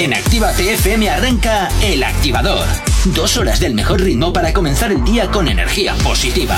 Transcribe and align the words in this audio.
En 0.00 0.14
Activa 0.14 0.50
TFM 0.52 1.10
arranca 1.10 1.68
El 1.82 2.02
Activador. 2.02 2.66
Dos 3.04 3.36
horas 3.36 3.60
del 3.60 3.74
mejor 3.74 4.00
ritmo 4.00 4.32
para 4.32 4.54
comenzar 4.54 4.90
el 4.92 5.04
día 5.04 5.30
con 5.30 5.46
energía 5.46 5.94
positiva. 5.96 6.56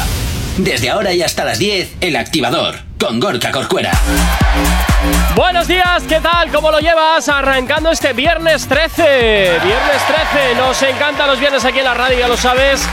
Desde 0.59 0.91
ahora 0.91 1.13
y 1.13 1.23
hasta 1.23 1.45
las 1.45 1.59
10, 1.59 1.97
El 2.01 2.15
Activador, 2.15 2.77
con 3.01 3.19
Gorka 3.19 3.51
Corcuera. 3.51 3.91
Buenos 5.35 5.67
días, 5.67 6.05
¿qué 6.09 6.21
tal? 6.21 6.53
¿Cómo 6.53 6.71
lo 6.71 6.79
llevas? 6.79 7.29
Arrancando 7.29 7.91
este 7.91 8.13
viernes 8.13 8.69
13. 8.69 9.03
Viernes 9.65 10.03
13, 10.07 10.55
nos 10.57 10.81
encantan 10.85 11.27
los 11.27 11.41
viernes 11.41 11.65
aquí 11.65 11.81
en 11.81 11.85
la 11.87 11.95
radio, 11.95 12.21
ya 12.21 12.29
lo 12.29 12.37
sabes. 12.37 12.89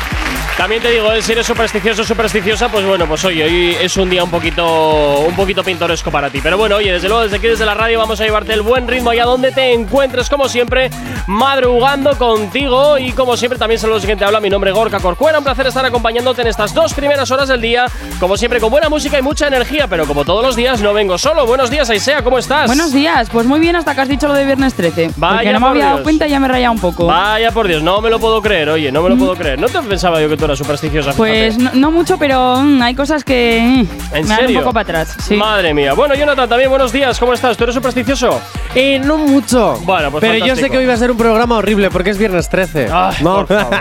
También 0.60 0.82
te 0.82 0.92
digo, 0.92 1.14
eh, 1.14 1.22
si 1.22 1.32
eres 1.32 1.48
supersticioso 1.48 2.02
o 2.02 2.06
supersticiosa, 2.06 2.68
pues 2.68 2.86
bueno, 2.86 3.08
pues 3.08 3.24
oye, 3.24 3.46
hoy 3.46 3.78
es 3.80 3.96
un 3.96 4.10
día 4.10 4.26
un 4.26 4.30
poquito, 4.30 5.20
un 5.22 5.34
poquito 5.34 5.64
pintoresco 5.64 6.12
para 6.12 6.30
ti. 6.30 6.42
Pero 6.44 6.58
bueno, 6.58 6.76
oye, 6.76 6.92
desde 6.92 7.08
luego, 7.08 7.24
desde 7.24 7.38
aquí, 7.38 7.48
desde 7.48 7.66
la 7.66 7.76
radio, 7.76 7.98
vamos 7.98 8.20
a 8.20 8.26
llevarte 8.26 8.52
el 8.52 8.62
buen 8.62 8.86
ritmo 8.86 9.12
allá 9.12 9.24
donde 9.24 9.54
te 9.54 9.72
encuentres, 9.72 10.30
como 10.30 10.50
siempre, 10.50 10.90
madrugando 11.28 12.18
contigo. 12.18 12.98
Y 12.98 13.14
como 13.14 13.38
siempre, 13.38 13.58
también 13.58 13.80
saludos 13.80 14.06
que 14.06 14.18
te 14.18 14.26
habla, 14.26 14.42
mi 14.42 14.50
nombre 14.50 14.72
es 14.72 14.76
Gorka 14.76 15.00
Corcuera. 15.00 15.38
Un 15.38 15.46
placer 15.46 15.66
estar 15.68 15.86
acompañándote 15.86 16.42
en 16.42 16.50
estas 16.50 16.74
dos 16.74 16.94
primeras 16.94 17.32
horas 17.32 17.48
del 17.48 17.62
día, 17.62 17.86
como 18.20 18.36
siempre, 18.36 18.60
con 18.60 18.70
buena 18.70 18.90
música 18.90 19.18
y 19.18 19.22
mucha 19.22 19.48
energía. 19.48 19.88
Pero 19.88 20.06
como 20.08 20.26
todos 20.26 20.44
los 20.44 20.58
días, 20.58 20.82
no 20.82 20.94
vengo 20.94 21.18
solo. 21.18 21.46
Buenos 21.46 21.70
días, 21.70 21.90
Aisea, 21.90 22.22
¿cómo 22.22 22.38
estás? 22.38 22.68
Buenos 22.68 22.92
días, 22.92 23.30
pues 23.32 23.46
muy 23.48 23.62
bien 23.62 23.78
hasta 23.78 23.96
que 23.96 24.02
has 24.02 24.10
dicho 24.10 24.28
lo 24.28 24.34
de 24.34 24.44
viernes 24.46 24.74
13. 24.74 25.12
Vaya 25.16 25.36
porque 25.38 25.54
no 25.54 25.60
me 25.62 25.66
por 25.68 25.70
había 25.70 25.86
dado 25.86 25.98
Dios. 26.00 26.04
cuenta 26.04 26.28
y 26.28 26.32
ya 26.32 26.40
me 26.42 26.48
he 26.48 26.50
rayado 26.50 26.74
un 26.74 26.82
poco. 26.82 27.06
Vaya 27.06 27.50
por 27.54 27.66
Dios, 27.66 27.82
no 27.82 28.02
me 28.02 28.10
lo 28.10 28.20
puedo 28.20 28.42
creer, 28.42 28.68
oye, 28.68 28.92
no 28.92 29.02
me 29.02 29.10
lo 29.10 29.16
puedo 29.16 29.38
creer. 29.38 29.58
No 29.58 29.70
te 29.70 29.80
pensaba 29.84 30.20
yo 30.20 30.28
que 30.28 30.36
tú 30.36 30.49
supersticiosa. 30.56 31.14
Pues 31.14 31.58
no, 31.58 31.72
no 31.74 31.92
mucho, 31.92 32.18
pero 32.18 32.58
mm, 32.58 32.82
hay 32.82 32.96
cosas 32.96 33.24
que 33.24 33.60
mm, 33.62 34.16
¿En 34.16 34.24
me 34.24 34.28
dan 34.30 34.40
serio? 34.40 34.58
un 34.60 34.64
poco 34.64 34.74
para 34.74 34.84
atrás. 34.84 35.16
Sí. 35.26 35.36
Madre 35.36 35.74
mía. 35.74 35.94
Bueno, 35.94 36.16
Jonathan, 36.16 36.48
también 36.50 36.70
buenos 36.70 36.92
días. 36.92 37.20
¿Cómo 37.20 37.34
estás? 37.34 37.58
¿Tú 37.58 37.64
eres 37.64 37.76
supersticioso? 37.76 38.42
Eh, 38.76 39.00
no 39.00 39.18
mucho. 39.18 39.80
Bueno, 39.84 40.12
pues 40.12 40.22
Pero 40.22 40.34
yo 40.34 40.40
sé 40.40 40.48
fantástico. 40.48 40.72
que 40.72 40.78
hoy 40.80 40.86
va 40.86 40.94
a 40.94 40.98
ser 40.98 41.12
un 41.12 41.18
programa 41.18 41.58
horrible 41.58 41.90
porque 41.90 42.10
es 42.12 42.18
viernes 42.18 42.50
13. 42.50 42.90
Ay, 42.92 43.16
no. 43.22 43.46
por 43.46 43.48
favor. 43.48 43.80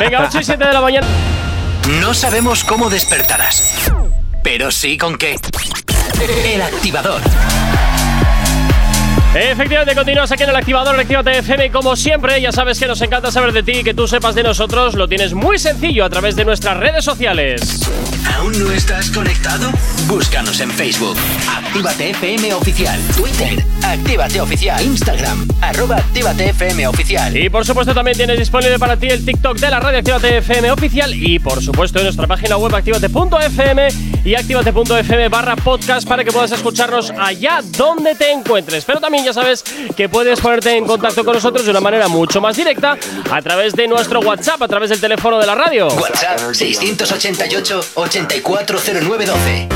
Venga, 0.00 0.26
8 0.28 0.38
y 0.40 0.44
7 0.44 0.64
de 0.64 0.72
la 0.72 0.80
mañana. 0.80 1.06
No 2.00 2.12
sabemos 2.14 2.64
cómo 2.64 2.90
despertarás, 2.90 3.90
pero 4.42 4.70
sí 4.70 4.98
con 4.98 5.16
qué. 5.16 5.36
El 6.44 6.62
Activador. 6.62 7.20
Efectivamente, 9.34 9.94
continúas 9.94 10.32
aquí 10.32 10.42
en 10.44 10.50
el 10.50 10.56
activador 10.56 10.96
de 10.96 11.02
Actívate 11.02 11.38
FM. 11.38 11.70
Como 11.70 11.96
siempre, 11.96 12.40
ya 12.40 12.50
sabes 12.50 12.78
que 12.78 12.86
nos 12.86 13.00
encanta 13.02 13.30
saber 13.30 13.52
de 13.52 13.62
ti 13.62 13.72
y 13.80 13.84
que 13.84 13.92
tú 13.92 14.08
sepas 14.08 14.34
de 14.34 14.42
nosotros. 14.42 14.94
Lo 14.94 15.06
tienes 15.06 15.34
muy 15.34 15.58
sencillo 15.58 16.04
a 16.04 16.10
través 16.10 16.34
de 16.34 16.46
nuestras 16.46 16.78
redes 16.78 17.04
sociales. 17.04 17.82
¿Aún 18.36 18.58
no 18.58 18.72
estás 18.72 19.10
conectado? 19.10 19.70
Búscanos 20.06 20.60
en 20.60 20.70
Facebook. 20.70 21.16
Actívate 21.46 22.10
FM 22.10 22.54
Oficial. 22.54 22.98
Twitter. 23.16 23.62
Actívate 23.82 24.40
Oficial. 24.40 24.82
Instagram. 24.82 25.46
Arroba 25.60 25.96
Actívate 25.96 26.48
FM 26.48 26.86
Oficial. 26.86 27.36
Y 27.36 27.50
por 27.50 27.66
supuesto, 27.66 27.92
también 27.94 28.16
tienes 28.16 28.38
disponible 28.38 28.78
para 28.78 28.96
ti 28.96 29.08
el 29.08 29.24
TikTok 29.24 29.58
de 29.58 29.70
la 29.70 29.78
radio 29.78 29.98
Actívate 29.98 30.38
FM 30.38 30.70
oficial. 30.70 31.14
Y 31.14 31.38
por 31.38 31.62
supuesto, 31.62 31.98
en 31.98 32.04
nuestra 32.04 32.26
página 32.26 32.56
web 32.56 32.74
activate.fm 32.74 33.88
y 34.24 34.34
activate.fm 34.34 35.28
barra 35.28 35.56
podcast 35.56 36.08
para 36.08 36.24
que 36.24 36.32
puedas 36.32 36.52
escucharnos 36.52 37.10
allá 37.10 37.60
donde 37.76 38.14
te 38.14 38.32
encuentres. 38.32 38.84
Pero 38.84 39.00
también 39.00 39.24
ya 39.28 39.34
sabes 39.34 39.62
que 39.94 40.08
puedes 40.08 40.40
ponerte 40.40 40.74
en 40.74 40.86
contacto 40.86 41.22
con 41.22 41.34
nosotros 41.34 41.66
de 41.66 41.70
una 41.70 41.80
manera 41.80 42.08
mucho 42.08 42.40
más 42.40 42.56
directa 42.56 42.96
a 43.30 43.42
través 43.42 43.74
de 43.74 43.86
nuestro 43.86 44.20
WhatsApp, 44.20 44.62
a 44.62 44.68
través 44.68 44.88
del 44.88 45.00
teléfono 45.00 45.38
de 45.38 45.46
la 45.46 45.54
radio. 45.54 45.88
WhatsApp 45.88 46.54
688 46.54 47.80
840912. 47.94 49.68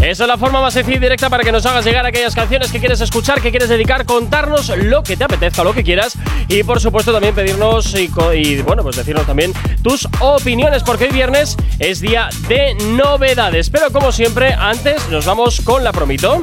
Esa 0.00 0.24
es 0.24 0.28
la 0.28 0.38
forma 0.38 0.60
más 0.60 0.74
sencilla 0.74 0.96
y 0.96 1.00
directa 1.00 1.28
para 1.28 1.42
que 1.42 1.50
nos 1.50 1.66
hagas 1.66 1.84
llegar 1.84 2.06
aquellas 2.06 2.36
canciones 2.36 2.70
que 2.70 2.78
quieres 2.78 3.00
escuchar, 3.00 3.42
que 3.42 3.50
quieres 3.50 3.68
dedicar, 3.68 4.06
contarnos 4.06 4.68
lo 4.76 5.02
que 5.02 5.16
te 5.16 5.24
apetezca, 5.24 5.64
lo 5.64 5.74
que 5.74 5.82
quieras 5.82 6.16
y 6.46 6.62
por 6.62 6.80
supuesto 6.80 7.12
también 7.12 7.34
pedirnos 7.34 7.94
y, 7.94 8.08
y, 8.34 8.62
bueno, 8.62 8.84
pues 8.84 8.94
decirnos 8.94 9.26
también 9.26 9.52
tus 9.82 10.08
opiniones 10.20 10.84
porque 10.84 11.06
hoy 11.06 11.10
viernes 11.10 11.56
es 11.80 12.00
día 12.00 12.28
de 12.46 12.76
novedades. 12.92 13.70
Pero 13.70 13.90
como 13.90 14.12
siempre, 14.12 14.54
antes 14.54 15.08
nos 15.08 15.26
vamos 15.26 15.60
con 15.62 15.82
la 15.82 15.92
promito. 15.92 16.42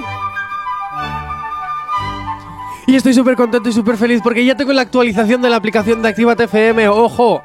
Y 2.88 2.96
estoy 2.96 3.16
súper 3.16 3.36
contento 3.36 3.68
y 3.68 3.74
súper 3.74 3.98
feliz 3.98 4.22
porque 4.24 4.46
ya 4.46 4.56
tengo 4.56 4.72
la 4.72 4.84
actualización 4.84 5.42
de 5.42 5.50
la 5.50 5.56
aplicación 5.56 6.04
de 6.04 6.10
Actívate 6.10 6.44
FM. 6.44 6.88
¡Ojo! 6.90 7.42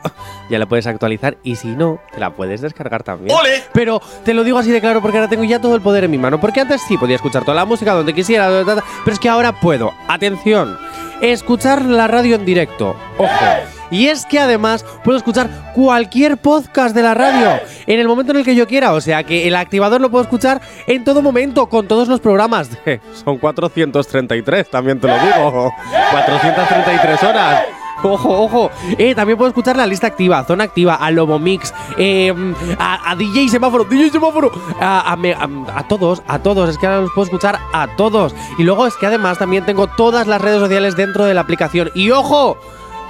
Ya 0.51 0.59
la 0.59 0.67
puedes 0.67 0.87
actualizar 0.87 1.39
y 1.43 1.57
si 1.57 1.69
no, 1.69 1.99
te 2.13 2.21
la 2.21 2.35
puedes 2.35 2.61
descargar 2.61 3.03
también. 3.03 3.35
¡Ole! 3.35 3.63
Pero 3.73 4.03
te 4.25 4.35
lo 4.35 4.45
digo 4.45 4.59
así 4.59 4.71
de 4.71 4.81
claro 4.81 5.01
porque 5.01 5.17
ahora 5.17 5.31
tengo 5.31 5.45
ya 5.45 5.59
todo 5.61 5.75
el 5.75 5.81
poder 5.81 6.05
en 6.05 6.11
mi 6.11 6.19
mano. 6.19 6.39
Porque 6.41 6.61
antes 6.61 6.83
sí 6.87 6.99
podía 6.99 7.17
escuchar 7.17 7.43
toda 7.43 7.55
la 7.55 7.65
música 7.65 7.95
donde 7.95 8.13
quisiera, 8.13 8.51
pero 8.65 9.15
es 9.15 9.19
que 9.19 9.29
ahora 9.29 9.59
puedo, 9.61 9.93
atención, 10.09 10.77
escuchar 11.23 11.87
la 11.87 12.07
radio 12.07 12.35
en 12.35 12.45
directo. 12.45 12.95
¡Ojo! 13.17 13.80
Y 13.91 14.09
es 14.09 14.25
que 14.27 14.39
además 14.39 14.85
puedo 15.05 15.19
escuchar 15.19 15.73
cualquier 15.75 16.37
podcast 16.37 16.95
de 16.95 17.03
la 17.03 17.15
radio 17.15 17.61
en 17.87 18.01
el 18.01 18.09
momento 18.09 18.33
en 18.33 18.39
el 18.39 18.45
que 18.45 18.55
yo 18.55 18.67
quiera. 18.67 18.93
O 18.93 19.01
sea 19.01 19.25
que 19.25 19.49
el 19.49 19.57
activador 19.57 20.01
lo 20.01 20.11
puedo 20.11 20.23
escuchar 20.23 20.61
en 20.87 21.05
todo 21.05 21.23
momento, 21.23 21.69
con 21.69 21.89
todos 21.89 22.09
los 22.09 22.21
programas. 22.21 22.71
Son 23.25 23.39
433, 23.39 24.71
también 24.71 25.01
te 25.01 25.09
lo 25.09 25.15
digo. 25.15 25.73
433 26.13 27.23
horas. 27.25 27.63
Ojo, 28.03 28.45
ojo. 28.45 28.71
Eh, 28.97 29.15
también 29.15 29.37
puedo 29.37 29.49
escuchar 29.49 29.77
la 29.77 29.87
lista 29.87 30.07
activa, 30.07 30.45
zona 30.45 30.65
activa, 30.65 30.95
a 30.95 31.11
Lobo 31.11 31.39
Mix, 31.39 31.75
eh, 31.99 32.35
a, 32.79 33.11
a 33.11 33.17
DJ 33.17 33.49
Semáforo, 33.49 33.85
DJ 33.85 34.11
Semáforo, 34.11 34.51
a, 34.81 35.13
a 35.13 35.79
a 35.79 35.89
todos, 35.89 36.23
a 36.27 36.39
todos. 36.39 36.71
Es 36.71 36.79
que 36.79 36.87
ahora 36.87 37.03
los 37.03 37.11
puedo 37.13 37.27
escuchar 37.27 37.59
a 37.73 37.89
todos. 37.97 38.35
Y 38.59 38.63
luego 38.63 38.87
es 38.87 38.97
que 38.97 39.07
además 39.07 39.39
también 39.39 39.67
tengo 39.67 39.87
todas 39.87 40.27
las 40.27 40.41
redes 40.41 40.61
sociales 40.61 40.97
dentro 40.97 41.25
de 41.25 41.35
la 41.35 41.43
aplicación. 41.43 41.91
Y 41.95 42.11
ojo, 42.11 42.57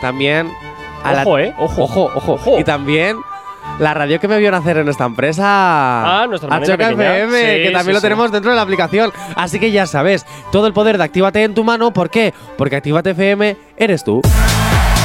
también. 0.00 0.50
A 1.04 1.12
la- 1.12 1.22
Ojo, 1.22 1.38
eh, 1.38 1.54
ojo. 1.58 1.82
ojo, 1.84 2.10
ojo, 2.14 2.32
Ojo. 2.34 2.58
Y 2.58 2.64
también. 2.64 3.16
La 3.78 3.94
radio 3.94 4.18
que 4.18 4.26
me 4.28 4.38
vio 4.38 4.50
nacer 4.50 4.78
en 4.78 4.88
esta 4.88 5.04
empresa. 5.04 5.42
Ah, 5.44 6.26
nuestra. 6.28 6.54
FM, 6.58 7.38
Sí, 7.40 7.62
que 7.62 7.70
también 7.72 7.84
sí, 7.84 7.92
lo 7.92 7.98
sí. 8.00 8.02
tenemos 8.02 8.32
dentro 8.32 8.50
de 8.50 8.56
la 8.56 8.62
aplicación. 8.62 9.12
Así 9.36 9.58
que 9.60 9.70
ya 9.70 9.86
sabes, 9.86 10.26
todo 10.50 10.66
el 10.66 10.72
poder 10.72 10.98
de 10.98 11.04
Actívate 11.04 11.44
en 11.44 11.54
tu 11.54 11.62
mano. 11.62 11.92
¿Por 11.92 12.10
qué? 12.10 12.34
Porque 12.58 12.76
Actívate 12.76 13.10
FM 13.10 13.56
eres 13.76 14.02
tú. 14.02 14.20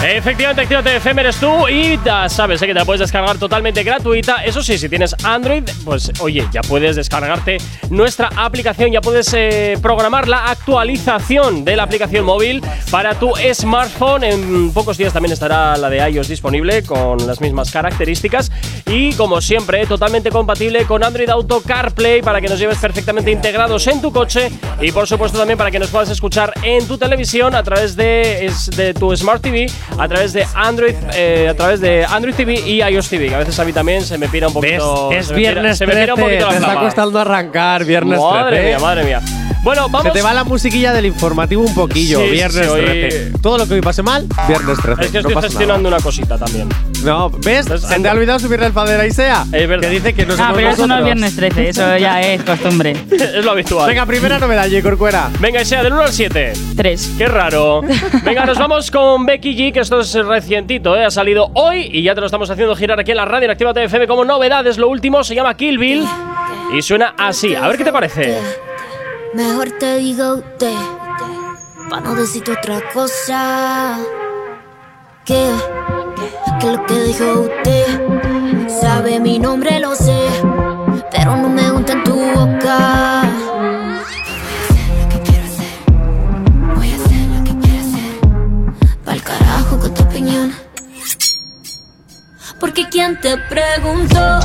Efectivamente, 0.03 0.61
Actívate 0.61 0.97
FM 0.97 1.21
eres 1.21 1.37
tú 1.37 1.67
y 1.67 1.99
ya 2.03 2.29
sabes 2.29 2.59
que 2.59 2.67
te 2.67 2.73
la 2.73 2.85
puedes 2.85 2.99
descargar 2.99 3.37
totalmente 3.37 3.83
gratuita. 3.83 4.43
Eso 4.43 4.61
sí, 4.61 4.77
si 4.77 4.87
tienes 4.87 5.15
Android, 5.23 5.63
pues 5.83 6.11
oye, 6.19 6.47
ya 6.51 6.61
puedes 6.61 6.95
descargarte 6.95 7.57
nuestra 7.89 8.29
aplicación, 8.35 8.91
ya 8.91 9.01
puedes 9.01 9.33
eh, 9.33 9.77
programar 9.81 10.27
la 10.27 10.45
actualización 10.51 11.65
de 11.65 11.75
la 11.75 11.83
aplicación 11.83 12.23
móvil 12.23 12.61
para 12.91 13.15
tu 13.15 13.33
smartphone. 13.53 14.23
En 14.25 14.71
pocos 14.71 14.97
días 14.97 15.11
también 15.11 15.33
estará 15.33 15.75
la 15.77 15.89
de 15.89 16.07
iOS 16.09 16.27
disponible 16.27 16.83
con 16.83 17.25
las 17.25 17.41
mismas 17.41 17.71
características 17.71 18.51
y 18.85 19.13
como 19.13 19.41
siempre, 19.41 19.85
totalmente 19.87 20.29
compatible 20.29 20.85
con 20.85 21.03
Android 21.03 21.29
Auto 21.29 21.61
CarPlay 21.61 22.21
para 22.21 22.41
que 22.41 22.47
nos 22.47 22.59
lleves 22.59 22.77
perfectamente 22.77 23.31
integrados 23.31 23.87
en 23.87 24.01
tu 24.01 24.11
coche 24.11 24.51
y 24.81 24.91
por 24.91 25.07
supuesto 25.07 25.37
también 25.37 25.57
para 25.57 25.71
que 25.71 25.79
nos 25.79 25.89
puedas 25.89 26.09
escuchar 26.09 26.53
en 26.61 26.87
tu 26.87 26.97
televisión 26.97 27.55
a 27.55 27.63
través 27.63 27.95
de, 27.95 28.51
de 28.75 28.93
tu 28.93 29.15
Smart 29.15 29.41
TV, 29.41 29.67
a 29.97 30.07
través 30.07 30.33
de 30.33 30.45
Android, 30.53 30.95
eh, 31.13 31.47
a 31.49 31.53
través 31.55 31.79
de 31.81 32.05
Android 32.05 32.35
TV 32.35 32.53
y 32.65 32.81
iOS 32.81 33.09
TV, 33.09 33.27
que 33.29 33.35
a 33.35 33.39
veces 33.39 33.57
a 33.59 33.65
mí 33.65 33.73
también 33.73 34.01
se 34.03 34.17
me 34.17 34.27
pira 34.27 34.47
un 34.47 34.53
¿Ves? 34.59 34.81
poquito. 34.81 35.11
Es 35.11 35.27
se 35.27 35.33
me 35.33 35.39
pira- 35.39 35.51
viernes 35.53 35.77
se 35.77 35.85
me 35.85 35.91
13. 35.93 36.03
pira 36.05 36.13
un 36.15 36.19
poquito 36.21 36.49
la 36.51 36.57
está 36.57 36.75
costando 36.75 37.19
arrancar 37.19 37.85
viernes 37.85 38.19
Madre 38.19 38.57
13. 38.57 38.65
mía, 38.67 38.79
madre 38.79 39.03
mía. 39.03 39.21
Bueno, 39.65 39.89
vamos. 39.89 40.03
Se 40.03 40.11
te 40.11 40.21
va 40.21 40.31
la 40.31 40.43
musiquilla 40.43 40.93
del 40.93 41.07
informativo 41.07 41.63
un 41.63 41.73
poquillo. 41.73 42.19
Sí, 42.19 42.29
viernes 42.29 42.65
sí, 42.67 42.71
hoy- 42.71 42.81
13. 42.85 43.31
Todo 43.41 43.57
lo 43.57 43.67
que 43.67 43.73
hoy 43.73 43.81
pase 43.81 44.03
mal, 44.03 44.25
viernes 44.47 44.77
13. 44.79 45.01
Es 45.05 45.11
que 45.11 45.21
no 45.23 45.27
estoy 45.29 45.41
gestionando 45.43 45.89
nada. 45.89 45.97
una 45.97 46.03
cosita 46.03 46.37
también. 46.37 46.69
No, 47.03 47.29
¿ves? 47.31 47.61
Entonces, 47.65 47.89
Se 47.89 47.99
te 47.99 48.07
ha 48.07 48.11
olvidado 48.13 48.37
subirle 48.39 48.67
el 48.67 48.73
padre 48.73 48.93
a 49.01 49.05
Isea. 49.07 49.43
Es 49.51 49.67
verdad. 49.67 49.89
Que 49.89 49.95
dice 49.95 50.13
que 50.13 50.25
no 50.27 50.35
Ah, 50.37 50.51
pero 50.55 50.69
eso 50.69 50.85
no 50.85 50.99
es 50.99 51.03
viernes 51.03 51.35
13, 51.35 51.69
eso 51.69 51.97
ya 51.97 52.21
es 52.33 52.43
costumbre. 52.43 52.95
es 53.11 53.43
lo 53.43 53.51
habitual. 53.51 53.87
Venga, 53.89 54.05
primera 54.05 54.37
novedad, 54.37 54.65
J. 54.69 54.83
Corcuera. 54.83 55.29
Venga, 55.39 55.59
y 55.61 55.65
sea 55.65 55.81
del 55.81 55.93
1 55.93 56.01
al 56.03 56.13
7. 56.13 56.53
3. 56.77 57.11
Qué 57.17 57.27
raro. 57.27 57.81
Venga, 58.23 58.45
nos 58.45 58.59
vamos 58.59 58.91
con 58.91 59.25
Becky 59.25 59.55
G, 59.57 59.73
que 59.73 59.79
esto 59.79 59.99
es 60.01 60.13
recientito, 60.13 60.95
¿eh? 60.95 61.05
ha 61.05 61.11
salido 61.11 61.49
hoy 61.55 61.89
y 61.91 62.03
ya 62.03 62.13
te 62.13 62.19
lo 62.21 62.27
estamos 62.27 62.49
haciendo 62.51 62.75
girar 62.75 62.99
aquí 62.99 63.09
en 63.11 63.17
la 63.17 63.25
radio 63.25 63.45
en 63.45 63.51
Actívate 63.51 63.83
FM 63.83 64.05
como 64.05 64.23
novedades. 64.25 64.77
Lo 64.77 64.89
último 64.89 65.23
se 65.23 65.33
llama 65.33 65.57
Kill 65.57 65.79
Bill 65.79 66.05
y 66.77 66.83
suena 66.83 67.15
así. 67.17 67.55
A 67.55 67.67
ver 67.67 67.77
qué 67.77 67.83
te 67.83 67.91
parece. 67.91 68.37
Mejor 69.35 69.69
te 69.79 69.97
digo 69.97 70.35
usted, 70.35 70.77
pa' 71.89 71.99
no 71.99 72.15
decirte 72.15 72.53
otra 72.53 72.79
cosa. 72.93 73.97
Que, 75.25 75.51
que 76.61 76.71
lo 76.71 76.85
que 76.85 76.99
dijo 77.01 77.41
usted, 77.41 78.69
sabe 78.79 79.19
mi 79.19 79.37
nombre, 79.37 79.77
lo 79.81 79.93
sé, 79.93 80.29
pero 81.11 81.35
no 81.35 81.49
me 81.49 81.69
gusta 81.69 81.91
en 81.91 82.03
tu 82.05 82.13
boca. 82.13 83.23
Voy 86.75 86.91
a 86.91 86.95
hacer 86.95 87.27
lo 87.27 87.43
que 87.43 87.59
quiero 87.59 87.79
hacer. 87.81 88.99
Pa'l 89.03 89.21
carajo 89.21 89.79
con 89.81 89.93
tu 89.93 90.03
opinión. 90.03 90.53
Porque 92.57 92.87
quien 92.87 93.19
te 93.19 93.35
preguntó, 93.49 94.39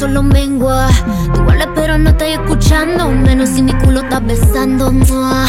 solo 0.00 0.22
mengua. 0.22 0.88
Tú 1.34 1.42
hablas, 1.42 1.68
pero 1.74 1.98
no 1.98 2.08
estás 2.08 2.28
escuchando. 2.28 3.10
Menos 3.10 3.50
si 3.50 3.62
mi 3.62 3.74
culo 3.74 4.00
estás 4.00 4.24
besando. 4.24 4.90
Mua. 4.90 5.44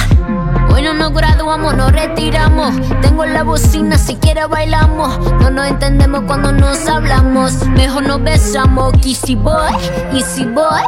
Hoy 0.74 0.82
no 0.82 0.94
nos 0.94 1.14
graduamos, 1.14 1.74
nos 1.78 1.94
retiramos. 1.94 2.76
Tengo 3.02 3.26
la 3.26 3.44
bocina, 3.44 3.98
si 3.98 4.18
quieres 4.18 4.50
bailamos. 4.50 5.18
No 5.42 5.52
nos 5.52 5.68
entendemos 5.68 6.24
cuando 6.28 6.52
nos 6.52 6.86
hablamos. 6.90 7.66
Mejor 7.68 8.06
nos 8.06 8.22
besamos. 8.22 8.92
Kissy 8.98 9.36
boy, 9.36 9.72
easy 10.12 10.44
boy. 10.44 10.84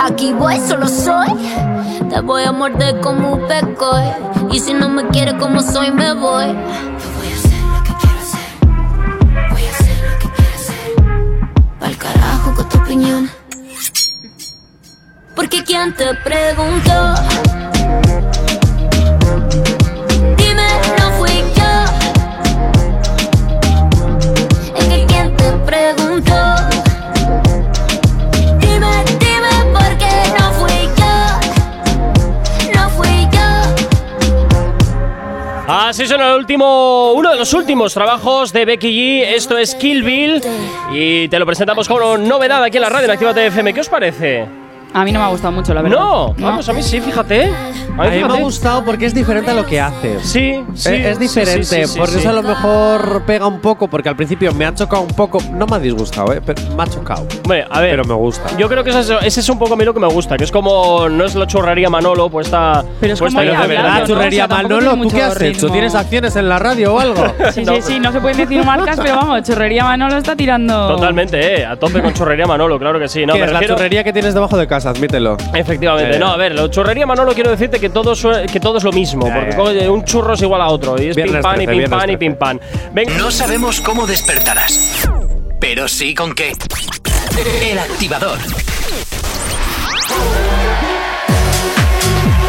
Aquí 0.00 0.32
voy, 0.32 0.60
solo 0.60 0.86
soy. 0.86 1.30
Te 2.08 2.20
voy 2.20 2.44
a 2.44 2.52
morder 2.52 3.00
como 3.00 3.32
un 3.32 3.48
pecoy. 3.48 4.04
Y 4.52 4.60
si 4.60 4.74
no 4.74 4.88
me 4.88 5.08
quieres 5.08 5.34
como 5.34 5.60
soy, 5.60 5.90
me 5.90 6.12
voy. 6.14 6.56
Porque 15.34 15.64
quien 15.64 15.94
te 15.94 16.14
preguntó. 16.16 17.51
Suena 36.06 36.32
el 36.32 36.38
último, 36.38 37.12
uno 37.12 37.30
de 37.30 37.36
los 37.36 37.54
últimos 37.54 37.94
trabajos 37.94 38.52
de 38.52 38.64
Becky 38.64 38.88
G. 38.88 39.34
Esto 39.34 39.56
es 39.56 39.74
Kill 39.76 40.02
Bill 40.02 40.42
y 40.92 41.28
te 41.28 41.38
lo 41.38 41.46
presentamos 41.46 41.86
como 41.86 42.18
novedad 42.18 42.62
aquí 42.64 42.78
en 42.78 42.82
la 42.82 42.88
radio 42.88 43.04
en 43.04 43.10
Activa 43.12 43.30
FM. 43.30 43.72
¿Qué 43.72 43.80
os 43.80 43.88
parece? 43.88 44.61
A 44.94 45.04
mí 45.04 45.12
no 45.12 45.20
me 45.20 45.24
ha 45.24 45.28
gustado 45.28 45.52
mucho, 45.52 45.72
la 45.72 45.82
verdad. 45.82 45.98
No, 45.98 46.34
vamos, 46.38 46.68
a 46.68 46.72
mí 46.72 46.82
sí, 46.82 47.00
fíjate. 47.00 47.50
A 47.98 48.04
mí 48.08 48.24
me 48.24 48.34
ha 48.34 48.40
gustado 48.40 48.84
porque 48.84 49.06
es 49.06 49.14
diferente 49.14 49.50
a 49.50 49.54
lo 49.54 49.66
que 49.66 49.80
hace. 49.80 50.18
Sí, 50.20 50.64
sí. 50.74 50.88
Eh, 50.90 51.10
es 51.10 51.18
sí, 51.18 51.22
diferente, 51.22 51.64
sí, 51.64 51.76
sí, 51.82 51.86
sí, 51.86 51.98
por 51.98 52.08
sí. 52.08 52.18
eso 52.18 52.30
a 52.30 52.32
lo 52.32 52.42
mejor 52.42 53.22
pega 53.26 53.46
un 53.46 53.60
poco, 53.60 53.88
porque 53.88 54.08
al 54.08 54.16
principio 54.16 54.52
me 54.52 54.64
ha 54.66 54.74
chocado 54.74 55.02
un 55.02 55.08
poco, 55.14 55.38
no 55.52 55.66
me 55.66 55.76
ha 55.76 55.78
disgustado, 55.78 56.32
¿eh? 56.32 56.40
pero 56.44 56.60
me 56.76 56.82
ha 56.82 56.86
chocado. 56.86 57.26
Hombre, 57.42 57.66
a 57.68 57.80
ver. 57.80 57.90
Pero 57.90 58.04
me 58.04 58.14
gusta. 58.14 58.56
Yo 58.56 58.68
creo 58.68 58.84
que 58.84 58.90
ese 58.90 59.00
es, 59.00 59.10
ese 59.22 59.40
es 59.40 59.48
un 59.48 59.58
poco 59.58 59.74
a 59.74 59.76
mí 59.76 59.84
lo 59.84 59.94
que 59.94 60.00
me 60.00 60.08
gusta, 60.08 60.36
que 60.36 60.44
es 60.44 60.52
como 60.52 61.08
no 61.08 61.24
es 61.24 61.34
la 61.34 61.46
churrería 61.46 61.88
Manolo, 61.90 62.28
pues 62.30 62.46
está. 62.46 62.84
Pero 63.00 63.14
es 63.14 63.20
puesta 63.20 63.40
como 63.40 63.50
de 63.62 63.68
verdad. 63.68 64.00
¿no? 64.00 64.06
churrería 64.06 64.44
O 64.44 64.48
sea, 64.48 64.56
Manolo, 64.56 64.96
¿tú 64.96 65.08
qué 65.08 65.22
has 65.22 65.36
hecho? 65.36 65.44
ritmo. 65.44 65.72
¿Tienes 65.72 65.94
acciones 65.94 66.36
en 66.36 66.48
la 66.48 66.58
radio 66.58 66.94
o 66.94 67.00
algo? 67.00 67.22
Sí, 67.52 67.66
sí, 67.66 67.82
sí, 67.82 68.00
no 68.00 68.12
se 68.12 68.20
pueden 68.20 68.38
decir 68.38 68.64
marcas, 68.64 68.98
pero 69.02 69.16
vamos, 69.16 69.42
Churrería 69.42 69.84
Manolo 69.84 70.16
está 70.16 70.34
tirando. 70.34 70.88
Totalmente, 70.94 71.60
eh, 71.60 71.66
a 71.66 71.76
tope 71.76 72.00
con 72.00 72.14
churrería 72.14 72.46
Manolo, 72.46 72.78
claro 72.78 72.98
que 72.98 73.08
sí. 73.08 73.26
No, 73.26 73.34
¿Qué 73.34 73.40
me 73.40 73.46
es 73.46 73.52
la 73.52 73.66
churrería 73.66 74.02
que 74.04 74.12
tienes 74.12 74.32
debajo 74.32 74.56
de 74.56 74.66
casa? 74.66 74.81
Admítelo. 74.86 75.36
Efectivamente, 75.54 76.16
Eh. 76.16 76.18
no, 76.18 76.28
a 76.28 76.36
ver, 76.36 76.54
lo 76.54 76.68
churrería 76.68 77.06
Manolo 77.06 77.32
quiero 77.34 77.50
decirte 77.50 77.78
que 77.80 77.88
todo, 77.90 78.14
que 78.50 78.60
todo 78.60 78.78
es 78.78 78.84
lo 78.84 78.92
mismo, 78.92 79.22
porque 79.32 79.50
Eh. 79.50 79.56
coño, 79.56 79.92
un 79.92 80.04
churro 80.04 80.34
es 80.34 80.42
igual 80.42 80.60
a 80.60 80.68
otro, 80.68 81.00
y 81.00 81.08
es 81.08 81.16
pim 81.16 81.40
pam 81.40 81.60
y 81.60 81.64
13, 81.66 81.80
pim 81.82 81.90
pam 81.90 81.98
y 82.00 82.02
13. 82.02 82.18
pim 82.18 82.34
pam. 82.36 82.58
Venga, 82.92 83.18
No 83.18 83.30
sabemos 83.30 83.80
cómo 83.80 84.06
despertarás, 84.06 85.08
pero 85.60 85.88
sí 85.88 86.14
con 86.14 86.34
qué. 86.34 86.52
El 87.70 87.78
activador. 87.78 88.38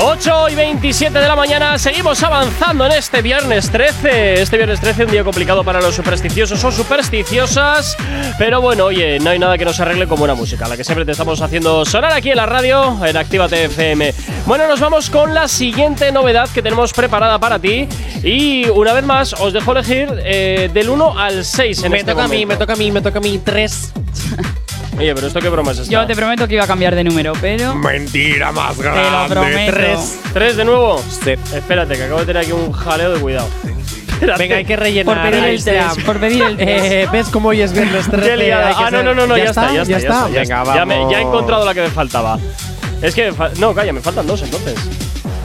8 0.02 0.50
y 0.50 0.56
27 0.56 1.18
de 1.18 1.28
la 1.28 1.36
mañana, 1.36 1.78
seguimos 1.78 2.22
avanzando 2.24 2.86
en 2.86 2.92
este 2.94 3.22
viernes 3.22 3.70
13. 3.70 4.42
Este 4.42 4.58
viernes 4.58 4.80
13, 4.80 5.06
un 5.06 5.12
día 5.12 5.24
complicado 5.24 5.64
para 5.64 5.80
los 5.82 5.96
supersticiosos 5.96 6.64
o 6.64 6.72
supersticiosas. 6.72 7.96
Pero 8.38 8.62
bueno, 8.62 8.86
oye, 8.86 9.20
no 9.20 9.30
hay 9.30 9.40
nada 9.40 9.58
que 9.58 9.66
nos 9.66 9.80
arregle 9.80 10.08
como 10.08 10.20
buena 10.20 10.36
música, 10.36 10.68
la 10.68 10.76
que 10.76 10.84
siempre 10.84 11.06
te 11.06 11.12
estamos 11.12 11.42
haciendo 11.42 11.86
sonar 11.86 12.12
aquí 12.12 12.32
en 12.32 12.38
la 12.38 12.46
radio, 12.46 13.06
en 13.06 13.16
Actívate 13.16 13.66
FM. 13.66 14.14
Bueno, 14.46 14.68
nos 14.68 14.80
vamos 14.80 15.10
con 15.10 15.34
la 15.34 15.48
siguiente 15.48 16.12
novedad 16.12 16.50
que 16.50 16.62
tenemos 16.62 16.92
preparada 16.94 17.40
para 17.40 17.60
ti. 17.60 17.88
Y 18.24 18.68
una 18.70 18.94
vez 18.94 19.06
más, 19.06 19.34
os 19.34 19.54
dejo 19.54 19.72
elegir 19.72 20.10
eh, 20.24 20.70
del 20.74 20.90
1 20.90 21.20
al 21.20 21.46
6 21.46 21.84
en 21.84 21.92
me 21.92 22.00
este 22.00 22.12
toca 22.12 22.26
a 22.26 22.28
mí, 22.28 22.46
me 22.46 22.58
toca 22.58 22.74
a 22.74 22.76
mí, 22.76 22.92
me 22.92 23.02
toca 23.02 23.20
a 23.20 23.22
mí. 23.22 23.40
Tres. 23.44 23.94
Oye, 24.98 25.14
pero 25.16 25.28
esto 25.28 25.40
qué 25.40 25.50
broma 25.50 25.72
es 25.72 25.80
esta. 25.80 25.92
Yo 25.92 26.06
te 26.06 26.16
prometo 26.16 26.48
que 26.48 26.54
iba 26.56 26.64
a 26.64 26.68
cambiar 26.68 26.94
de 26.96 27.04
número, 27.04 27.34
pero. 27.42 27.74
Mentira 27.76 28.52
más 28.52 28.76
Te 28.78 28.84
lo 28.84 29.28
prometo. 29.28 29.74
Tres. 29.74 30.20
¿Tres 30.34 30.56
de 30.58 30.66
nuevo? 30.66 31.02
Sí. 31.24 31.32
Espérate, 31.32 31.96
que 31.96 32.04
acabo 32.04 32.20
de 32.20 32.26
tener 32.28 32.44
aquí 32.44 32.52
un 32.52 32.72
jaleo 32.72 33.12
de 33.14 33.20
cuidado. 33.20 33.48
Espérate. 34.14 34.44
Venga, 34.44 34.56
hay 34.58 34.66
que 34.66 34.76
rellenar. 34.76 35.16
Por 35.22 35.32
pedir 35.32 35.44
el 35.46 35.64
test, 35.64 35.68
está. 35.68 36.06
por 36.06 36.20
pedir 36.20 36.44
el. 36.44 36.56
Eh, 36.60 37.08
¿Ves 37.12 37.28
cómo 37.30 37.50
hoy 37.50 37.62
es 37.62 37.74
viernes 37.74 38.08
13? 38.10 38.30
Qué 38.30 38.38
liada. 38.38 38.68
Hay 38.70 38.76
que 38.76 38.84
Ah, 38.84 38.92
no, 38.92 39.04
no, 39.04 39.14
no, 39.16 39.28
no, 39.28 39.38
ya, 39.38 39.46
está, 39.46 39.74
ya 39.74 39.82
está, 39.82 39.92
ya 39.92 39.98
está. 39.98 40.30
ya 40.30 40.42
Venga, 40.42 40.76
Ya, 40.76 40.86
me- 40.86 40.96
ya 40.96 41.02
he 41.02 41.06
vamos. 41.06 41.20
encontrado 41.22 41.66
la 41.66 41.74
que 41.74 41.82
me 41.82 41.90
faltaba. 41.90 42.38
Es 43.02 43.16
que. 43.16 43.34
fa- 43.34 43.50
No, 43.60 43.74
calla, 43.74 43.92
me 43.92 44.00
faltan 44.02 44.28
dos 44.28 44.42
entonces. 44.44 44.76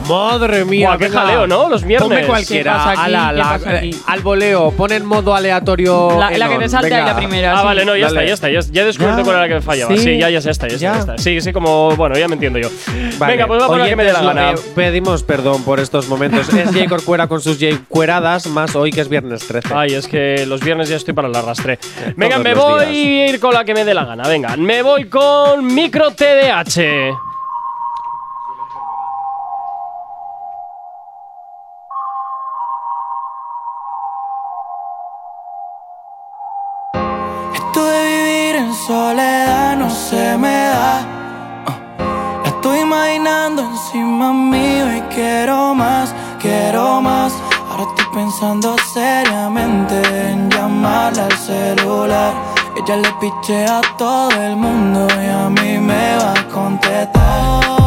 Madre 0.09 0.65
mía, 0.65 0.87
Buah, 0.89 0.97
qué 0.97 1.05
venga. 1.05 1.19
jaleo, 1.21 1.47
¿no? 1.47 1.69
Los 1.69 1.83
viernes. 1.83 2.09
Ponme 2.09 2.25
cualquiera. 2.25 2.71
¿Qué 2.73 2.77
pasa 2.77 2.91
aquí? 2.91 3.01
ala, 3.13 3.29
¿Qué 3.31 3.37
la- 3.37 3.43
pasa 3.49 3.69
aquí? 3.77 3.89
eh, 3.89 3.95
al 4.07 4.19
voleo, 4.21 4.71
pon 4.71 4.91
en 4.91 5.05
modo 5.05 5.35
aleatorio. 5.35 6.17
La, 6.19 6.31
la 6.31 6.49
que 6.49 6.57
te 6.57 6.69
salta 6.69 6.87
Venga. 6.87 7.01
y 7.01 7.05
la 7.05 7.15
primera. 7.15 7.53
Ah, 7.53 7.59
sí. 7.59 7.65
vale, 7.65 7.85
no, 7.85 7.95
ya 7.95 8.07
Dale. 8.07 8.31
está, 8.31 8.49
ya 8.49 8.59
está. 8.59 8.69
Ya, 8.69 8.73
ya 8.73 8.81
he 8.81 8.85
descubierto 8.85 9.19
¿Ya? 9.19 9.23
cuál 9.23 9.35
era 9.35 9.41
la 9.43 9.47
que 9.47 9.53
me 9.55 9.61
fallaba. 9.61 9.95
Sí, 9.95 10.01
¿Sí? 10.01 10.17
ya, 10.17 10.29
ya, 10.29 10.39
ya 10.39 10.51
está, 10.51 10.67
ya 10.67 10.73
está, 10.75 10.85
¿Ya? 10.87 10.93
ya 10.93 10.99
está. 10.99 11.17
Sí, 11.17 11.41
sí, 11.41 11.53
como. 11.53 11.95
Bueno, 11.95 12.17
ya 12.17 12.27
me 12.27 12.33
entiendo 12.33 12.59
yo. 12.59 12.69
Vale. 13.17 13.33
Venga, 13.33 13.47
pues 13.47 13.61
va 13.61 13.65
a 13.65 13.67
poner 13.67 13.83
la 13.85 13.89
que 13.89 13.95
me 13.95 14.03
dé 14.03 14.13
la 14.13 14.19
Oyentes, 14.19 14.35
gana. 14.35 14.51
eh, 14.51 14.71
pedimos 14.75 15.23
perdón 15.23 15.63
por 15.63 15.79
estos 15.79 16.07
momentos. 16.07 16.51
es 16.53 16.71
Jay 16.71 16.87
Corcuera 16.87 17.27
con 17.27 17.41
sus 17.41 17.59
Jay 17.59 17.79
Cueradas, 17.87 18.47
más 18.47 18.75
hoy 18.75 18.91
que 18.91 19.01
es 19.01 19.09
viernes 19.09 19.47
13. 19.47 19.73
Ay, 19.75 19.93
es 19.93 20.07
que 20.07 20.45
los 20.47 20.61
viernes 20.61 20.89
ya 20.89 20.95
estoy 20.95 21.13
para 21.13 21.27
el 21.27 21.35
arrastre. 21.35 21.77
Venga, 22.15 22.35
todos 22.37 22.43
me 22.43 22.55
los 22.55 22.63
voy 22.63 22.85
días. 22.87 23.29
a 23.29 23.33
ir 23.33 23.39
con 23.39 23.53
la 23.53 23.63
que 23.63 23.73
me 23.73 23.85
dé 23.85 23.93
la 23.93 24.05
gana. 24.05 24.27
Venga, 24.27 24.55
me 24.57 24.81
voy 24.81 25.05
con 25.07 25.65
micro 25.65 26.11
TDH. 26.11 27.28
Esto 37.69 37.85
de 37.85 38.03
vivir 38.03 38.55
en 38.55 38.73
soledad 38.73 39.77
no 39.77 39.91
se 39.91 40.35
me 40.39 40.69
da. 40.69 41.05
Uh, 41.67 42.43
La 42.43 42.49
estoy 42.49 42.79
imaginando 42.79 43.61
encima 43.61 44.33
mío 44.33 44.85
y 44.97 45.01
quiero 45.13 45.75
más, 45.75 46.15
quiero 46.41 46.99
más. 46.99 47.31
Ahora 47.69 47.83
estoy 47.83 48.05
pensando 48.11 48.75
seriamente 48.91 50.01
en 50.31 50.49
llamarla 50.49 51.25
al 51.25 51.37
celular. 51.37 52.33
Ella 52.75 52.95
le 52.95 53.11
piche 53.21 53.65
a 53.65 53.81
todo 53.99 54.31
el 54.31 54.55
mundo 54.55 55.07
y 55.21 55.27
a 55.27 55.47
mí 55.47 55.77
me 55.77 56.17
va 56.17 56.33
a 56.33 56.47
contestar. 56.47 57.78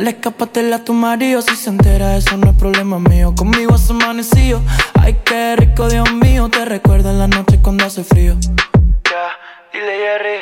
Lío, 0.00 0.06
dale, 0.06 0.10
escápatela 0.10 0.76
a 0.76 0.84
tu 0.84 0.92
marido. 0.92 1.42
Si 1.42 1.56
se 1.56 1.70
entera, 1.70 2.16
eso 2.16 2.36
no 2.36 2.50
es 2.50 2.56
problema 2.56 2.98
mío. 2.98 3.34
Conmigo 3.36 3.74
has 3.74 3.90
amanecido, 3.90 4.60
ay, 5.00 5.16
qué 5.24 5.56
rico, 5.56 5.88
Dios 5.88 6.10
mío. 6.12 6.48
Te 6.48 6.64
recuerda 6.64 7.10
en 7.10 7.18
la 7.18 7.28
noche 7.28 7.58
cuando 7.62 7.84
hace 7.84 8.04
frío. 8.04 8.36
Ya, 8.40 9.30
dile 9.72 9.98
Jerry. 9.98 10.40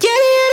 Jerry, 0.00 0.30
Jerry, 0.34 0.47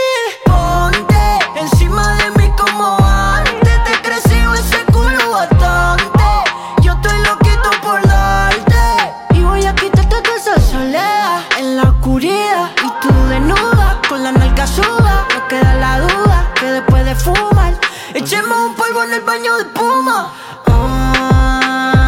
el 19.16 19.22
baño 19.22 19.54
de 19.56 19.62
espuma. 19.62 20.32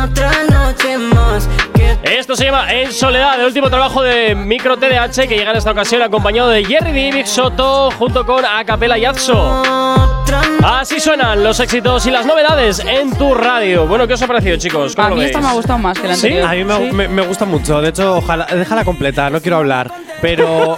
Otra 0.05 0.33
noche 0.51 0.99
más 0.99 1.49
que 1.75 1.97
Esto 2.19 2.37
se 2.37 2.45
llama 2.47 2.73
En 2.73 2.93
Soledad, 2.93 3.39
el 3.41 3.47
último 3.47 3.69
trabajo 3.71 4.03
de 4.03 4.35
Micro 4.35 4.77
TDH 4.77 5.27
que 5.29 5.37
llega 5.37 5.51
en 5.53 5.57
esta 5.57 5.71
ocasión 5.71 6.03
acompañado 6.03 6.49
de 6.51 6.65
Jerry 6.65 6.93
D, 6.93 7.13
Big 7.13 7.27
Soto 7.27 7.91
junto 7.93 8.25
con 8.27 8.45
Acapela 8.45 8.99
Yazzo. 8.99 9.63
Así 10.65 11.01
suenan 11.01 11.43
los 11.43 11.61
éxitos 11.61 12.05
y 12.07 12.11
las 12.11 12.27
novedades 12.27 12.81
en 12.81 13.17
tu 13.17 13.33
radio. 13.35 13.87
Bueno, 13.87 14.07
¿qué 14.07 14.15
os 14.15 14.23
ha 14.23 14.27
parecido, 14.27 14.57
chicos? 14.57 14.95
¿Cómo 14.95 15.07
A 15.07 15.11
lo 15.11 15.17
mí 15.17 15.21
veis? 15.23 15.31
esta 15.31 15.41
me 15.41 15.49
ha 15.49 15.53
gustado 15.55 15.79
más 15.79 15.99
que 15.99 16.09
la 16.09 16.15
¿Sí? 16.17 16.27
anterior. 16.27 16.49
A 16.49 16.53
mí 16.53 16.65
me, 16.65 16.77
Sí. 16.91 16.93
me- 16.97 17.09
me 17.09 17.23
gusta 17.23 17.45
mucho. 17.45 17.81
De 17.81 17.89
hecho, 17.91 18.17
ojalá, 18.17 18.45
déjala 18.47 18.85
completa, 18.85 19.31
no 19.31 19.41
quiero 19.41 19.57
hablar. 19.59 19.91
Pero 20.21 20.77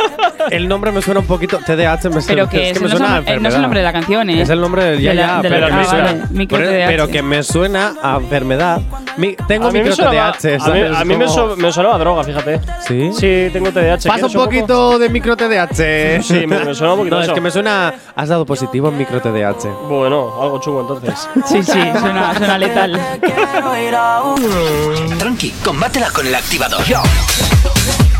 el 0.50 0.68
nombre 0.68 0.92
me 0.92 1.02
suena 1.02 1.20
un 1.20 1.26
poquito. 1.26 1.58
TDAH 1.58 2.08
me 2.10 2.20
suena, 2.20 2.26
Pero 2.28 2.48
que, 2.48 2.70
es 2.70 2.78
que 2.78 2.78
eso 2.78 2.80
me 2.84 2.88
no, 2.90 2.96
suena 2.96 3.16
a 3.16 3.16
son- 3.18 3.28
eh, 3.28 3.40
no 3.40 3.48
es 3.48 3.54
el 3.54 3.62
nombre 3.62 3.80
de 3.80 3.84
la 3.84 3.92
canción, 3.92 4.30
¿eh? 4.30 4.42
Es 4.42 4.48
el 4.50 4.60
nombre 4.60 4.84
del 4.84 5.00
ya, 5.00 5.10
De 5.10 5.16
la- 5.16 5.22
ya, 5.22 5.42
de 5.42 5.50
la- 5.50 5.56
pero, 5.56 5.66
ah, 5.66 5.76
me 5.78 5.84
suena- 5.84 6.04
vale, 6.04 6.22
micro 6.30 6.58
pero- 6.58 6.70
TDAH. 6.70 6.86
pero 6.88 7.08
que 7.08 7.22
me 7.22 7.42
suena 7.42 7.94
a 8.02 8.16
enfermedad. 8.16 8.80
Mi- 9.16 9.36
tengo 9.48 9.68
A 9.68 9.72
mí, 9.72 9.80
micro 9.80 9.96
TDAH. 9.96 10.28
a 10.30 10.32
mí, 10.52 10.60
¿sabes? 10.60 10.96
a 10.96 11.04
mí 11.04 11.16
me, 11.16 11.28
so- 11.28 11.56
me 11.56 11.72
sonaba 11.72 11.98
droga, 11.98 12.24
fíjate. 12.24 12.60
¿Sí? 12.86 13.10
Sí, 13.12 13.48
tengo 13.52 13.70
TDAH. 13.70 14.08
Pasa 14.08 14.26
un 14.26 14.32
¿Quieres 14.32 14.34
poquito 14.46 14.98
de 14.98 15.08
micro 15.08 15.36
TDAH. 15.36 16.22
Sí, 16.22 16.46
me- 16.46 16.64
me 16.64 16.74
suena 16.74 16.92
un 16.94 16.98
poquito 17.00 17.16
No, 17.16 17.22
es 17.22 17.28
que 17.30 17.40
me 17.40 17.50
suena. 17.50 17.94
Has 18.16 18.28
dado 18.28 18.44
positivo 18.46 18.88
en 18.88 18.98
micro 18.98 19.20
TDAH. 19.20 19.68
Bueno, 19.88 20.40
algo 20.40 20.60
chungo 20.60 20.80
entonces. 20.82 21.28
Sí, 21.46 21.62
sí, 21.62 21.72
suena, 21.98 22.34
suena 22.36 22.58
letal. 22.58 22.94
A 22.96 24.22
Tranqui, 25.18 25.50
combátela 25.64 26.10
con 26.10 26.26
el 26.26 26.34
activador. 26.34 26.80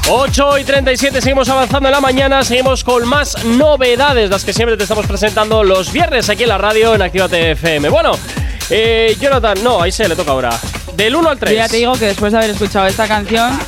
8 0.09 0.59
y 0.59 0.64
37, 0.64 1.21
seguimos 1.21 1.49
avanzando 1.49 1.88
en 1.88 1.92
la 1.92 2.00
mañana, 2.00 2.42
seguimos 2.42 2.83
con 2.83 3.07
más 3.07 3.45
novedades, 3.45 4.30
las 4.30 4.45
que 4.45 4.52
siempre 4.52 4.76
te 4.76 4.83
estamos 4.83 5.07
presentando 5.07 5.62
los 5.62 5.92
viernes 5.92 6.28
aquí 6.28 6.42
en 6.42 6.49
la 6.49 6.59
radio 6.59 6.95
en 6.95 7.02
Actívate 7.02 7.52
FM. 7.52 7.88
Bueno, 7.88 8.12
eh, 8.71 9.16
Jonathan, 9.21 9.62
no, 9.62 9.80
ahí 9.80 9.92
se 9.92 10.09
le 10.09 10.16
toca 10.16 10.33
ahora. 10.33 10.50
Del 10.97 11.14
1 11.14 11.30
al 11.30 11.38
3. 11.38 11.52
Yo 11.52 11.57
ya 11.59 11.69
te 11.69 11.76
digo 11.76 11.92
que 11.92 12.07
después 12.07 12.33
de 12.33 12.38
haber 12.38 12.50
escuchado 12.50 12.87
esta 12.87 13.07
canción, 13.07 13.59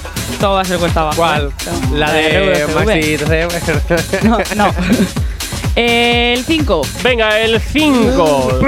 todo 0.40 0.54
va 0.54 0.62
a 0.62 0.64
ser 0.64 0.78
cuesta 0.78 1.00
abajo. 1.00 1.16
¿Cuál? 1.16 1.46
¿eh? 1.48 1.52
La 1.94 2.12
de 2.12 2.66
RVCV. 2.66 2.84
Maxi. 2.84 4.26
No, 4.26 4.38
no. 4.56 4.74
El 5.74 6.44
5. 6.44 6.82
Venga, 7.02 7.38
el 7.40 7.58
5. 7.60 8.58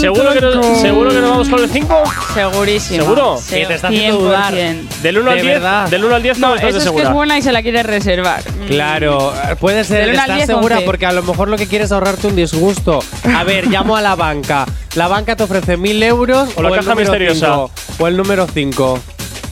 ¿Seguro 0.00 0.32
que, 0.34 0.40
no, 0.40 0.74
¿Seguro 0.76 1.10
que 1.10 1.20
nos 1.20 1.30
vamos 1.30 1.48
con 1.48 1.60
el 1.62 1.70
5? 1.70 2.02
Segurísimo. 2.34 3.02
¿Seguro? 3.04 3.38
Se- 3.40 3.60
Que 3.60 3.66
te 3.66 3.74
está 3.74 3.88
haciendo 3.88 4.30
100%. 4.32 4.88
Del 5.02 5.18
1 5.18 5.30
al 5.30 5.36
De 5.36 5.42
10. 5.42 5.54
verdad. 5.54 5.88
Del 5.88 6.04
1 6.04 6.14
al 6.16 6.22
10 6.22 6.38
no, 6.38 6.48
No, 6.48 6.54
estás 6.56 6.70
eso 6.70 6.78
de 6.78 6.78
es 6.78 6.84
que 6.84 6.88
segura. 6.90 7.04
es 7.08 7.14
buena 7.14 7.38
y 7.38 7.42
se 7.42 7.52
la 7.52 7.62
quiere 7.62 7.82
reservar. 7.84 8.42
Claro, 8.66 9.32
puede 9.60 9.84
ser, 9.84 10.00
Del 10.06 10.10
uno 10.10 10.18
al 10.18 10.24
¿estás 10.30 10.36
10, 10.36 10.46
segura? 10.46 10.74
11. 10.76 10.86
Porque 10.86 11.06
a 11.06 11.12
lo 11.12 11.22
mejor 11.22 11.48
lo 11.48 11.56
que 11.56 11.66
quieres 11.68 11.86
es 11.86 11.92
ahorrarte 11.92 12.26
un 12.26 12.36
disgusto. 12.36 12.98
A 13.36 13.44
ver, 13.44 13.68
llamo 13.68 13.96
a 13.96 14.00
la 14.02 14.14
banca. 14.16 14.66
La 14.96 15.06
banca 15.08 15.36
te 15.36 15.44
ofrece 15.44 15.76
mil 15.76 16.02
euros 16.02 16.48
O 16.56 16.62
la 16.62 16.68
el 16.70 16.74
caja 16.76 16.90
número 16.90 17.10
misteriosa. 17.12 17.46
cinco, 17.46 17.70
o 17.98 18.06
el 18.08 18.16
número 18.16 18.46
5. 18.52 18.98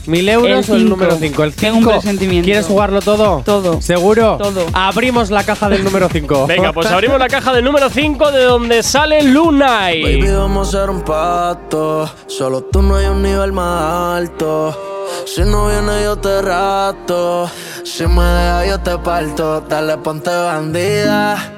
¿Mil 0.06 0.28
euros 0.28 0.68
El 0.68 0.74
o 0.74 0.76
el 0.76 0.88
número 0.88 1.16
5? 1.16 1.44
El 1.44 1.54
Tengo 1.54 1.76
un 1.78 1.82
5. 1.84 1.92
presentimiento. 1.92 2.44
¿Quieres 2.44 2.66
jugarlo 2.66 3.00
todo? 3.00 3.42
Todo. 3.44 3.80
¿Seguro? 3.82 4.36
Todo. 4.38 4.66
Abrimos 4.72 5.30
la 5.30 5.44
caja 5.44 5.68
del 5.68 5.84
número 5.84 6.08
5. 6.08 6.46
Venga, 6.48 6.72
pues 6.72 6.86
abrimos 6.86 7.18
la 7.18 7.28
caja 7.28 7.52
del 7.52 7.64
número 7.64 7.90
5 7.90 8.30
de 8.32 8.44
donde 8.44 8.82
sale 8.82 9.22
Lunay. 9.22 10.02
Baby, 10.02 10.30
vamos 10.32 10.74
a 10.74 10.78
hacer 10.78 10.90
un 10.90 11.02
pacto. 11.02 12.08
Solo 12.26 12.62
tú 12.64 12.82
no 12.82 12.96
hay 12.96 13.06
un 13.06 13.22
nivel 13.22 13.52
más 13.52 14.16
alto. 14.18 15.04
Si 15.26 15.42
no 15.42 15.68
viene, 15.68 16.02
yo 16.04 16.16
te 16.16 16.42
rato. 16.42 17.50
Si 17.84 18.06
me 18.06 18.22
dejas, 18.24 18.68
yo 18.68 18.80
te 18.80 18.98
parto. 18.98 19.60
Dale, 19.62 19.96
ponte 19.98 20.30
bandida. 20.30 21.52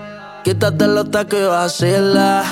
Quítate 0.45 0.87
los 0.87 1.11
tacos 1.11 1.39
y 1.39 1.45
vacila. 1.45 2.43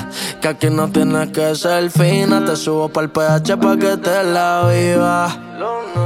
Que 0.41 0.47
aquí 0.49 0.69
no 0.69 0.89
tienes 0.89 1.29
que 1.29 1.55
ser 1.55 1.89
fina. 1.89 2.45
Te 2.45 2.55
subo 2.55 2.89
pa'l 2.89 3.09
PH 3.09 3.57
pa' 3.57 3.77
que 3.77 3.97
te 3.97 4.23
la 4.23 4.69
viva. 4.69 5.29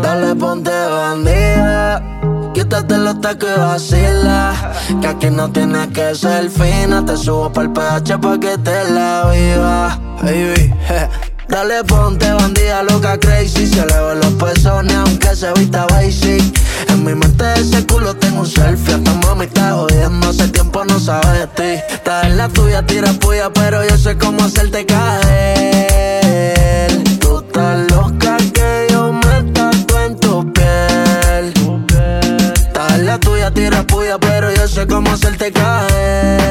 Dale, 0.02 0.36
ponte 0.36 0.72
bandida. 0.72 2.02
Quítate 2.54 2.98
los 2.98 3.20
tacos 3.20 3.50
y 3.56 3.60
vacila. 3.60 4.54
Que 5.02 5.08
aquí 5.08 5.30
no 5.30 5.52
tienes 5.52 5.88
que 5.88 6.16
ser 6.16 6.50
fina. 6.50 7.04
Te 7.06 7.18
subo 7.18 7.52
pa'l 7.52 7.72
PH 7.72 8.18
pa' 8.20 8.40
que 8.40 8.58
te 8.58 8.90
la 8.92 9.30
viva. 9.32 10.00
Baby. 10.22 10.74
Dale, 11.52 11.84
ponte 11.84 12.32
bandida 12.32 12.82
loca 12.82 13.20
crazy. 13.20 13.68
Se 13.68 13.86
le 13.86 14.02
ven 14.02 14.22
los 14.22 14.34
pezones 14.36 14.96
aunque 14.96 15.36
se 15.36 15.52
vista 15.52 15.86
basic. 15.88 16.42
En 16.88 17.04
mi 17.04 17.14
mente 17.14 17.44
ese 17.60 17.86
culo 17.86 18.16
tengo 18.16 18.40
un 18.40 18.48
selfie. 18.48 18.94
Hasta 18.96 19.14
mami 19.16 19.44
está 19.46 19.74
jodiendo. 19.74 20.30
Hace 20.30 20.48
tiempo 20.48 20.86
no 20.86 20.98
sabe 20.98 21.40
de 21.40 21.48
ti. 21.48 21.82
Estás 21.94 22.24
en 22.24 22.38
la 22.38 22.48
tuya, 22.48 22.86
tira 22.86 23.12
puya, 23.12 23.50
pero 23.52 23.86
yo 23.86 23.98
sé 23.98 24.18
cómo 24.18 24.46
hacerte 24.46 24.86
caer. 24.86 25.20
Tú 27.20 27.40
estás 27.40 27.92
loca 27.92 28.38
que 28.54 28.88
yo 28.90 29.12
me 29.12 29.44
tatúe 29.52 30.00
en 30.06 30.18
tu 30.22 30.54
piel. 30.54 31.54
Estás 32.56 32.94
en 32.94 33.06
la 33.06 33.20
tuya, 33.20 33.52
tira 33.52 33.84
puya, 33.84 34.18
pero 34.20 34.54
yo 34.54 34.66
sé 34.70 34.88
cómo 34.88 35.12
hacerte 35.12 35.52
caer. 35.52 36.50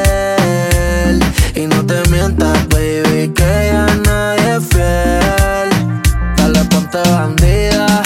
Y 1.55 1.67
no 1.67 1.87
te 1.87 2.07
mientas, 2.11 2.69
baby, 2.69 3.33
que 3.35 3.71
ya 3.73 3.87
nadie 3.87 4.10
bandida. 7.11 8.03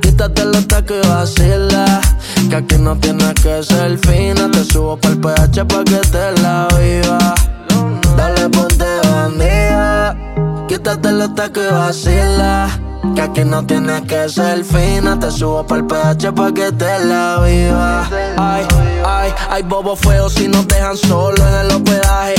Quítate 0.00 0.44
los 0.44 0.66
tacos 0.68 0.96
y 1.02 1.08
vacila. 1.08 2.00
Que 2.48 2.56
aquí 2.56 2.76
no 2.78 2.96
tienes 2.96 3.34
que 3.34 3.62
ser 3.62 3.98
fina. 3.98 4.50
Te 4.50 4.64
subo 4.64 4.96
pa'l 4.96 5.18
PH 5.18 5.64
pa' 5.64 5.84
que 5.84 6.00
te 6.10 6.32
la 6.42 6.68
viva. 6.78 7.34
Dale, 8.16 8.48
ponte 8.50 8.84
bandida. 9.10 10.16
Quítate 10.68 11.12
los 11.12 11.34
tacos 11.34 11.64
y 11.68 11.72
vacila. 11.72 12.68
Que 13.14 13.22
aquí 13.22 13.44
no 13.44 13.64
tienes 13.64 14.02
que 14.02 14.28
ser 14.28 14.64
fina. 14.64 15.18
Te 15.18 15.30
subo 15.30 15.66
pa'l 15.66 15.86
PH 15.86 16.32
pa' 16.32 16.52
que 16.52 16.72
te 16.72 17.04
la 17.04 17.40
viva. 17.44 18.08
Ay, 18.36 18.66
ay, 19.04 19.34
ay, 19.50 19.62
bobo 19.62 19.96
feo 19.96 20.28
si 20.28 20.48
nos 20.48 20.66
dejan 20.68 20.96
solo 20.96 21.36
en 21.48 21.54
el 21.66 21.70
hospedaje. 21.72 22.34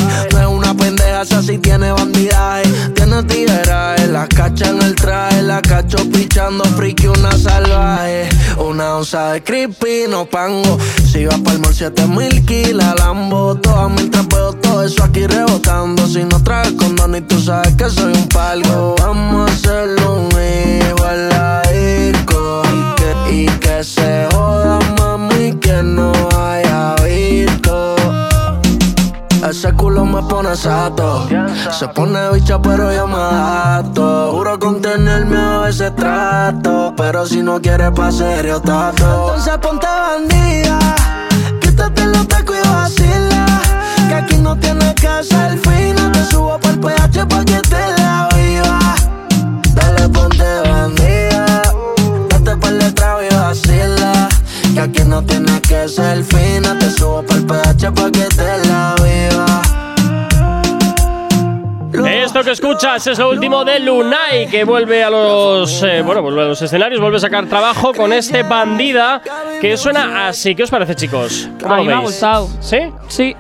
Es 0.84 0.92
una 0.92 0.98
pendeja, 0.98 1.22
esa 1.22 1.42
sí 1.42 1.58
tiene 1.58 1.92
bandidaje. 1.92 2.63
Tiene 2.96 3.24
tigueraje, 3.24 4.08
la 4.08 4.28
cacha 4.28 4.70
en 4.70 4.82
el 4.82 4.96
traje. 4.96 5.42
La 5.42 5.62
cacho 5.62 5.98
pichando 6.12 6.63
friki, 6.63 7.08
una 7.08 7.32
salvaje. 7.38 8.30
Una 8.58 8.98
onza 8.98 9.32
de 9.32 9.44
creepy, 9.44 10.06
no 10.10 10.25
pango. 10.25 10.78
Si 11.12 11.25
vas 11.25 11.40
pa'l 11.40 11.60
mall, 11.60 11.74
7000 11.74 12.46
kilas, 12.46 12.96
Lambo. 13.00 13.56
Todas 13.56 13.92
mientras 13.92 14.28
veo 14.28 14.54
todo 14.54 14.84
eso 14.84 15.04
aquí 15.04 15.28
rebotando. 15.28 16.08
Si 16.08 16.24
no 16.24 16.42
traes 16.44 16.74
condón 16.74 17.16
y 17.16 17.22
tú 17.22 17.40
sabes 17.40 17.75
que 17.75 17.90
soy 17.90 18.13
un 18.13 18.28
palgo. 18.30 18.96
Vamos 19.00 19.50
a 19.50 19.54
hacerlo 19.54 20.18
mismo 20.36 21.06
en 21.10 21.30
la 21.30 21.62
disco. 21.72 22.62
Y 22.66 22.96
que, 22.96 23.34
y 23.34 23.46
que 23.60 23.84
se 23.84 24.28
joda, 24.32 24.80
mami, 24.98 25.54
que 25.60 25.84
no 25.84 26.12
haya 26.38 26.62
Ese 29.63 29.74
culo 29.75 30.03
me 30.03 30.22
pone 30.24 30.58
sato. 30.58 31.25
Se 31.72 31.88
pone 31.88 32.20
bicha, 32.34 32.62
pero 32.62 32.91
yo 32.91 33.08
me 33.08 33.15
adapto. 33.15 34.34
Juro 34.34 34.60
contenerme 34.60 35.38
a 35.38 35.60
veces 35.60 35.96
trato. 35.96 36.93
Pero 36.98 37.25
si 37.25 37.41
no 37.41 37.62
quieres 37.62 37.91
pa' 37.91 38.12
serio, 38.12 38.60
tato. 38.60 39.29
Entonces 39.29 39.58
ponte 39.60 39.88
bandida. 39.88 40.79
Quítate 41.62 42.05
los 42.08 42.27
tacos 42.27 42.58
y 42.62 42.67
vacila. 42.67 43.46
Que 44.10 44.15
aquí 44.15 44.36
no 44.36 44.58
tienes 44.58 44.96
que 44.96 45.24
ser 45.24 45.58
fina. 45.58 46.12
Te 46.12 46.25
subo 46.25 46.60
pa'l 46.60 46.77
PH 46.82 47.25
pa' 47.25 47.46
que 47.46 47.62
te 47.62 48.02
aquí 54.94 55.08
no 55.08 55.24
tienes 55.24 55.62
que 55.62 55.88
ser 55.88 56.24
fina. 56.24 56.78
Te 56.80 56.90
subo 56.92 57.24
pa'l 57.24 57.46
PH 57.46 57.92
pa' 57.92 58.12
que 58.12 58.26
te 58.36 58.68
la 58.68 58.96
viva. 59.02 59.62
Esto 62.24 62.44
que 62.44 62.52
escuchas 62.52 63.06
es 63.06 63.20
lo 63.20 63.30
último 63.30 63.64
de 63.64 63.80
Lunay, 63.80 64.48
que 64.48 64.64
vuelve 64.64 65.04
a 65.04 65.10
los 65.10 65.84
eh, 65.84 66.02
bueno, 66.02 66.22
vuelve 66.22 66.42
a 66.42 66.46
los 66.46 66.62
escenarios, 66.62 67.00
vuelve 67.00 67.18
a 67.18 67.20
sacar 67.20 67.46
trabajo 67.46 67.94
con 67.94 68.12
este 68.12 68.42
bandida 68.44 69.22
que 69.62 69.78
suena 69.78 70.28
así. 70.28 70.56
¿Qué 70.56 70.64
os 70.64 70.72
parece, 70.72 70.96
chicos? 70.96 71.50
¿Cómo 71.62 71.74
A 71.74 71.78
lo 71.78 71.84
mí 71.84 71.90
me 71.90 71.94
ha 71.94 72.00
gustado. 72.00 72.50
¿Sí? 72.60 72.80
Sí. 73.08 73.36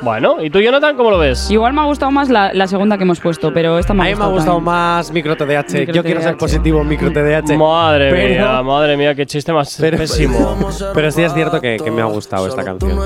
Bueno, 0.00 0.36
¿y 0.40 0.48
tú, 0.50 0.60
Jonathan, 0.60 0.96
cómo 0.96 1.10
lo 1.10 1.18
ves? 1.18 1.50
Igual 1.50 1.72
me 1.72 1.80
ha 1.80 1.84
gustado 1.84 2.10
más 2.12 2.28
la, 2.28 2.52
la 2.54 2.66
segunda 2.68 2.96
que 2.96 3.02
hemos 3.02 3.18
puesto, 3.20 3.52
pero 3.52 3.78
esta 3.78 3.92
A 3.92 3.96
me 3.96 4.04
mí 4.04 4.12
ha 4.12 4.16
me 4.16 4.24
ha 4.24 4.26
gustado. 4.28 4.56
también. 4.56 4.64
más 4.64 5.10
micro 5.10 5.36
TDAH. 5.36 5.64
Micro 5.80 5.94
Yo 5.94 6.02
quiero 6.04 6.22
ser 6.22 6.36
positivo 6.36 6.80
en 6.82 6.88
micro 6.88 7.12
TDAH. 7.12 7.56
Madre 7.58 8.10
Pero- 8.10 8.28
mía, 8.28 8.62
madre 8.62 8.96
mía, 8.96 9.14
qué 9.14 9.26
chiste 9.26 9.52
más 9.52 9.76
Pero- 9.80 9.98
pésimo. 9.98 10.56
Pero 10.94 11.10
sí 11.10 11.22
es 11.22 11.34
cierto 11.34 11.60
que, 11.60 11.78
que 11.82 11.90
me 11.90 12.00
ha 12.00 12.04
gustado 12.04 12.46
esta 12.46 12.62
canción. 12.64 12.98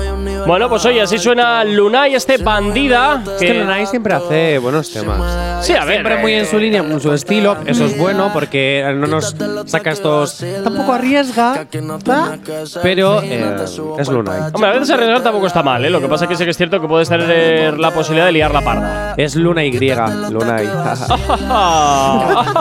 Bueno, 0.45 0.69
pues 0.69 0.85
oye, 0.85 1.01
así 1.01 1.17
suena 1.17 1.63
Lunay, 1.63 2.13
este 2.15 2.37
bandida. 2.37 3.23
Es 3.25 3.39
que 3.41 3.53
Lunay 3.55 3.87
siempre 3.87 4.13
hace 4.13 4.59
buenos 4.59 4.91
temas. 4.93 5.65
Sí, 5.65 5.73
a 5.73 5.85
ver. 5.85 5.95
Siempre 5.95 6.17
muy 6.17 6.33
en 6.33 6.45
su 6.45 6.59
línea, 6.59 6.81
en 6.81 6.99
su 6.99 7.11
estilo. 7.13 7.57
Eso 7.65 7.85
es 7.85 7.97
bueno 7.97 8.29
porque 8.33 8.83
no 8.95 9.07
nos 9.07 9.35
saca 9.65 9.91
estos. 9.91 10.43
Tampoco 10.63 10.93
arriesga, 10.93 11.65
¿tá? 12.03 12.37
pero 12.83 13.21
eh, 13.23 13.55
es 13.97 14.09
Lunay. 14.09 14.41
Hombre, 14.53 14.69
a 14.69 14.73
veces 14.73 14.89
arriesgar 14.91 15.21
tampoco 15.23 15.47
está 15.47 15.63
mal, 15.63 15.83
¿eh? 15.85 15.89
Lo 15.89 15.99
que 15.99 16.07
pasa 16.07 16.25
es 16.25 16.29
que 16.29 16.35
sí 16.35 16.43
que 16.43 16.51
es 16.51 16.57
cierto 16.57 16.82
que 16.83 16.87
puedes 16.89 17.07
tener 17.09 17.79
la 17.79 17.91
posibilidad 17.91 18.25
de 18.25 18.33
liar 18.33 18.53
la 18.53 18.61
parda. 18.61 19.13
Es 19.17 19.35
Luna 19.35 19.63
Y. 19.63 19.71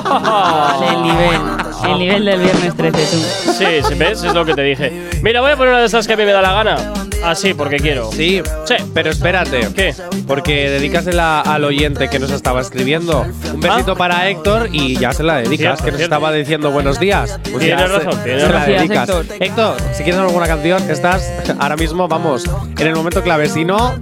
Vale, 0.06 0.88
el 0.94 1.02
nivel. 1.02 1.61
El 1.84 1.98
nivel 1.98 2.24
del 2.24 2.40
viernes 2.40 2.74
13, 2.76 2.98
tú. 2.98 3.52
Sí, 3.52 3.64
sí, 3.88 3.94
¿ves? 3.94 4.22
Es 4.22 4.34
lo 4.34 4.44
que 4.44 4.54
te 4.54 4.62
dije. 4.62 4.92
Mira, 5.22 5.40
voy 5.40 5.50
a 5.52 5.56
poner 5.56 5.70
una 5.72 5.80
de 5.80 5.86
esas 5.86 6.06
que 6.06 6.12
a 6.14 6.16
mí 6.16 6.24
me 6.24 6.32
da 6.32 6.42
la 6.42 6.52
gana. 6.52 6.76
Así, 7.24 7.54
porque 7.54 7.76
quiero. 7.76 8.10
Sí, 8.12 8.42
Sí. 8.64 8.74
pero 8.92 9.10
espérate. 9.10 9.68
¿Qué? 9.74 9.94
Porque 10.26 10.68
dedícasela 10.70 11.40
al 11.40 11.64
oyente 11.64 12.08
que 12.08 12.18
nos 12.18 12.30
estaba 12.32 12.60
escribiendo. 12.60 13.24
Un 13.54 13.60
besito 13.60 13.96
para 13.96 14.28
Héctor 14.28 14.68
y 14.72 14.96
ya 14.98 15.12
se 15.12 15.22
la 15.22 15.36
dedicas, 15.36 15.58
Cierto, 15.78 15.84
que 15.84 15.90
nos 15.92 15.98
cierto. 15.98 16.14
estaba 16.16 16.32
diciendo 16.32 16.70
buenos 16.72 16.98
días. 16.98 17.38
Pues 17.44 17.58
Tienes 17.64 17.78
ya 17.80 17.86
se- 17.86 17.92
razón, 18.04 18.24
tienes 18.24 18.42
se 18.42 18.48
la 18.48 18.54
razón. 18.58 18.74
dedicas. 18.76 19.08
Gracias, 19.08 19.40
Héctor, 19.40 19.76
si 19.92 20.02
quieres 20.02 20.20
alguna 20.20 20.46
canción, 20.46 20.90
estás 20.90 21.32
ahora 21.60 21.76
mismo, 21.76 22.08
vamos, 22.08 22.44
en 22.78 22.86
el 22.86 22.94
momento 22.96 23.22
clave. 23.22 23.48
Si 23.48 23.64
no, 23.64 23.94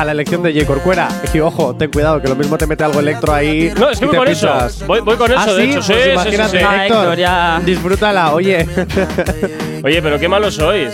a 0.00 0.04
la 0.04 0.12
elección 0.12 0.42
de 0.42 0.52
J. 0.52 0.66
Corcuera. 0.66 1.08
Y 1.34 1.40
ojo, 1.40 1.74
ten 1.76 1.90
cuidado, 1.90 2.20
que 2.22 2.28
lo 2.28 2.34
mismo 2.36 2.56
te 2.58 2.66
mete 2.66 2.84
algo 2.84 3.00
electro 3.00 3.32
ahí. 3.34 3.72
No, 3.78 3.90
es 3.90 3.98
que 3.98 4.06
voy 4.06 4.16
con 4.16 4.28
eso. 4.28 4.50
Voy, 4.86 5.00
voy 5.00 5.16
con 5.16 5.30
eso, 5.30 5.40
¿Ah, 5.40 5.52
de 5.52 5.62
sí? 5.64 5.70
hecho. 5.70 5.82
Sí, 5.82 5.92
Pues 5.92 6.02
sí, 6.04 6.08
sí, 6.10 6.12
imagínate, 6.14 6.58
sí. 6.58 6.64
Ah, 6.66 6.86
Héctor, 6.86 6.98
Héctor, 7.02 7.18
ya. 7.18 7.60
disfrútala, 7.64 8.32
oye. 8.34 8.66
Oye, 9.82 10.02
pero 10.02 10.18
qué 10.18 10.28
malos 10.28 10.56
sois. 10.56 10.90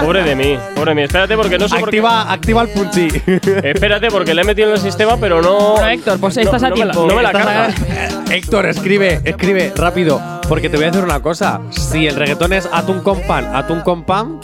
Pobre 0.00 0.22
de 0.22 0.36
mí, 0.36 0.56
pobre 0.76 0.90
de 0.92 0.94
mí. 0.94 1.02
Espérate 1.02 1.34
porque 1.36 1.58
no 1.58 1.68
sé 1.68 1.80
por 1.80 1.90
qué. 1.90 1.96
activa, 1.98 2.32
activa 2.32 2.62
el 2.62 2.68
punchi. 2.68 3.08
Espérate 3.64 4.08
porque 4.08 4.34
le 4.34 4.42
he 4.42 4.44
metido 4.44 4.68
en 4.68 4.74
el 4.74 4.80
sistema, 4.80 5.16
pero 5.16 5.42
no. 5.42 5.72
Bueno, 5.72 5.88
Héctor, 5.88 6.20
pues 6.20 6.36
no- 6.36 6.42
estás 6.42 6.62
a 6.62 6.68
no 6.70 6.76
me 6.76 6.84
la- 6.84 6.92
tiempo. 6.92 7.08
No 7.08 7.16
me 7.16 7.22
la 7.24 7.32
carga. 7.32 7.70
Héctor, 8.30 8.66
escribe, 8.66 9.20
escribe, 9.24 9.72
rápido. 9.74 10.39
Porque 10.50 10.68
te 10.68 10.76
voy 10.76 10.86
a 10.86 10.88
decir 10.90 11.04
una 11.04 11.20
cosa. 11.22 11.60
Si 11.70 12.08
el 12.08 12.16
reggaetón 12.16 12.52
es 12.52 12.68
atún 12.72 13.00
con 13.02 13.20
pan, 13.22 13.54
atún 13.54 13.82
con 13.82 14.02
pan, 14.02 14.40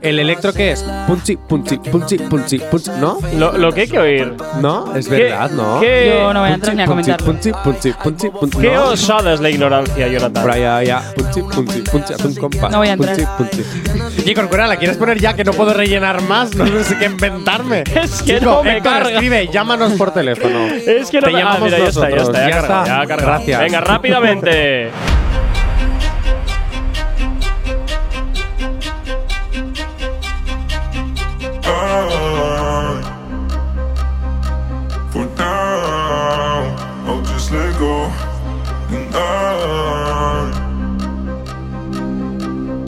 ¿el 0.00 0.20
electro 0.20 0.52
qué 0.52 0.70
es? 0.70 0.84
Punchi, 1.08 1.36
punchi, 1.36 1.78
punchi, 1.78 2.16
punchi, 2.16 2.58
punchi. 2.60 2.90
¿No? 3.00 3.18
Lo, 3.36 3.50
lo 3.58 3.72
que 3.72 3.80
hay 3.82 3.88
que 3.88 3.98
oír. 3.98 4.34
¿No? 4.60 4.94
Es 4.94 5.08
¿Qué- 5.08 5.24
verdad, 5.24 5.50
¿no? 5.50 5.80
qué- 5.80 6.14
Yo 6.20 6.32
no 6.32 6.40
voy 6.42 6.50
a 6.50 6.54
entrar 6.54 6.76
ni 6.76 6.82
a 6.82 6.86
Punchi, 6.86 7.10
comentarlo. 7.10 7.26
punchi, 7.26 7.50
punchi, 7.52 7.92
punchi, 7.92 8.28
punchi. 8.30 8.58
Qué 8.58 8.72
¿no? 8.72 8.84
osada 8.90 9.34
es 9.34 9.40
la 9.40 9.50
ignorancia, 9.50 10.06
Jonathan. 10.06 10.42
Por 10.44 10.52
allá, 10.52 10.82
ya. 10.84 11.02
Punchi, 11.16 11.42
punchi, 11.42 11.80
punchi, 11.82 12.12
atún 12.14 12.34
con 12.36 12.50
pan. 12.50 12.70
No 12.70 12.78
voy 12.78 12.88
a 12.88 12.92
entrar. 12.92 13.16
Punchi, 13.36 13.62
punchi. 13.62 14.30
Y 14.30 14.32
Corcuera, 14.34 14.68
¿la 14.68 14.76
quieres 14.76 14.96
poner 14.96 15.18
ya 15.18 15.34
que 15.34 15.42
no 15.42 15.52
puedo 15.54 15.74
rellenar 15.74 16.22
más? 16.22 16.54
No 16.54 16.66
sé 16.84 16.96
qué 16.98 17.06
inventarme. 17.06 17.82
Es 17.96 18.22
que 18.22 18.38
Chico, 18.38 18.50
no 18.52 18.62
me 18.62 18.76
Héctor, 18.76 18.92
carga. 18.92 19.10
escribe, 19.10 19.48
llámanos 19.52 19.92
por 19.94 20.12
teléfono. 20.12 20.66
Es 20.86 21.10
que 21.10 21.20
no 21.20 21.26
Te 21.26 21.32
me- 21.32 21.38
ah, 21.38 21.44
llamamos 21.44 21.62
mira, 21.64 21.78
ya 21.78 21.88
está, 21.88 22.10
ya 22.10 22.16
está, 22.16 22.32
ya, 22.32 22.48
Ya 22.48 22.50
cargado, 22.60 22.82
está. 22.84 23.02
ya 23.02 23.06
cargado. 23.08 23.26
Gracias. 23.32 23.60
Venga, 23.60 23.80
rápidamente. 23.80 24.90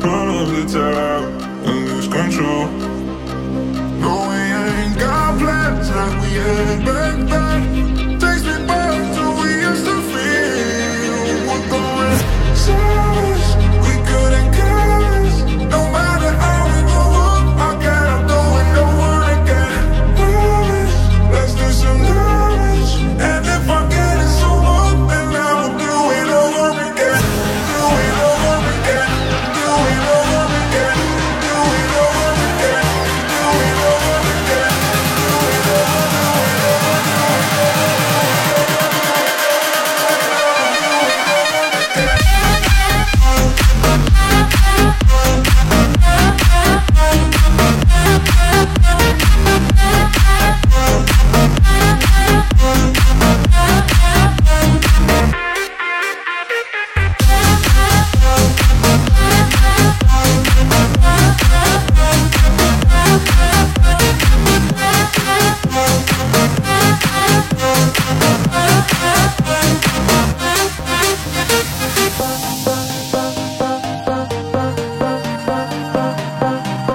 Run 0.05 0.29
up 0.29 0.47
the 0.55 0.63
top 0.71 1.25
and 1.67 1.79
lose 1.89 2.09
control. 2.09 2.67
No, 4.03 4.13
ain't 4.33 4.99
got 4.99 5.39
plans 5.39 5.89
like 5.91 6.17
we 6.23 6.31
had 6.37 6.85
back 6.85 7.17
then. 7.31 8.19
Takes 8.21 8.45
me 8.45 8.57
back 8.67 9.01
to 9.17 9.25
we 9.41 9.49
used 9.69 9.85
to 9.87 9.97
feel. 10.13 11.17
What 11.49 11.63
the 11.71 11.81
rest 12.01 13.38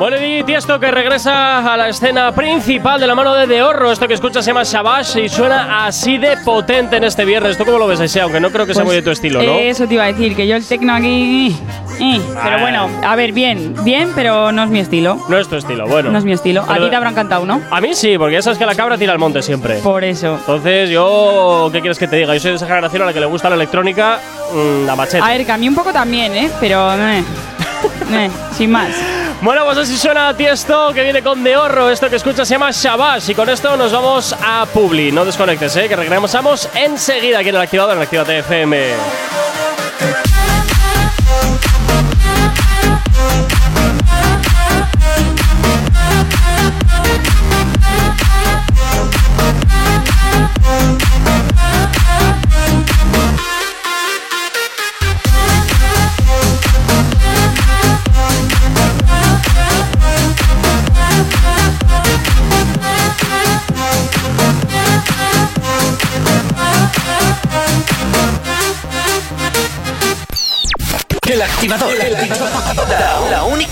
Bueno, 0.04 0.18
y 0.22 0.44
Tiesto 0.44 0.82
que 0.82 0.92
regresa 0.92 1.60
a 1.74 1.78
la 1.78 1.88
escena 1.88 2.34
principal 2.34 3.00
de 3.00 3.08
la 3.08 3.16
mano 3.16 3.34
de 3.36 3.48
Dehorro. 3.48 3.89
Esto 3.89 4.06
que 4.06 4.16
escuchas 4.16 4.44
se 4.44 4.50
llama 4.52 4.63
Shabash 4.63 5.16
y 5.18 5.30
suena 5.30 5.86
así 5.86 6.18
de 6.18 6.36
potente 6.44 6.98
en 6.98 7.06
este 7.06 7.24
viernes. 7.24 7.58
¿Tú 7.58 7.63
cómo 7.63 7.78
lo 7.78 7.88
ves, 7.88 8.02
Aisea? 8.02 8.24
Aunque 8.24 8.42
no 8.42 8.50
creo 8.52 8.66
que 8.66 8.74
sea 8.74 8.84
Pues, 8.84 8.88
muy 8.88 8.96
de 8.98 9.02
tu 9.02 9.12
estilo, 9.12 9.42
¿no? 9.42 9.54
Eso 9.54 9.88
te 9.88 9.94
iba 9.94 10.04
a 10.04 10.08
decir, 10.08 10.36
que 10.36 10.46
yo 10.46 10.58
el 10.58 10.66
tecno 10.68 10.94
aquí. 10.94 11.56
eh, 12.02 12.20
pero 12.44 12.58
Ah. 12.58 12.60
bueno, 12.60 12.89
a 13.02 13.16
ver, 13.16 13.32
bien, 13.32 13.76
bien, 13.86 14.12
pero 14.13 14.52
no 14.52 14.63
es 14.63 14.70
mi 14.70 14.80
estilo. 14.80 15.24
No 15.30 15.38
es 15.38 15.48
tu 15.48 15.56
estilo, 15.56 15.88
bueno. 15.88 16.12
No 16.12 16.18
es 16.18 16.26
mi 16.26 16.34
estilo. 16.34 16.63
A 16.63 16.68
Pero- 16.74 16.84
ti 16.84 16.89
te 16.89 16.96
habrán 16.98 17.16
cantado, 17.16 17.46
¿no? 17.46 17.62
A 17.72 17.80
mí 17.80 17.94
sí, 17.94 18.18
porque 18.18 18.34
ya 18.34 18.42
sabes 18.42 18.60
que 18.60 18.66
la 18.66 18.76
cabra 18.76 18.98
tira 18.98 19.13
al 19.13 19.20
monte 19.20 19.42
siempre. 19.42 19.76
Por 19.76 20.04
eso. 20.04 20.36
Entonces, 20.36 20.89
yo. 20.89 21.70
¿Qué 21.72 21.80
quieres 21.80 21.98
que 21.98 22.10
te 22.10 22.18
diga? 22.18 22.34
Yo 22.34 22.42
soy 22.42 22.52
de 22.52 22.58
esa 22.58 22.68
generación 22.68 23.04
a 23.04 23.06
la 23.06 23.13
que 23.13 23.22
le 23.22 23.26
gusta 23.28 23.48
la 23.48 23.56
electrónica 23.56 24.20
mm, 24.54 24.89
a 24.89 24.96
machete. 24.98 25.24
A 25.24 25.28
ver, 25.30 25.46
que 25.46 25.52
a 25.54 25.58
mí 25.58 25.70
un 25.70 25.76
poco 25.76 25.94
también, 25.94 26.36
¿eh? 26.36 26.50
Pero. 26.60 26.92
eh, 26.94 27.24
eh, 28.12 28.30
sin 28.52 28.70
más. 28.70 28.89
Bueno, 29.43 29.65
pues 29.65 29.77
así 29.77 29.97
suena 29.97 30.34
Tiesto, 30.38 30.93
que 30.93 31.03
viene 31.03 31.21
con 31.21 31.43
Dehorro. 31.43 31.89
Esto 31.89 32.10
que 32.10 32.15
escuchas 32.15 32.47
se 32.47 32.53
llama 32.53 32.71
Shabash. 32.71 33.32
Y 33.32 33.36
con 33.36 33.49
esto 33.49 33.75
nos 33.75 33.91
vamos 33.91 34.34
a 34.41 34.65
Publi. 34.73 35.12
No 35.12 35.25
desconectes, 35.25 35.75
¿eh? 35.75 35.89
Que 35.89 35.97
regresamos 35.97 36.69
enseguida 36.73 37.39
aquí 37.39 37.49
en 37.49 37.56
el 37.56 37.62
activador, 37.62 37.97
en 37.97 38.03
Activate 38.03 38.39
FM. 38.39 39.42
Activador. 71.63 72.12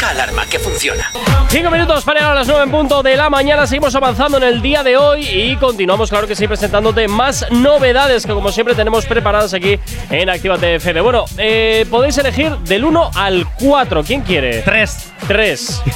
Alarma 0.10 0.46
que 0.46 0.60
funciona. 0.60 1.12
Cinco 1.50 1.70
minutos 1.70 2.04
para 2.04 2.20
llegar 2.20 2.32
a 2.34 2.40
las 2.40 2.48
9 2.48 2.64
en 2.64 2.72
punto 2.72 3.04
de 3.04 3.16
la 3.16 3.30
mañana. 3.30 3.68
Seguimos 3.68 3.94
avanzando 3.96 4.38
en 4.38 4.44
el 4.44 4.62
día 4.62 4.84
de 4.84 4.98
hoy 4.98 5.28
y 5.28 5.56
continuamos, 5.58 6.10
claro 6.10 6.28
que 6.28 6.36
sí, 6.36 6.48
presentándote 6.48 7.08
más 7.08 7.46
novedades 7.52 8.26
que, 8.26 8.34
como 8.34 8.52
siempre, 8.52 8.74
tenemos 8.76 9.06
preparadas 9.06 9.54
aquí 9.54 9.80
en 10.10 10.30
Actívate 10.30 10.76
FM. 10.76 11.02
Bueno, 11.02 11.26
eh, 11.38 11.86
podéis 11.90 12.18
elegir 12.18 12.52
del 12.60 12.86
1 12.86 13.12
al 13.16 13.46
4. 13.60 14.04
¿Quién 14.04 14.22
quiere? 14.22 14.62
Tres. 14.62 15.12
3. 15.28 15.84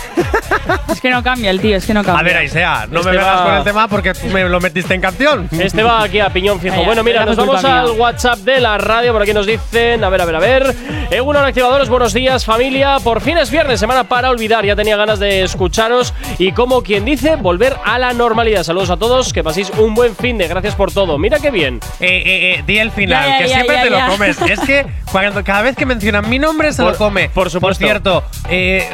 Es 0.89 1.01
que 1.01 1.09
no 1.11 1.21
cambia 1.21 1.49
el 1.51 1.59
tío, 1.59 1.75
es 1.75 1.85
que 1.85 1.93
no 1.93 2.03
cambia. 2.03 2.21
A 2.21 2.23
ver, 2.23 2.37
Aisea, 2.37 2.87
no 2.89 2.99
Este 2.99 3.11
me 3.11 3.17
vengas 3.17 3.39
va- 3.39 3.43
con 3.45 3.53
el 3.55 3.63
tema 3.63 3.87
porque 3.87 4.13
tú 4.13 4.27
me 4.27 4.43
lo 4.45 4.59
metiste 4.59 4.93
en 4.95 5.01
canción. 5.01 5.47
Este 5.51 5.83
va 5.83 6.03
aquí 6.03 6.19
a 6.19 6.29
piñón 6.29 6.59
fijo. 6.59 6.83
Bueno, 6.83 7.03
mira, 7.03 7.25
nos 7.25 7.35
vamos 7.35 7.63
al. 7.63 7.91
WhatsApp 7.91 8.39
de 8.39 8.59
la 8.61 8.77
radio. 8.77 9.11
Por 9.13 9.21
aquí 9.21 9.33
nos 9.33 9.45
dicen, 9.45 10.03
a 10.03 10.09
ver, 10.09 10.21
a 10.21 10.25
ver, 10.25 10.35
a 10.35 10.39
ver. 10.39 10.75
Eh, 11.11 11.21
uno 11.21 11.39
activadores, 11.39 11.89
buenos 11.89 12.13
días, 12.13 12.45
familia. 12.45 12.97
Por 13.03 13.21
fin 13.21 13.37
es 13.37 13.51
viernes, 13.51 13.79
semana 13.79 13.94
para 14.03 14.29
olvidar. 14.29 14.65
Ya 14.65 14.75
tenía 14.75 14.97
ganas 14.97 15.19
de 15.19 15.43
escucharos 15.43 16.13
y, 16.38 16.51
como 16.51 16.81
quien 16.84 17.05
dice, 17.05 17.36
volver 17.38 17.75
a 17.86 17.97
la 17.97 18.13
normalidad. 18.13 18.63
Saludos 18.63 18.89
a 18.89 18.97
todos, 18.97 19.31
que 19.34 19.43
paséis 19.43 19.71
un 19.77 19.95
buen 19.95 20.15
fin 20.15 20.38
de. 20.38 20.47
Gracias 20.47 20.75
por 20.75 20.91
todo. 20.91 21.17
Mira 21.17 21.39
qué 21.39 21.51
bien. 21.51 21.79
Eh, 21.99 22.08
eh, 22.25 22.55
eh, 22.60 22.63
di 22.67 22.77
el 22.77 22.91
final, 22.91 23.23
Ya, 23.25 23.31
ya, 23.31 23.38
que 23.43 23.49
ya, 23.49 23.55
siempre 23.55 23.75
ya, 23.77 23.84
te 23.84 23.89
ya. 23.89 24.05
lo 24.08 24.12
comes. 24.12 24.41
Es 24.41 24.60
que 24.60 24.86
cuando, 25.12 25.43
cada 25.43 25.62
vez 25.62 25.75
que 25.75 25.86
mencionan 25.86 26.29
mi 26.29 26.39
nombre 26.39 26.73
se 26.73 26.84
Por- 26.84 26.91
lo 26.91 26.97
come. 26.97 27.29
por 27.29 27.49
supuesto. 27.49 27.65
Por 27.65 27.75
cierto, 27.75 28.23
eh, 28.49 28.88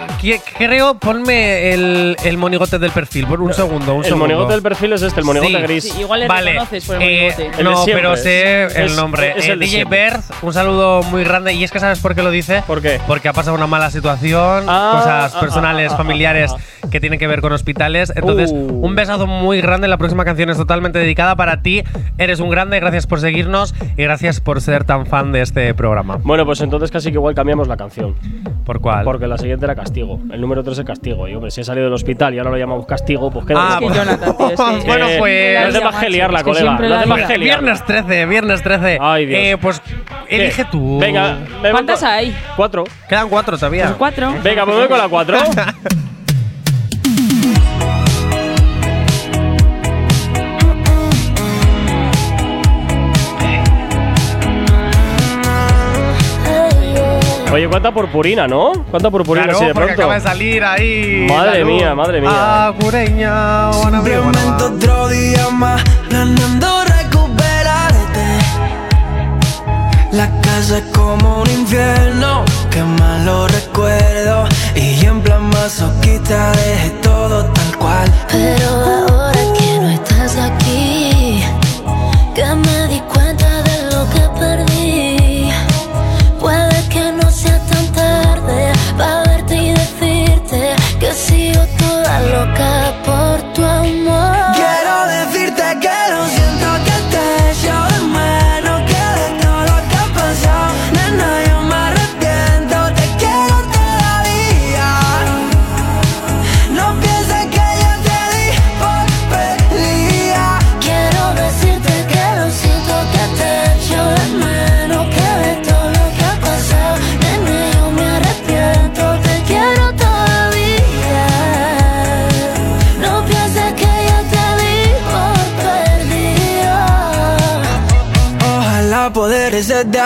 creo, 0.58 0.96
ponme 1.00 1.74
el, 1.74 2.16
el 2.24 2.38
monigote 2.38 2.80
del 2.80 2.92
perfil. 2.92 3.28
Por 3.28 3.42
un 3.42 3.54
segundo, 3.54 3.94
un 3.96 4.00
el 4.00 4.06
segundo. 4.06 4.26
monigote 4.28 4.54
del 4.54 4.62
perfil 4.62 4.94
es 4.94 5.02
este, 5.02 5.20
el 5.20 5.26
monigote 5.26 5.52
Sí. 5.52 5.62
gris. 5.62 5.84
Sí, 5.92 6.00
igual 6.02 6.22
le 6.22 6.28
Vale, 6.28 6.52
reconoces 6.54 6.86
por 6.86 7.02
el 7.02 7.02
monigote. 7.02 7.64
No, 7.64 7.86
pero 7.86 8.16
sé 8.16 8.64
Es- 8.66 8.76
el 8.76 8.96
nombre. 8.96 9.34
es 9.38 9.48
el 9.48 9.60
DJ. 9.60 9.86
Berth, 9.86 10.24
un 10.42 10.54
saludo 10.54 11.04
muy 11.04 11.24
grande. 11.24 11.54
Y 11.54 11.64
es 11.64 11.72
que 11.72 11.80
sabes 11.80 12.00
por 12.00 12.16
qué 12.16 12.22
lo 12.24 12.30
dice. 12.32 12.64
¿Por 12.68 12.82
qué? 12.82 13.00
Porque 13.08 13.28
ha 13.28 13.34
pasado 13.34 13.56
una 13.56 13.68
mala 13.68 13.90
situación, 13.92 14.66
Ah, 14.68 14.91
cosas 14.92 15.36
ah, 15.36 15.40
personales, 15.40 15.96
familiares 15.96 16.54
que 16.92 17.00
tienen 17.00 17.20
que 17.20 17.28
ver 17.28 17.42
con 17.42 17.52
hospitales. 17.54 18.12
Entonces, 18.16 18.52
Uh. 18.52 18.86
un 18.86 18.96
besazo 18.96 19.28
muy 19.28 19.62
grande. 19.62 19.88
La 19.88 19.98
próxima 19.98 20.26
canción 20.26 20.50
es 20.50 20.58
totalmente 20.58 21.00
dedicada 21.00 21.36
para 21.36 21.62
ti. 21.62 21.84
Eres 22.18 22.40
un 22.40 22.50
grande, 22.50 22.80
gracias 22.80 23.08
por 23.08 23.20
seguirnos 23.20 23.74
y 23.98 24.04
gracias 24.04 24.40
por 24.42 24.62
ser 24.62 24.84
tan 24.84 25.06
fan 25.06 25.32
de 25.32 25.42
este 25.42 25.74
programa. 25.74 26.18
Bueno, 26.24 26.46
pues 26.46 26.62
entonces 26.62 26.92
casi 26.92 27.10
que 27.10 27.16
igual 27.16 27.34
cambiamos 27.36 27.68
la 27.68 27.78
canción. 27.78 28.16
¿Por 28.66 28.82
cuál? 28.82 29.04
Porque 29.06 29.28
la 29.28 29.38
siguiente 29.38 29.66
era 29.66 29.76
Castigo. 29.76 30.20
El 30.32 30.42
número 30.42 30.64
3 30.64 30.80
es 30.80 30.86
Castigo. 30.86 31.28
Y 31.28 31.36
hombre, 31.36 31.52
si 31.52 31.62
he 31.62 31.64
salido 31.64 31.86
del 31.86 31.94
hospital 31.94 32.34
y 32.34 32.40
ahora 32.40 32.52
lo 32.52 32.58
llamamos 32.58 32.86
Castigo, 32.86 33.32
pues 33.32 33.46
queda. 33.46 33.60
Ah, 33.60 33.70
Es 33.74 33.80
que 33.80 33.86
pues- 33.86 33.98
Jonathan, 33.98 34.38
tío, 34.38 34.50
es 34.50 34.60
que- 34.82 34.88
bueno, 34.88 35.08
Eh, 35.10 35.16
pues. 35.20 35.66
no 35.74 35.80
te 35.80 35.86
vas 35.86 35.96
a 35.96 36.10
liar 36.10 36.32
la 36.34 36.40
Es 36.40 36.44
que 36.44 36.50
colega. 36.52 36.72
No 36.72 36.78
te 36.78 36.88
vas 37.10 37.22
a 37.22 37.28
liar. 37.28 37.40
Viernes 37.40 37.86
13, 37.86 38.26
viernes 38.26 38.62
13. 38.64 38.98
Ay, 39.02 39.26
Dios. 39.26 39.40
Eh, 39.42 39.58
pues 39.62 39.82
elige 40.30 40.66
tú. 40.72 41.00
Venga, 41.00 41.38
me 41.62 41.72
¿Cuántas 41.72 42.04
hay? 42.04 42.36
Cuatro. 42.56 42.84
Quedan 43.10 43.30
cuatro 43.30 43.58
todavía. 43.58 43.94
Cuatro. 43.98 44.34
Venga, 44.44 44.66
pues 44.66 44.78
con 44.88 44.98
la 44.98 45.10
cuatro. 45.10 45.38
Oye, 57.54 57.68
cuánta 57.68 57.92
purpurina, 57.94 58.48
¿no? 58.48 58.72
¿Cuánta 58.90 59.12
purpurina 59.12 59.44
Claro, 59.48 59.58
así 59.58 59.68
de 59.68 59.74
pronto? 59.74 59.94
acaba 59.94 60.14
de 60.16 60.22
salir 60.22 60.64
ahí. 60.64 61.28
Madre 61.30 61.66
mía, 61.66 61.94
madre 61.94 62.22
mía. 62.22 62.30
Ah, 62.34 62.74
otro 64.64 65.10
día 65.10 65.50
más 65.52 65.84
planeando 66.08 66.68
recuperarte. 66.86 68.26
La 70.14 70.30
casa 70.42 70.78
es 70.78 70.84
como 70.94 71.42
un 71.42 71.50
infierno, 71.50 72.46
qué 72.70 72.82
malo 72.84 73.48
recuerdo. 73.50 73.71
Masoquista 75.62 76.52
dejé 76.54 76.90
todo 77.04 77.46
tal 77.46 77.78
cual. 77.78 78.12
Pero 78.32 79.11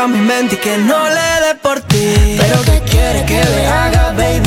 mi 0.07 0.19
y 0.19 0.57
que 0.57 0.77
no 0.77 1.07
le 1.09 1.47
dé 1.47 1.55
por 1.61 1.79
ti 1.81 2.37
Pero 2.37 2.61
¿qué 2.63 2.81
quieres 2.89 3.23
que 3.23 3.43
le 3.43 3.67
haga, 3.67 4.13
baby? 4.15 4.44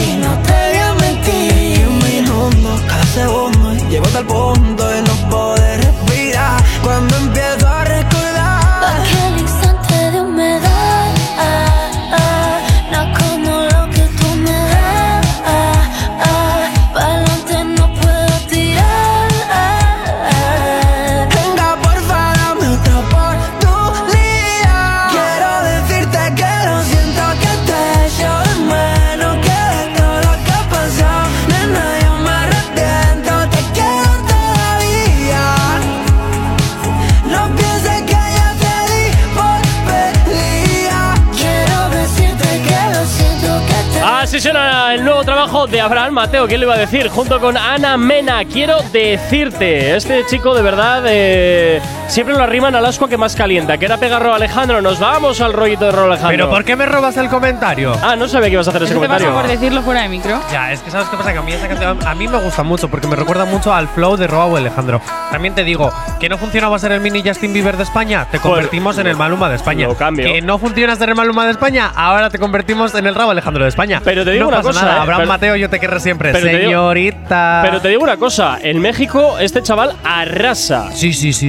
Suena 44.41 44.95
el 44.95 45.05
nuevo 45.05 45.25
trabajo 45.25 45.67
de 45.67 45.81
Abraham 45.81 46.15
Mateo, 46.15 46.47
¿quién 46.47 46.61
le 46.61 46.67
iba 46.67 46.75
a 46.75 46.79
decir? 46.79 47.09
Junto 47.09 47.41
con 47.41 47.57
Ana 47.57 47.97
Mena. 47.97 48.45
Quiero 48.45 48.81
decirte, 48.93 49.97
este 49.97 50.25
chico 50.27 50.55
de 50.55 50.63
verdad 50.63 51.03
eh, 51.07 51.81
siempre 52.09 52.35
lo 52.35 52.43
arriman 52.43 52.75
al 52.75 52.85
asco 52.85 53.07
que 53.09 53.17
más 53.17 53.37
calienta. 53.37 53.79
Que 53.79 53.85
era 53.87 53.97
pegarro 53.97 54.35
Alejandro. 54.35 54.83
Nos 54.83 54.99
vamos 54.99 55.41
al 55.41 55.53
rollito 55.53 55.85
de 55.87 55.93
Ro 55.93 56.05
Alejandro. 56.05 56.31
Pero 56.31 56.51
¿por 56.51 56.65
qué 56.65 56.75
me 56.77 56.87
robas 56.87 57.17
el 57.17 57.29
comentario? 57.29 57.93
Ah, 58.03 58.17
no 58.17 58.27
sabía 58.29 58.49
que 58.49 58.55
ibas 58.55 58.67
a 58.67 58.71
hacer 58.71 58.83
ese 58.83 58.95
¿No 58.95 59.01
te 59.01 59.09
pasa 59.09 59.25
comentario. 59.27 59.49
por 59.49 59.61
decirlo 59.61 59.83
fuera 59.83 60.03
de 60.03 60.09
micro? 60.09 60.41
Ya, 60.51 60.73
es 60.73 60.81
que 60.81 60.91
sabes 60.91 61.09
qué 61.09 61.17
pasa, 61.17 61.33
que 61.33 61.39
a 61.39 61.43
mí 61.43 61.53
esa 61.53 61.69
canción 61.69 61.99
a 62.07 62.15
mí 62.15 62.27
me 62.29 62.39
gusta 62.39 62.63
mucho 62.63 62.89
porque 62.89 63.07
me 63.07 63.17
recuerda 63.17 63.45
mucho 63.45 63.73
al 63.73 63.89
flow 63.89 64.17
de 64.17 64.27
Roa 64.27 64.47
o 64.47 64.57
Alejandro. 64.57 65.01
También 65.31 65.55
te 65.55 65.65
digo, 65.65 65.93
que 66.19 66.29
no 66.29 66.39
funcionaba 66.39 66.79
ser 66.79 66.93
el 66.93 67.01
mini 67.01 67.23
Justin 67.25 67.53
Bieber 67.53 67.77
de 67.77 67.83
España, 67.85 68.27
te 68.31 68.39
convertimos 68.39 68.99
en 68.99 69.07
el 69.07 69.17
Maluma 69.17 69.49
de 69.49 69.57
España. 69.57 69.87
lo 69.87 69.95
cambio. 69.97 70.27
Que 70.33 70.41
no 70.43 70.59
funciona 70.59 70.97
ser 70.97 71.11
el 71.11 71.15
Maluma 71.15 71.45
de 71.45 71.53
España, 71.53 71.91
ahora 71.95 72.31
te 72.31 72.39
convertimos 72.39 72.95
en 72.95 73.07
el 73.07 73.15
Rabo 73.15 73.31
Alejandro 73.33 73.65
de 73.65 73.69
España. 73.69 74.01
Pero 74.05 74.25
te 74.25 74.31
digo 74.33 74.45
No 74.45 74.49
una 74.49 74.57
pasa 74.59 74.69
cosa, 74.69 74.83
nada, 74.83 74.97
¿eh? 74.97 75.01
Abraham 75.03 75.19
Pero- 75.21 75.29
Mateo, 75.29 75.57
yo 75.57 75.71
te 75.71 75.79
querré 75.81 76.01
siempre. 76.01 76.33
Pero 76.33 76.45
te 76.47 76.51
digo- 76.59 76.71
Señorita. 76.71 77.61
Pero 77.65 77.81
te 77.81 77.89
digo 77.89 78.03
una 78.03 78.17
cosa, 78.17 78.59
en 78.63 78.81
México 78.81 79.39
este 79.39 79.63
chaval 79.63 79.93
arrasa. 80.05 80.91
Sí, 80.93 81.13
sí, 81.13 81.33
sí. 81.33 81.49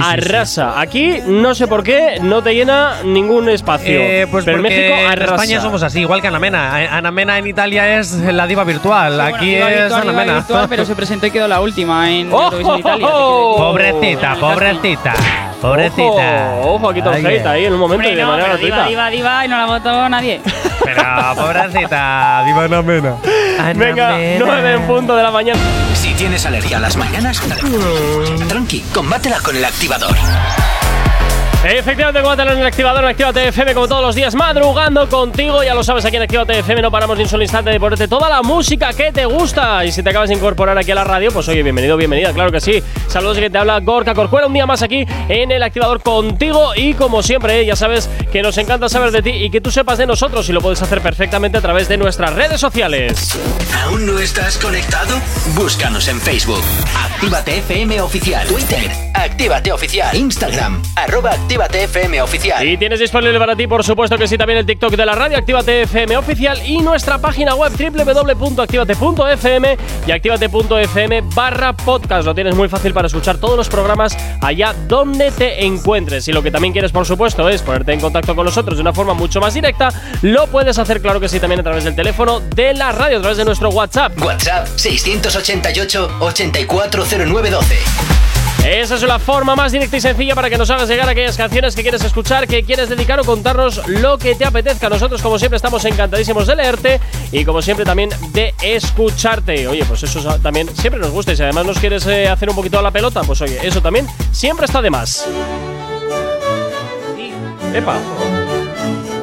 Aquí 0.58 1.18
no 1.26 1.54
sé 1.54 1.66
por 1.66 1.82
qué 1.82 2.18
no 2.20 2.42
te 2.42 2.54
llena 2.54 3.02
ningún 3.04 3.48
espacio. 3.48 4.00
Eh, 4.00 4.26
pues 4.30 4.44
pero 4.44 4.56
en 4.58 4.62
porque 4.62 4.76
México 4.76 5.12
en. 5.12 5.22
España 5.22 5.60
somos 5.60 5.82
así, 5.82 6.00
igual 6.00 6.20
que 6.20 6.28
Ana 6.28 6.38
Mena. 6.38 6.82
Eh, 6.82 6.88
Ana 6.90 7.10
Mena 7.10 7.38
en 7.38 7.46
Italia 7.46 7.98
es 7.98 8.12
la 8.12 8.46
diva 8.46 8.64
virtual, 8.64 9.14
Bueno, 9.16 9.36
aquí 9.36 9.56
iba 9.56 9.70
es 9.70 9.80
virtual, 9.80 10.02
Ana 10.02 10.12
iba 10.12 10.20
Mena. 10.20 10.34
virtual, 10.34 10.66
pero 10.68 10.84
se 10.84 10.94
presentó 10.94 11.26
y 11.26 11.30
quedó 11.30 11.48
la 11.48 11.60
última 11.60 12.10
en 12.10 12.32
¡Oh, 12.32 12.44
Eurovisión 12.44 12.78
Italia. 12.78 13.06
oh, 13.10 13.74
decir. 13.78 13.92
Pobrecita, 13.92 14.34
pobrecita, 14.36 15.14
pobrecita. 15.60 16.54
Ojo, 16.60 16.74
ojo, 16.74 16.88
aquí 16.90 17.00
hate 17.00 17.46
ahí 17.46 17.64
en 17.66 17.74
un 17.74 17.80
momento 17.80 18.02
y 18.02 18.10
Hombre, 18.10 18.16
de 18.16 18.22
no, 18.22 18.28
manera 18.28 18.48
pero 18.52 18.58
diva, 18.58 18.76
gratuita. 18.76 18.88
diva, 18.88 19.10
diva, 19.10 19.44
y 19.44 19.48
no 19.48 19.56
la 19.58 19.66
votó 19.66 20.08
nadie. 20.08 20.40
Pero 20.84 21.02
pobrecita, 21.36 22.42
diva 22.46 22.64
Ana 22.64 22.82
Mena. 22.82 23.16
Ana 23.58 23.74
Venga, 23.74 24.16
Mena. 24.16 24.44
9 24.46 24.72
en 24.74 24.82
punto 24.86 25.14
de 25.14 25.22
la 25.22 25.30
mañana. 25.30 25.60
Si 25.94 26.14
tienes 26.14 26.44
alergia 26.46 26.78
a 26.78 26.80
las 26.80 26.96
mañanas, 26.96 27.40
tranqui, 28.48 28.80
combátela 28.92 29.38
con 29.40 29.54
el 29.56 29.64
activador. 29.64 30.16
Efectivamente, 31.62 32.22
combátelo 32.22 32.52
en 32.52 32.60
el 32.60 32.66
activador, 32.66 33.04
en 33.04 33.10
Actívate 33.10 33.48
FM, 33.48 33.74
como 33.74 33.86
todos 33.86 34.00
los 34.00 34.14
días, 34.14 34.34
madrugando 34.34 35.06
contigo. 35.10 35.62
Ya 35.62 35.74
lo 35.74 35.84
sabes, 35.84 36.06
aquí 36.06 36.16
en 36.16 36.22
Actívate 36.22 36.58
FM 36.60 36.80
no 36.80 36.90
paramos 36.90 37.18
ni 37.18 37.24
un 37.24 37.28
solo 37.28 37.42
instante 37.42 37.68
de 37.68 37.78
ponerte 37.78 38.08
toda 38.08 38.30
la 38.30 38.40
música 38.40 38.94
que 38.94 39.12
te 39.12 39.26
gusta. 39.26 39.84
Y 39.84 39.92
si 39.92 40.02
te 40.02 40.08
acabas 40.08 40.30
de 40.30 40.36
incorporar 40.36 40.78
aquí 40.78 40.90
a 40.90 40.94
la 40.94 41.04
radio, 41.04 41.30
pues 41.30 41.46
oye, 41.48 41.62
bienvenido, 41.62 41.98
bienvenida, 41.98 42.32
claro 42.32 42.50
que 42.50 42.62
sí. 42.62 42.82
Saludos 43.08 43.36
que 43.36 43.50
te 43.50 43.58
habla 43.58 43.78
Gorka 43.80 44.14
Corcuera, 44.14 44.46
un 44.46 44.54
día 44.54 44.64
más 44.64 44.80
aquí 44.80 45.04
en 45.28 45.50
el 45.50 45.62
activador 45.62 46.02
contigo. 46.02 46.72
Y 46.74 46.94
como 46.94 47.22
siempre, 47.22 47.60
eh, 47.60 47.66
ya 47.66 47.76
sabes 47.76 48.08
que 48.32 48.40
nos 48.40 48.56
encanta 48.56 48.88
saber 48.88 49.10
de 49.10 49.20
ti 49.20 49.30
y 49.30 49.50
que 49.50 49.60
tú 49.60 49.70
sepas 49.70 49.98
de 49.98 50.06
nosotros. 50.06 50.48
Y 50.48 50.52
lo 50.54 50.62
puedes 50.62 50.80
hacer 50.80 51.02
perfectamente 51.02 51.58
a 51.58 51.60
través 51.60 51.88
de 51.88 51.98
nuestras 51.98 52.32
redes 52.32 52.58
sociales. 52.58 53.38
¿Aún 53.84 54.06
no 54.06 54.18
estás 54.18 54.56
conectado? 54.56 55.14
Búscanos 55.54 56.08
en 56.08 56.22
Facebook. 56.22 56.64
Actívate 56.96 57.58
FM 57.58 58.00
Oficial. 58.00 58.48
Twitter. 58.48 59.09
Actívate 59.22 59.72
Oficial. 59.72 60.16
Instagram. 60.16 60.82
Arroba 60.96 61.32
Actívate 61.32 61.84
FM 61.84 62.22
Oficial. 62.22 62.66
Y 62.66 62.78
tienes 62.78 63.00
disponible 63.00 63.38
para 63.38 63.54
ti, 63.54 63.66
por 63.66 63.84
supuesto 63.84 64.16
que 64.16 64.26
sí, 64.26 64.38
también 64.38 64.58
el 64.58 64.66
TikTok 64.66 64.96
de 64.96 65.04
la 65.04 65.14
radio, 65.14 65.38
Actívate 65.38 65.82
FM 65.82 66.16
oficial 66.16 66.58
y 66.64 66.78
nuestra 66.78 67.18
página 67.18 67.54
web 67.54 67.72
www.activate.fm 67.72 69.76
y 70.06 70.10
activate.fm 70.10 71.22
barra 71.34 71.74
podcast. 71.74 72.24
Lo 72.24 72.34
tienes 72.34 72.54
muy 72.54 72.68
fácil 72.68 72.92
para 72.92 73.08
escuchar 73.08 73.38
todos 73.38 73.56
los 73.56 73.68
programas 73.68 74.16
allá 74.40 74.74
donde 74.88 75.30
te 75.30 75.64
encuentres. 75.64 76.26
Y 76.28 76.32
lo 76.32 76.42
que 76.42 76.50
también 76.50 76.72
quieres, 76.72 76.92
por 76.92 77.06
supuesto, 77.06 77.48
es 77.48 77.62
ponerte 77.62 77.92
en 77.92 78.00
contacto 78.00 78.34
con 78.34 78.46
nosotros 78.46 78.78
de 78.78 78.82
una 78.82 78.92
forma 78.92 79.14
mucho 79.14 79.40
más 79.40 79.54
directa. 79.54 79.90
Lo 80.22 80.46
puedes 80.46 80.78
hacer, 80.78 81.00
claro 81.00 81.20
que 81.20 81.28
sí, 81.28 81.40
también 81.40 81.60
a 81.60 81.62
través 81.62 81.84
del 81.84 81.94
teléfono 81.94 82.40
de 82.40 82.74
la 82.74 82.92
radio, 82.92 83.18
a 83.18 83.20
través 83.20 83.38
de 83.38 83.44
nuestro 83.44 83.70
WhatsApp. 83.70 84.12
WhatsApp 84.22 84.66
688 84.76 86.16
840912. 86.20 88.19
Esa 88.64 88.94
es 88.96 89.02
la 89.02 89.18
forma 89.18 89.56
más 89.56 89.72
directa 89.72 89.96
y 89.96 90.00
sencilla 90.00 90.34
para 90.34 90.50
que 90.50 90.58
nos 90.58 90.70
hagas 90.70 90.88
llegar 90.88 91.08
aquellas 91.08 91.36
canciones 91.36 91.74
que 91.74 91.82
quieres 91.82 92.04
escuchar, 92.04 92.46
que 92.46 92.62
quieres 92.62 92.88
dedicar 92.88 93.18
o 93.18 93.24
contarnos 93.24 93.86
lo 93.88 94.18
que 94.18 94.34
te 94.34 94.44
apetezca. 94.44 94.88
Nosotros, 94.88 95.22
como 95.22 95.38
siempre, 95.38 95.56
estamos 95.56 95.84
encantadísimos 95.84 96.46
de 96.46 96.56
leerte 96.56 97.00
y, 97.32 97.44
como 97.44 97.62
siempre, 97.62 97.84
también 97.84 98.10
de 98.32 98.54
escucharte. 98.62 99.66
Oye, 99.66 99.84
pues 99.86 100.02
eso 100.02 100.38
también 100.40 100.68
siempre 100.76 101.00
nos 101.00 101.10
gusta 101.10 101.32
y 101.32 101.36
si 101.36 101.42
además 101.42 101.66
nos 101.66 101.78
quieres 101.78 102.06
eh, 102.06 102.28
hacer 102.28 102.50
un 102.50 102.56
poquito 102.56 102.78
a 102.78 102.82
la 102.82 102.90
pelota, 102.90 103.22
pues 103.22 103.40
oye, 103.40 103.58
eso 103.62 103.80
también 103.80 104.06
siempre 104.30 104.66
está 104.66 104.82
de 104.82 104.90
más. 104.90 105.26
Epa. 107.74 107.96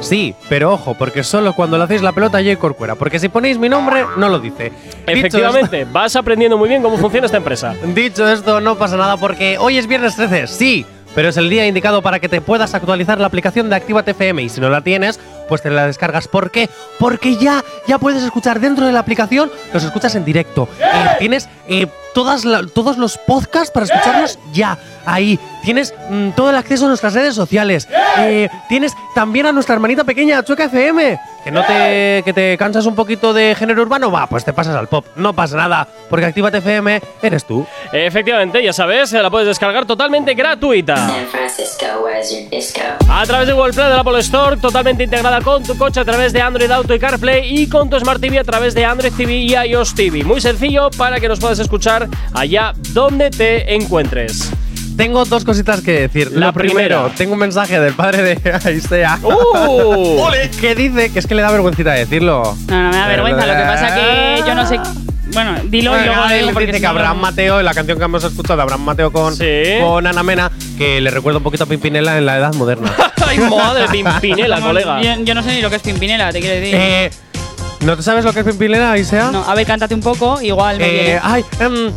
Sí, 0.01 0.35
pero 0.47 0.73
ojo, 0.73 0.93
porque 0.93 1.23
solo 1.23 1.53
cuando 1.53 1.77
le 1.77 1.83
hacéis 1.83 2.01
la 2.01 2.11
pelota 2.11 2.37
a 2.37 2.55
Corcuera, 2.57 2.95
porque 2.95 3.19
si 3.19 3.29
ponéis 3.29 3.57
mi 3.57 3.67
nombre, 3.69 4.05
no 4.17 4.29
lo 4.29 4.39
dice. 4.39 4.71
Efectivamente, 5.05 5.85
vas 5.91 6.15
aprendiendo 6.15 6.57
muy 6.57 6.69
bien 6.69 6.81
cómo 6.81 6.97
funciona 6.97 7.25
esta 7.25 7.37
empresa. 7.37 7.75
Dicho 7.93 8.27
esto, 8.27 8.61
no 8.61 8.75
pasa 8.77 8.95
nada 8.97 9.17
porque 9.17 9.57
hoy 9.57 9.77
es 9.77 9.87
viernes 9.87 10.15
13, 10.15 10.47
sí, 10.47 10.85
pero 11.15 11.29
es 11.29 11.37
el 11.37 11.49
día 11.49 11.65
indicado 11.65 12.01
para 12.01 12.19
que 12.19 12.29
te 12.29 12.41
puedas 12.41 12.75
actualizar 12.75 13.19
la 13.19 13.27
aplicación 13.27 13.69
de 13.69 13.75
Actívate 13.75 14.11
FM 14.11 14.43
y 14.43 14.49
si 14.49 14.61
no 14.61 14.69
la 14.69 14.81
tienes, 14.81 15.19
pues 15.49 15.61
te 15.61 15.69
la 15.69 15.87
descargas. 15.87 16.27
¿Por 16.27 16.51
qué? 16.51 16.69
Porque 16.99 17.37
ya, 17.37 17.63
ya 17.87 17.97
puedes 17.97 18.23
escuchar 18.23 18.59
dentro 18.59 18.85
de 18.85 18.91
la 18.91 18.99
aplicación, 18.99 19.51
los 19.73 19.83
escuchas 19.83 20.13
en 20.15 20.25
directo. 20.25 20.69
Eh, 20.79 21.07
tienes 21.19 21.49
eh, 21.67 21.87
todas 22.13 22.43
todos 22.73 22.97
los 22.97 23.17
podcasts 23.17 23.71
para 23.71 23.85
escucharlos 23.85 24.39
ya, 24.53 24.77
ahí. 25.05 25.39
Tienes 25.63 25.93
mm, 26.09 26.29
todo 26.29 26.49
el 26.49 26.55
acceso 26.55 26.85
a 26.85 26.87
nuestras 26.87 27.13
redes 27.13 27.35
sociales. 27.35 27.87
Eh, 28.19 28.49
tienes 28.69 28.93
también 29.13 29.45
a 29.47 29.51
nuestra 29.51 29.75
hermanita 29.75 30.03
pequeña, 30.03 30.43
Chueca 30.43 30.65
FM. 30.65 31.19
Que 31.43 31.51
no 31.51 31.63
te, 31.63 32.23
que 32.25 32.33
te 32.33 32.57
cansas 32.57 32.85
un 32.85 32.95
poquito 32.95 33.33
de 33.33 33.55
género 33.55 33.81
urbano, 33.81 34.11
va, 34.11 34.27
pues 34.27 34.43
te 34.43 34.51
pasas 34.51 34.75
al 34.75 34.87
pop. 34.87 35.05
No 35.15 35.31
pasa 35.31 35.55
nada, 35.55 35.87
porque 36.09 36.25
Actívate 36.25 36.57
FM 36.57 37.01
eres 37.21 37.45
tú. 37.45 37.65
Efectivamente, 37.93 38.61
ya 38.61 38.73
sabes, 38.73 39.13
la 39.13 39.29
puedes 39.29 39.47
descargar 39.47 39.85
totalmente 39.85 40.33
gratuita. 40.33 40.97
San 40.97 41.27
Francisco, 41.27 41.85
where's 42.03 42.31
your 42.31 42.49
disco? 42.49 42.81
A 43.09 43.25
través 43.25 43.47
de 43.47 43.53
Google 43.53 43.71
Play 43.71 43.87
de 43.87 43.93
la 43.93 44.01
Apple 44.01 44.19
Store, 44.19 44.57
totalmente 44.57 45.03
integrada 45.05 45.39
con 45.39 45.63
tu 45.63 45.77
coche 45.77 46.01
a 46.01 46.05
través 46.05 46.33
de 46.33 46.41
Android 46.41 46.69
Auto 46.69 46.93
y 46.93 46.99
CarPlay 46.99 47.61
y 47.61 47.69
con 47.69 47.89
tu 47.89 47.97
Smart 47.97 48.19
TV 48.19 48.39
a 48.39 48.43
través 48.43 48.73
de 48.73 48.83
Android 48.83 49.13
TV 49.13 49.33
y 49.33 49.55
iOS 49.55 49.95
TV. 49.95 50.25
Muy 50.25 50.41
sencillo 50.41 50.89
para 50.97 51.21
que 51.21 51.29
nos 51.29 51.39
puedas 51.39 51.59
escuchar 51.59 52.06
allá 52.33 52.73
donde 52.93 53.29
te 53.29 53.73
encuentres. 53.75 54.51
Tengo 54.95 55.25
dos 55.25 55.43
cositas 55.45 55.81
que 55.81 55.91
decir. 55.91 56.31
La 56.31 56.47
Lo 56.47 56.53
primero, 56.53 56.75
primera. 57.03 57.15
tengo 57.15 57.33
un 57.33 57.39
mensaje 57.39 57.79
del 57.79 57.93
padre 57.93 58.23
de 58.35 58.51
Aisea. 58.65 59.19
¡Uh! 59.21 60.23
que 60.59 60.73
dice 60.73 61.11
que 61.11 61.19
es 61.19 61.27
que 61.27 61.35
le 61.35 61.43
da 61.43 61.51
vergüencita 61.51 61.91
decirlo. 61.91 62.57
No, 62.67 62.83
no 62.83 62.89
me 62.89 62.97
da 62.97 63.07
vergüenza. 63.07 63.45
Lo 63.45 63.53
que 63.53 63.59
pasa 63.61 63.95
que 63.95 64.43
yo 64.47 64.55
no 64.55 64.65
sé. 64.67 64.79
Bueno, 65.33 65.55
dilo 65.65 65.91
y 65.91 66.05
luego 66.05 66.23
digo 66.23 66.29
él 66.29 66.49
porque 66.53 66.67
dice 66.67 66.79
que 66.79 66.87
Abraham 66.87 67.19
Mateo, 67.19 67.59
en 67.59 67.65
la 67.65 67.73
canción 67.73 67.97
que 67.99 68.05
hemos 68.05 68.23
escuchado 68.23 68.55
de 68.57 68.63
Abraham 68.63 68.81
Mateo 68.85 69.11
con, 69.11 69.35
Sí. 69.35 69.45
con 69.81 70.07
Ana 70.07 70.23
Mena, 70.23 70.49
que 70.77 71.01
le 71.01 71.11
recuerda 71.11 71.37
un 71.37 71.43
poquito 71.43 71.65
a 71.65 71.67
Pimpinela 71.67 72.17
en 72.17 72.25
la 72.25 72.37
edad 72.37 72.53
moderna. 72.55 72.91
¡Ay, 73.27 73.37
madre! 73.39 73.85
Pimpinela, 73.91 74.61
colega. 74.61 75.01
Yo, 75.01 75.23
yo 75.25 75.35
no 75.35 75.43
sé 75.43 75.53
ni 75.53 75.61
lo 75.61 75.69
que 75.69 75.75
es 75.75 75.81
Pimpinela, 75.81 76.31
te 76.31 76.39
quiero 76.39 76.55
decir. 76.55 76.73
eh, 76.75 77.09
¿No 77.81 77.95
te 77.95 78.03
sabes 78.03 78.25
lo 78.25 78.33
que 78.33 78.39
es 78.39 78.45
Pimpinela, 78.45 78.91
Aisea? 78.93 79.31
no, 79.31 79.43
a 79.43 79.53
ver, 79.55 79.65
cántate 79.65 79.93
un 79.93 80.01
poco, 80.01 80.41
igual 80.41 80.79
me 80.79 81.11
Eh, 81.13 81.19
ay, 81.21 81.45
em, 81.59 81.91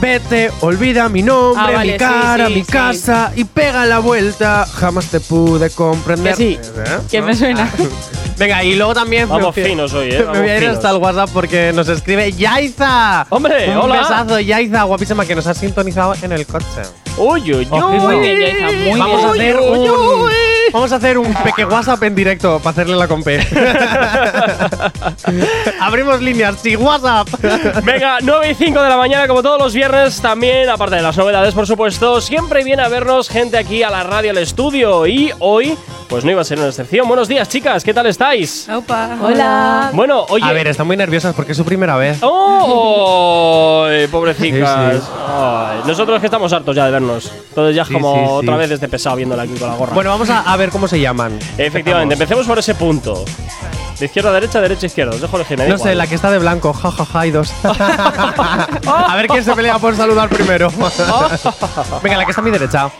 vete, 0.00 0.50
olvida 0.60 1.08
mi 1.08 1.22
nombre, 1.22 1.62
Ah, 1.64 1.70
vale, 1.70 1.92
mi 1.92 1.98
cara, 1.98 2.46
sí, 2.48 2.52
sí, 2.52 2.58
mi 2.58 2.64
sí. 2.64 2.72
casa 2.72 3.32
y 3.36 3.44
pega 3.44 3.86
la 3.86 4.00
vuelta. 4.00 4.66
Jamás 4.66 5.06
te 5.06 5.20
pude 5.20 5.70
comprender. 5.70 6.34
Que 6.34 6.36
sí, 6.36 6.58
¿Eh? 6.60 6.98
que 7.10 7.22
me 7.22 7.34
suena. 7.36 7.70
Venga, 8.38 8.64
y 8.64 8.74
luego 8.74 8.94
también. 8.94 9.28
Vamos 9.28 9.56
me- 9.56 9.64
finos 9.64 9.92
hoy, 9.94 10.08
¿eh? 10.10 10.18
Me 10.18 10.24
Vamos 10.24 10.38
voy 10.40 10.48
a 10.50 10.54
ir 10.54 10.60
finos. 10.60 10.76
hasta 10.76 10.90
el 10.90 10.96
WhatsApp 10.96 11.30
porque 11.32 11.72
nos 11.72 11.88
escribe 11.88 12.32
Yaiza. 12.32 13.26
Hombre, 13.30 13.70
Un 13.70 13.76
hola. 13.76 13.98
besazo, 14.00 14.40
Yaiza, 14.40 14.82
guapísima, 14.82 15.24
que 15.24 15.36
nos 15.36 15.46
ha 15.46 15.54
sintonizado 15.54 16.14
en 16.20 16.32
el 16.32 16.46
coche. 16.46 16.66
Uy, 17.16 17.42
uy, 17.54 17.68
uy. 17.70 17.80
Muy 18.00 18.18
bien, 18.18 18.40
Yaiza, 18.40 18.72
muy 18.90 18.98
vamos 18.98 19.16
bien. 19.38 19.56
A 19.56 19.58
hacer 19.58 19.60
Uy, 19.60 19.78
uy, 19.78 19.88
un, 19.88 20.20
uy. 20.22 20.32
Vamos 20.72 20.92
a 20.92 20.96
hacer 20.96 21.18
un 21.18 21.32
peque 21.34 21.64
WhatsApp 21.64 22.02
en 22.04 22.14
directo 22.14 22.58
para 22.58 22.70
hacerle 22.70 22.96
la 22.96 23.06
compe. 23.08 23.40
Abrimos 25.80 26.20
líneas, 26.20 26.56
sí, 26.62 26.76
WhatsApp. 26.76 27.28
Venga, 27.84 28.18
9 28.22 28.50
y 28.50 28.54
5 28.54 28.82
de 28.82 28.88
la 28.88 28.96
mañana, 28.96 29.28
como 29.28 29.42
todos 29.42 29.58
los 29.60 29.74
viernes, 29.74 30.20
también, 30.20 30.68
aparte 30.68 30.96
de 30.96 31.02
las 31.02 31.16
novedades, 31.16 31.54
por 31.54 31.66
supuesto, 31.66 32.20
siempre 32.20 32.64
viene 32.64 32.82
a 32.82 32.88
vernos 32.88 33.28
gente 33.28 33.58
aquí 33.58 33.82
a 33.82 33.90
la 33.90 34.02
radio, 34.02 34.30
al 34.30 34.38
estudio. 34.38 35.06
Y 35.06 35.32
hoy, 35.40 35.76
pues 36.08 36.24
no 36.24 36.30
iba 36.30 36.40
a 36.40 36.44
ser 36.44 36.58
una 36.58 36.68
excepción. 36.68 37.06
Buenos 37.06 37.28
días, 37.28 37.48
chicas, 37.48 37.84
¿qué 37.84 37.92
tal 37.94 38.06
estáis? 38.06 38.66
Hola. 39.20 39.90
Bueno, 39.92 40.24
oye. 40.28 40.44
A 40.44 40.52
ver, 40.52 40.66
están 40.68 40.86
muy 40.86 40.96
nerviosas 40.96 41.34
porque 41.34 41.52
es 41.52 41.58
su 41.58 41.64
primera 41.64 41.96
vez. 41.96 42.18
¡Oh! 42.22 43.31
Pobrecicas. 44.12 44.94
Sí, 44.94 45.00
sí. 45.00 45.06
Ay, 45.26 45.80
nosotros 45.86 46.20
que 46.20 46.26
estamos 46.26 46.52
hartos 46.52 46.76
ya 46.76 46.84
de 46.84 46.92
vernos. 46.92 47.32
Entonces 47.48 47.74
ya 47.74 47.82
es 47.82 47.88
Sí, 47.88 47.94
como 47.94 48.14
sí, 48.14 48.20
sí. 48.20 48.26
otra 48.30 48.56
vez 48.56 48.68
desde 48.70 48.86
pesado 48.88 49.16
viéndola 49.16 49.42
aquí 49.42 49.54
con 49.54 49.68
la 49.68 49.74
gorra. 49.74 49.94
Bueno, 49.94 50.10
vamos 50.10 50.30
a, 50.30 50.40
a 50.42 50.56
ver 50.56 50.70
cómo 50.70 50.86
se 50.86 51.00
llaman. 51.00 51.38
Efectivamente, 51.58 52.14
empecemos 52.14 52.46
por 52.46 52.58
ese 52.58 52.74
punto. 52.76 53.24
De 53.98 54.06
izquierda 54.06 54.30
a 54.30 54.32
derecha, 54.34 54.60
derecha 54.60 54.84
a 54.84 54.88
izquierda. 54.88 55.14
Os 55.14 55.20
dejo 55.20 55.36
elegir. 55.36 55.58
No 55.68 55.78
sé, 55.78 55.94
la 55.94 56.06
que 56.06 56.14
está 56.14 56.30
de 56.30 56.38
blanco, 56.38 56.72
jajaja, 56.72 57.20
hay 57.20 57.30
dos. 57.30 57.52
a 57.64 59.12
ver 59.16 59.26
quién 59.28 59.44
se 59.44 59.54
pelea 59.54 59.78
por 59.78 59.96
saludar 59.96 60.28
primero. 60.28 60.70
Venga, 62.02 62.16
la 62.18 62.24
que 62.24 62.30
está 62.30 62.40
a 62.40 62.44
mi 62.44 62.50
derecha. 62.50 62.90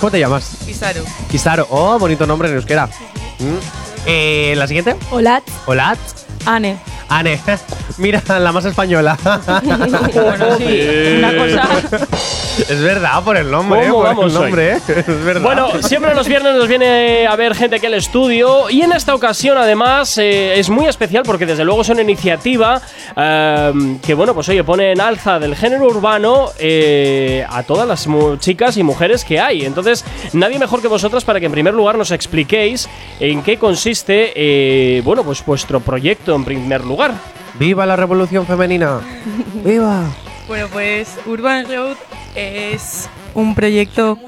¿Cómo 0.00 0.10
te 0.10 0.18
llamas? 0.20 0.68
Isaru. 0.68 1.02
Isaro. 1.32 1.66
Oh, 1.70 1.98
bonito 1.98 2.26
nombre 2.26 2.48
en 2.48 2.54
euskera. 2.56 2.86
Mm. 3.38 3.56
Eh, 4.06 4.54
¿La 4.56 4.66
siguiente? 4.66 4.94
Hola, 5.10 5.42
Hola. 5.66 5.96
Ane. 6.44 6.78
Ane. 7.08 7.40
Mira, 7.98 8.22
la 8.38 8.52
más 8.52 8.64
española. 8.64 9.16
Bueno, 10.26 10.56
sí, 10.58 11.16
una 11.18 11.36
cosa. 11.36 11.68
es 12.68 12.80
verdad, 12.82 13.22
por 13.22 13.36
el 13.36 13.50
nombre, 13.50 13.80
eh, 13.80 13.88
¿Cómo 13.88 13.96
por 14.02 14.04
vamos 14.06 14.26
el 14.26 14.40
nombre, 14.40 14.72
eh. 14.72 14.78
Es 15.06 15.24
verdad. 15.24 15.42
Bueno, 15.42 15.68
siempre 15.82 16.14
los 16.14 16.26
viernes 16.28 16.54
nos 16.54 16.68
viene 16.68 17.26
a 17.26 17.36
ver 17.36 17.54
gente 17.54 17.76
aquí 17.76 17.86
al 17.86 17.94
estudio 17.94 18.68
y 18.70 18.82
en 18.82 18.92
esta 18.92 19.14
ocasión 19.14 19.56
además 19.58 20.16
eh, 20.18 20.58
es 20.58 20.68
muy 20.70 20.86
especial 20.86 21.22
porque 21.24 21.46
desde 21.46 21.64
luego 21.64 21.82
es 21.82 21.88
una 21.88 22.02
iniciativa 22.02 22.80
eh, 23.16 23.72
que 24.04 24.14
bueno 24.14 24.34
pues 24.34 24.48
oye 24.48 24.62
pone 24.64 24.92
en 24.92 25.00
alza 25.00 25.38
del 25.38 25.54
género 25.56 25.86
urbano 25.86 26.50
eh, 26.58 27.44
a 27.48 27.62
todas 27.62 27.86
las 27.86 28.06
mu- 28.06 28.36
chicas 28.36 28.76
y 28.76 28.82
mujeres 28.82 29.24
que 29.24 29.40
hay. 29.40 29.64
Entonces 29.64 30.04
nadie 30.32 30.58
mejor 30.58 30.80
que 30.82 30.88
vosotras 30.88 31.24
para 31.24 31.40
que 31.40 31.46
en 31.46 31.52
primer 31.52 31.74
lugar 31.74 31.96
nos 31.98 32.10
expliquéis 32.10 32.88
en 33.20 33.42
qué 33.42 33.58
consiste 33.58 34.32
eh, 34.34 35.00
bueno 35.04 35.24
pues 35.24 35.44
vuestro 35.44 35.80
proyecto 35.80 36.34
en 36.34 36.44
primer 36.44 36.84
lugar. 36.84 37.12
¡Viva 37.58 37.86
la 37.86 37.96
revolución 37.96 38.46
femenina! 38.46 39.00
¡Viva! 39.64 40.04
Bueno, 40.48 40.68
pues 40.72 41.08
Urban 41.26 41.66
Road 41.66 41.96
es 42.34 43.08
un 43.34 43.54
proyecto 43.54 44.18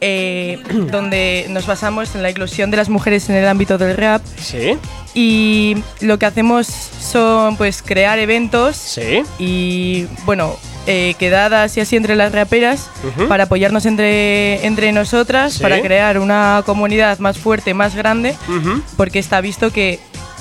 eh, 0.00 0.62
donde 0.90 1.46
nos 1.48 1.66
basamos 1.66 2.14
en 2.14 2.22
la 2.22 2.30
inclusión 2.30 2.70
de 2.70 2.76
las 2.76 2.88
mujeres 2.88 3.28
en 3.30 3.36
el 3.36 3.46
ámbito 3.48 3.78
del 3.78 3.96
rap 3.96 4.22
Sí, 4.38 4.76
y 5.14 5.76
lo 6.00 6.18
que 6.18 6.26
hacemos 6.26 6.66
son 6.66 7.56
pues 7.56 7.82
crear 7.82 8.18
eventos 8.18 8.76
sí. 8.76 9.22
y 9.38 10.06
bueno 10.24 10.54
eh, 10.86 11.14
quedadas 11.18 11.76
y 11.78 11.80
así 11.80 11.96
entre 11.96 12.14
las 12.14 12.32
raperas 12.32 12.90
para 13.28 13.44
apoyarnos 13.44 13.86
entre, 13.86 14.64
entre 14.66 14.92
nosotras 14.92 15.54
Sí. 15.54 15.62
para 15.62 15.80
crear 15.80 16.18
una 16.18 16.62
comunidad 16.66 17.18
más 17.18 17.38
fuerte, 17.38 17.72
más 17.74 17.94
grande 17.94 18.34
porque 18.96 19.18
está 19.18 19.40
visto 19.40 19.70
que 19.72 19.98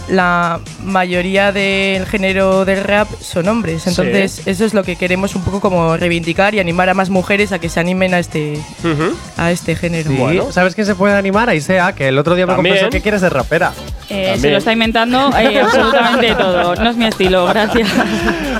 la 0.09 0.59
mayoría 0.83 1.51
del 1.51 2.05
género 2.05 2.65
del 2.65 2.83
rap 2.83 3.07
son 3.21 3.47
hombres. 3.47 3.87
Entonces, 3.87 4.41
eso 4.45 4.65
es 4.65 4.73
lo 4.73 4.83
que 4.83 4.95
queremos 4.95 5.35
un 5.35 5.43
poco 5.43 5.59
como 5.61 5.97
reivindicar 5.97 6.53
y 6.55 6.59
animar 6.59 6.89
a 6.89 6.93
más 6.93 7.09
mujeres 7.09 7.51
a 7.51 7.59
que 7.59 7.69
se 7.69 7.79
animen 7.79 8.13
a 8.13 8.19
este, 8.19 8.59
a 9.37 9.51
este 9.51 9.75
género. 9.75 10.09
Sí, 10.09 10.17
Bueno. 10.17 10.51
¿Sabes 10.51 10.75
quién 10.75 10.85
se 10.87 10.95
puede 10.95 11.15
animar? 11.15 11.49
Aisea, 11.49 11.93
que 11.93 12.09
el 12.09 12.17
otro 12.17 12.35
día 12.35 12.45
me 12.45 12.55
confesó 12.55 12.89
que 12.89 13.01
quiere 13.01 13.19
ser 13.19 13.33
rapera. 13.33 13.71
Eh, 14.09 14.35
se 14.37 14.51
lo 14.51 14.57
está 14.57 14.73
inventando 14.73 15.31
eh, 15.37 15.59
absolutamente 15.63 16.35
todo. 16.35 16.75
No 16.75 16.89
es 16.89 16.95
mi 16.97 17.05
estilo, 17.05 17.45
gracias. 17.47 17.89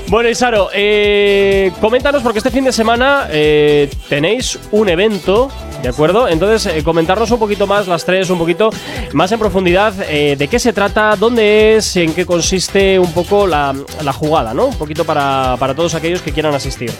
Bueno, 0.07 0.29
Isaro, 0.29 0.69
eh, 0.73 1.71
coméntanos 1.81 2.21
porque 2.21 2.37
este 2.37 2.51
fin 2.51 2.63
de 2.65 2.71
semana 2.71 3.27
eh, 3.31 3.89
tenéis 4.09 4.59
un 4.71 4.87
evento, 4.89 5.49
¿de 5.83 5.89
acuerdo? 5.89 6.27
Entonces, 6.27 6.73
eh, 6.73 6.83
comentarnos 6.83 7.29
un 7.29 7.37
poquito 7.37 7.67
más, 7.67 7.87
las 7.87 8.05
tres, 8.05 8.29
un 8.31 8.39
poquito 8.39 8.71
más 9.11 9.31
en 9.31 9.37
profundidad, 9.37 9.93
eh, 10.09 10.35
de 10.35 10.47
qué 10.47 10.57
se 10.57 10.73
trata, 10.73 11.15
dónde 11.15 11.75
es, 11.75 11.95
en 11.97 12.13
qué 12.13 12.25
consiste 12.25 12.97
un 12.97 13.11
poco 13.13 13.45
la, 13.45 13.75
la 14.01 14.13
jugada, 14.13 14.53
¿no? 14.53 14.67
Un 14.67 14.77
poquito 14.77 15.03
para, 15.05 15.55
para 15.59 15.75
todos 15.75 15.93
aquellos 15.93 16.21
que 16.21 16.31
quieran 16.31 16.55
asistir. 16.55 16.91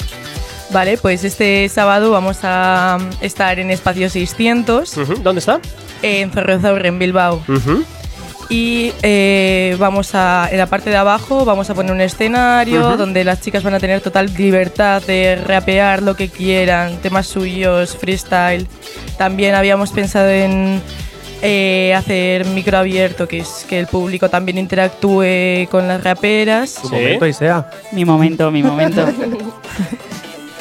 Vale, 0.69 0.97
pues 0.97 1.23
este 1.23 1.69
sábado 1.69 2.11
vamos 2.11 2.39
a 2.43 2.97
estar 3.21 3.59
en 3.59 3.69
Espacio 3.69 4.09
600 4.09 4.97
Ujú, 4.97 5.13
¿Dónde 5.21 5.39
está? 5.39 5.59
en 6.01 6.31
Ferrozaur, 6.31 6.85
en 6.85 6.99
Bilbao. 6.99 7.41
Y 8.49 8.93
eh, 9.01 9.75
vamos 9.79 10.13
a, 10.13 10.47
en 10.51 10.57
la 10.57 10.65
parte 10.67 10.89
de 10.89 10.95
abajo 10.97 11.45
vamos 11.45 11.69
a 11.69 11.73
poner 11.73 11.91
un 11.91 12.01
escenario 12.01 12.97
donde 12.97 13.23
las 13.23 13.41
chicas 13.41 13.63
van 13.63 13.73
a 13.73 13.79
tener 13.79 14.01
total 14.01 14.31
libertad 14.37 15.01
de 15.03 15.35
rapear 15.35 16.03
lo 16.03 16.15
que 16.15 16.29
quieran, 16.29 16.97
temas 16.97 17.25
suyos, 17.27 17.95
freestyle. 17.97 18.67
También 19.17 19.55
habíamos 19.55 19.91
pensado 19.91 20.29
en 20.29 20.81
eh, 21.41 21.93
hacer 21.95 22.45
micro 22.45 22.77
abierto, 22.77 23.27
que 23.27 23.39
es 23.39 23.65
que 23.67 23.79
el 23.79 23.87
público 23.87 24.29
también 24.29 24.57
interactúe 24.57 25.67
con 25.71 25.87
las 25.87 26.03
raperas. 26.03 26.75
Tu 26.81 26.87
Sí. 26.89 26.95
momento, 26.95 27.25
Aisea. 27.25 27.69
Mi 27.91 28.05
momento, 28.05 28.51
mi 28.51 28.61
momento. 28.63 29.05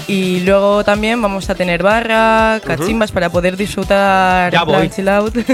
Y 0.08 0.40
luego 0.40 0.84
también 0.84 1.20
vamos 1.22 1.48
a 1.50 1.54
tener 1.54 1.82
barra, 1.82 2.60
cachimbas 2.64 3.12
para 3.12 3.30
poder 3.30 3.56
disfrutar 3.56 4.52
Ya 4.52 4.64
voy. 4.64 4.88
chill 4.90 5.08
out. 5.08 5.36
Eh, 5.36 5.44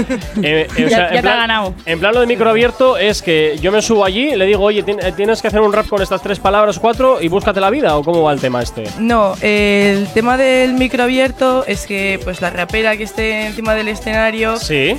eh, 0.43 0.67
o 0.77 0.79
Ya- 0.81 0.89
sea, 0.89 0.97
ya 0.97 1.05
en 1.05 1.11
te 1.11 1.17
ha 1.19 1.21
plan- 1.21 1.37
ganado. 1.39 1.73
En 1.85 1.99
plan 1.99 2.13
lo 2.13 2.21
de 2.21 2.27
micro 2.27 2.49
abierto 2.49 2.97
es 2.97 3.21
que 3.21 3.57
yo 3.61 3.71
me 3.71 3.81
subo 3.81 4.05
allí, 4.05 4.35
le 4.35 4.45
digo, 4.45 4.63
oye, 4.63 4.83
eh, 4.87 5.13
tienes 5.15 5.41
que 5.41 5.47
hacer 5.47 5.61
un 5.61 5.71
rap 5.73 5.87
con 5.87 6.01
estas 6.01 6.21
tres 6.21 6.39
palabras 6.39 6.79
cuatro 6.79 7.21
y 7.21 7.27
búscate 7.27 7.59
la 7.59 7.69
vida, 7.69 7.95
o 7.97 8.03
cómo 8.03 8.23
va 8.23 8.33
el 8.33 8.39
tema 8.39 8.61
este. 8.61 8.83
No, 8.99 9.35
el 9.41 10.07
tema 10.13 10.37
del 10.37 10.73
micro 10.73 11.03
abierto 11.03 11.65
es 11.65 11.85
que 11.85 12.19
pues 12.23 12.41
la 12.41 12.49
rapera 12.49 12.97
que 12.97 13.03
esté 13.03 13.47
encima 13.47 13.75
del 13.75 13.87
escenario 13.87 14.57
Sí. 14.57 14.97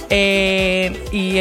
y 1.12 1.40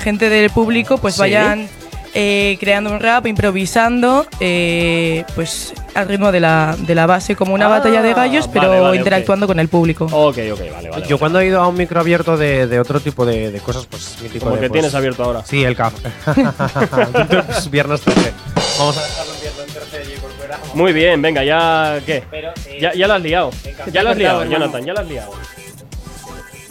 gente 0.00 0.28
del 0.28 0.50
público 0.50 0.98
pues 0.98 1.14
Sí. 1.14 1.20
vayan 1.20 1.68
eh, 2.14 2.56
creando 2.60 2.90
un 2.90 3.00
rap, 3.00 3.26
improvisando, 3.26 4.26
eh, 4.40 5.24
pues 5.34 5.74
al 5.94 6.08
ritmo 6.08 6.30
de 6.32 6.40
la, 6.40 6.76
de 6.78 6.94
la 6.94 7.06
base, 7.06 7.34
como 7.36 7.54
una 7.54 7.66
Ah, 7.66 7.70
batalla 7.70 8.02
de 8.02 8.14
gallos, 8.14 8.48
pero 8.48 8.68
vale, 8.68 8.80
vale, 8.80 8.96
interactuando 8.96 9.46
con 9.46 9.58
el 9.60 9.68
público. 9.68 10.04
Ok, 10.06 10.38
ok, 10.52 10.60
vale, 10.72 10.90
vale. 10.90 11.06
Yo 11.08 11.18
cuando 11.18 11.40
he 11.40 11.46
ido 11.46 11.60
a 11.60 11.68
un 11.68 11.76
micro 11.76 12.00
abierto 12.00 12.36
de, 12.36 12.66
de 12.66 12.80
otro 12.80 13.00
tipo 13.00 13.26
de, 13.26 13.50
de 13.50 13.60
cosas, 13.60 13.86
pues 13.86 14.16
Como 14.40 14.54
de, 14.54 14.60
que 14.60 14.68
pues, 14.68 14.72
tienes 14.72 14.94
abierto 14.94 15.24
ahora. 15.24 15.44
Sí, 15.44 15.64
el 15.64 15.76
café. 15.76 16.08
viernes 17.70 18.00
13. 18.00 18.32
Vamos 18.78 18.96
a 18.96 19.02
dejarlo 19.02 19.32
en 19.34 19.40
viernes 19.40 19.66
13 19.74 19.96
allí 19.98 20.20
por 20.20 20.30
fuera. 20.32 20.58
Muy 20.74 20.92
bien, 20.92 21.20
venga, 21.22 21.44
ya. 21.44 22.00
¿Qué? 22.06 22.22
eh, 22.32 22.78
ya, 22.80 22.94
ya 22.94 23.06
la 23.08 23.16
has 23.16 23.22
liado. 23.22 23.50
Ya 23.92 24.02
la 24.02 24.10
has 24.10 24.16
liado. 24.16 24.44
Jonathan, 24.44 24.84
ya 24.84 24.92
la 24.94 25.00
has 25.00 25.08
liado. 25.08 25.32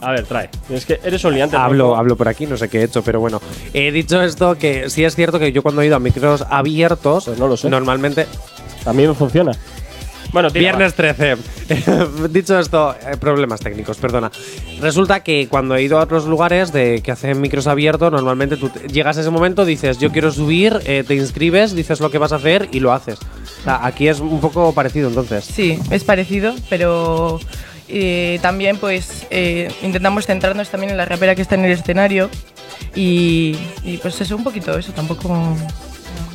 A 0.01 0.11
ver, 0.11 0.25
trae. 0.25 0.49
Es 0.69 0.85
que 0.85 0.99
eres 1.03 1.23
un 1.23 1.33
liante. 1.33 1.55
Hablo, 1.57 1.89
¿no? 1.89 1.95
hablo 1.95 2.15
por 2.15 2.27
aquí, 2.27 2.45
no 2.45 2.55
sé 2.57 2.69
qué 2.69 2.81
he 2.81 2.83
hecho, 2.83 3.01
pero 3.03 3.19
bueno. 3.19 3.41
He 3.73 3.91
dicho 3.91 4.21
esto 4.21 4.57
que 4.57 4.89
sí 4.89 5.03
es 5.03 5.15
cierto 5.15 5.39
que 5.39 5.51
yo 5.51 5.63
cuando 5.63 5.81
he 5.81 5.87
ido 5.87 5.95
a 5.95 5.99
micros 5.99 6.43
abiertos, 6.49 7.25
Pues 7.25 7.39
no 7.39 7.47
lo 7.47 7.57
sé. 7.57 7.69
normalmente. 7.69 8.27
También 8.83 9.13
funciona. 9.15 9.51
Bueno, 10.33 10.51
tira, 10.51 10.61
Viernes 10.77 10.93
13. 10.93 11.37
dicho 12.29 12.59
esto, 12.59 12.93
eh, 13.01 13.15
problemas 13.17 13.61
técnicos, 13.61 13.97
perdona. 13.97 14.29
Resulta 14.81 15.21
que 15.23 15.47
cuando 15.49 15.75
he 15.75 15.81
ido 15.83 15.97
a 15.99 16.03
otros 16.03 16.25
lugares 16.25 16.73
de 16.73 17.01
que 17.01 17.11
hacen 17.11 17.39
micros 17.39 17.65
abiertos, 17.65 18.11
normalmente 18.11 18.57
tú 18.57 18.69
llegas 18.91 19.17
a 19.17 19.21
ese 19.21 19.29
momento, 19.29 19.63
dices, 19.65 19.97
yo 19.99 20.11
quiero 20.11 20.31
subir, 20.31 20.79
eh, 20.85 21.03
te 21.07 21.15
inscribes, 21.15 21.75
dices 21.75 22.01
lo 22.01 22.11
que 22.11 22.17
vas 22.17 22.33
a 22.33 22.35
hacer 22.37 22.67
y 22.71 22.81
lo 22.81 22.91
haces. 22.91 23.19
O 23.61 23.63
sea, 23.63 23.85
aquí 23.85 24.07
es 24.09 24.19
un 24.19 24.39
poco 24.41 24.73
parecido 24.73 25.07
entonces. 25.07 25.45
Sí, 25.45 25.79
es 25.91 26.03
parecido, 26.03 26.53
pero 26.69 27.39
eh, 27.87 28.39
también 28.41 28.77
pues 28.77 29.25
eh, 29.29 29.71
intentamos 29.81 30.25
centrarnos 30.25 30.69
también 30.69 30.91
en 30.91 30.97
la 30.97 31.05
rapera 31.05 31.35
que 31.35 31.41
está 31.41 31.55
en 31.55 31.65
el 31.65 31.71
escenario 31.71 32.29
y, 32.95 33.55
y, 33.83 33.97
pues 33.97 34.19
eso, 34.21 34.35
un 34.35 34.43
poquito 34.43 34.77
eso, 34.77 34.91
tampoco... 34.91 35.55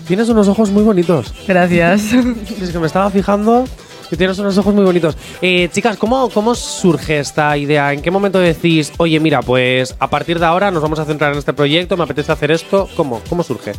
Tienes 0.06 0.28
unos 0.28 0.48
ojos 0.48 0.70
muy 0.70 0.82
bonitos. 0.82 1.32
Gracias. 1.46 2.02
Es 2.60 2.70
que 2.70 2.78
me 2.78 2.86
estaba 2.86 3.10
fijando 3.10 3.64
que 4.12 4.16
tienes 4.18 4.38
unos 4.38 4.58
ojos 4.58 4.74
muy 4.74 4.84
bonitos. 4.84 5.16
Eh, 5.40 5.70
chicas, 5.72 5.96
¿cómo, 5.96 6.28
¿cómo 6.28 6.54
surge 6.54 7.18
esta 7.18 7.56
idea? 7.56 7.94
¿En 7.94 8.02
qué 8.02 8.10
momento 8.10 8.38
decís, 8.40 8.92
oye, 8.98 9.18
mira, 9.20 9.40
pues 9.40 9.96
a 9.98 10.10
partir 10.10 10.38
de 10.38 10.44
ahora 10.44 10.70
nos 10.70 10.82
vamos 10.82 10.98
a 10.98 11.06
centrar 11.06 11.32
en 11.32 11.38
este 11.38 11.54
proyecto, 11.54 11.96
me 11.96 12.04
apetece 12.04 12.30
hacer 12.30 12.50
esto? 12.50 12.90
¿Cómo? 12.94 13.22
¿Cómo 13.30 13.42
surge? 13.42 13.72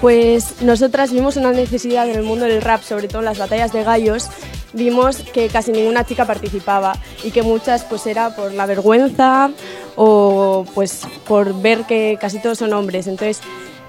Pues 0.00 0.60
nosotras 0.62 1.12
vimos 1.12 1.36
una 1.36 1.52
necesidad 1.52 2.08
en 2.08 2.16
el 2.16 2.22
mundo 2.22 2.44
del 2.44 2.60
rap, 2.60 2.82
sobre 2.82 3.08
todo 3.08 3.20
en 3.20 3.26
las 3.26 3.38
batallas 3.38 3.72
de 3.72 3.84
gallos, 3.84 4.28
vimos 4.74 5.16
que 5.32 5.48
casi 5.48 5.72
ninguna 5.72 6.04
chica 6.04 6.26
participaba 6.26 6.94
y 7.22 7.30
que 7.30 7.42
muchas 7.42 7.84
pues 7.84 8.06
era 8.06 8.34
por 8.36 8.52
la 8.52 8.66
vergüenza 8.66 9.50
o 9.96 10.66
pues 10.74 11.02
por 11.26 11.60
ver 11.60 11.84
que 11.84 12.18
casi 12.20 12.38
todos 12.40 12.58
son 12.58 12.72
hombres. 12.72 13.06
Entonces, 13.06 13.40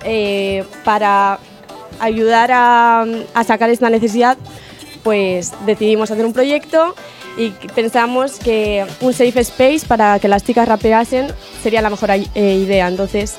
eh, 0.04 0.64
para 0.84 1.40
ayudar 2.00 2.52
a, 2.54 3.06
a 3.34 3.44
sacar 3.44 3.70
esta 3.70 3.90
necesidad, 3.90 4.38
pues 5.04 5.52
decidimos 5.66 6.12
hacer 6.12 6.26
un 6.26 6.34
proyecto 6.34 6.96
y 7.38 7.50
pensamos 7.74 8.40
que 8.40 8.86
un 9.02 9.14
safe 9.14 9.42
space 9.42 9.82
para 9.88 10.20
que 10.20 10.28
las 10.28 10.44
chicas 10.44 10.68
rapeasen 10.68 11.28
sería 11.62 11.82
la 11.82 11.90
mejor 11.90 12.12
eh, 12.12 12.22
idea. 12.36 12.88
Entonces, 12.88 13.36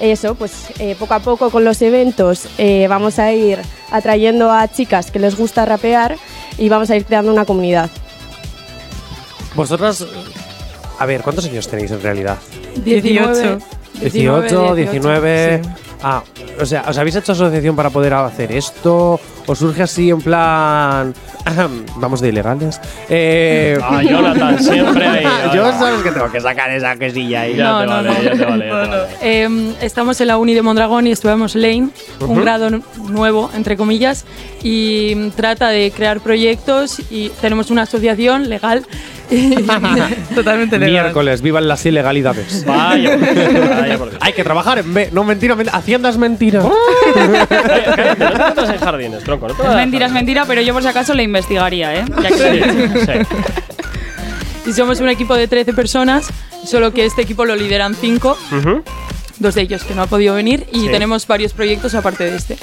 eso, 0.00 0.34
pues 0.34 0.66
eh, 0.78 0.96
poco 0.98 1.14
a 1.14 1.20
poco 1.20 1.50
con 1.50 1.64
los 1.64 1.80
eventos 1.82 2.48
eh, 2.58 2.86
vamos 2.88 3.18
a 3.18 3.32
ir 3.32 3.58
atrayendo 3.90 4.50
a 4.50 4.68
chicas 4.68 5.10
que 5.10 5.18
les 5.18 5.36
gusta 5.36 5.64
rapear 5.64 6.16
y 6.58 6.68
vamos 6.68 6.90
a 6.90 6.96
ir 6.96 7.04
creando 7.04 7.32
una 7.32 7.44
comunidad. 7.44 7.90
Vosotras, 9.54 10.04
a 10.98 11.06
ver, 11.06 11.22
¿cuántos 11.22 11.46
años 11.46 11.66
tenéis 11.68 11.90
en 11.90 12.02
realidad? 12.02 12.38
18. 12.84 13.58
18, 14.00 14.74
19. 14.74 15.62
sí. 15.62 15.70
Ah, 16.02 16.22
o 16.60 16.66
sea, 16.66 16.84
¿os 16.88 16.98
habéis 16.98 17.16
hecho 17.16 17.32
asociación 17.32 17.74
para 17.74 17.90
poder 17.90 18.14
hacer 18.14 18.52
esto? 18.52 19.18
¿O 19.48 19.54
surge 19.54 19.82
así 19.82 20.10
en 20.10 20.20
plan. 20.20 21.14
Vamos 21.96 22.20
de 22.20 22.28
ilegales? 22.30 22.80
Eh, 23.08 23.78
Ah, 23.82 24.02
Jonathan, 24.02 24.58
siempre 24.62 25.06
ahí. 25.06 25.24
Yo 25.54 25.64
ahora. 25.64 25.78
sabes 25.78 26.02
que 26.02 26.10
tengo 26.10 26.30
que 26.32 26.40
sacar 26.40 26.70
esa 26.72 26.96
quesilla 26.96 27.42
ahí. 27.42 27.56
Ya 27.56 27.64
No, 27.70 27.80
te 27.80 27.86
no, 27.86 27.92
vale, 27.92 28.08
no. 28.08 28.22
ya 28.22 28.30
te 28.32 28.44
vale, 28.44 28.66
ya 28.68 28.82
te 28.82 28.88
vale. 28.88 29.06
Eh, 29.22 29.74
estamos 29.82 30.20
en 30.20 30.26
la 30.28 30.36
uni 30.38 30.54
de 30.54 30.62
Mondragón 30.62 31.06
y 31.06 31.12
estudiamos 31.12 31.54
Lane, 31.54 31.90
un 32.20 32.40
grado 32.42 32.70
nu- 32.70 32.82
nuevo, 33.08 33.50
entre 33.54 33.76
comillas, 33.76 34.24
y 34.64 35.12
mm, 35.16 35.30
trata 35.30 35.68
de 35.68 35.92
crear 35.92 36.20
proyectos 36.20 37.00
y 37.10 37.28
tenemos 37.40 37.70
una 37.70 37.82
asociación 37.82 38.48
legal. 38.48 38.84
Totalmente 40.34 40.78
legal. 40.78 40.92
Miércoles, 41.04 41.42
vivan 41.42 41.66
las 41.68 41.84
ilegalidades. 41.86 42.64
Vaya, 42.64 43.16
vaya 43.80 43.98
por 43.98 44.10
Dios. 44.10 44.22
Hay 44.22 44.32
que 44.32 44.44
trabajar 44.44 44.78
en 44.78 44.92
B. 44.94 45.10
No, 45.12 45.24
mentira, 45.24 45.54
mentira. 45.56 45.76
Hacienda 45.78 46.08
es 46.10 46.16
mentira. 46.18 46.62
Cállate, 47.48 48.24
no 48.24 48.30
te 48.30 48.44
metas 48.44 48.70
en 48.70 48.78
jardines, 48.78 49.24
tronco. 49.24 49.48
No 49.48 49.54
te 49.54 49.62
es 49.62 49.68
metas 49.68 49.72
en 49.74 49.78
mentira, 49.84 50.06
es 50.06 50.12
mentira, 50.12 50.44
pero 50.46 50.60
yo 50.62 50.72
por 50.72 50.82
si 50.82 50.88
acaso 50.88 51.14
la 51.14 51.22
investigaría, 51.22 51.94
¿eh? 51.94 52.04
Ya 52.22 52.28
que- 52.28 52.38
jardines. 52.38 52.92
Sí, 52.92 52.98
sí. 54.64 54.70
y 54.70 54.72
somos 54.74 55.00
un 55.00 55.08
equipo 55.08 55.34
de 55.34 55.48
13 55.48 55.72
personas, 55.74 56.28
solo 56.64 56.92
que 56.92 57.04
este 57.04 57.22
equipo 57.22 57.44
lo 57.44 57.56
lideran 57.56 57.94
5, 57.94 58.38
Ujú. 58.58 58.82
Dos 59.38 59.54
de 59.54 59.62
ellos 59.62 59.84
que 59.84 59.94
no 59.94 60.02
ha 60.02 60.06
podido 60.06 60.34
venir, 60.34 60.66
y 60.72 60.80
Sí. 60.80 60.88
tenemos 60.88 61.26
varios 61.26 61.52
proyectos 61.52 61.94
aparte 61.94 62.24
de 62.30 62.36
este. 62.36 62.56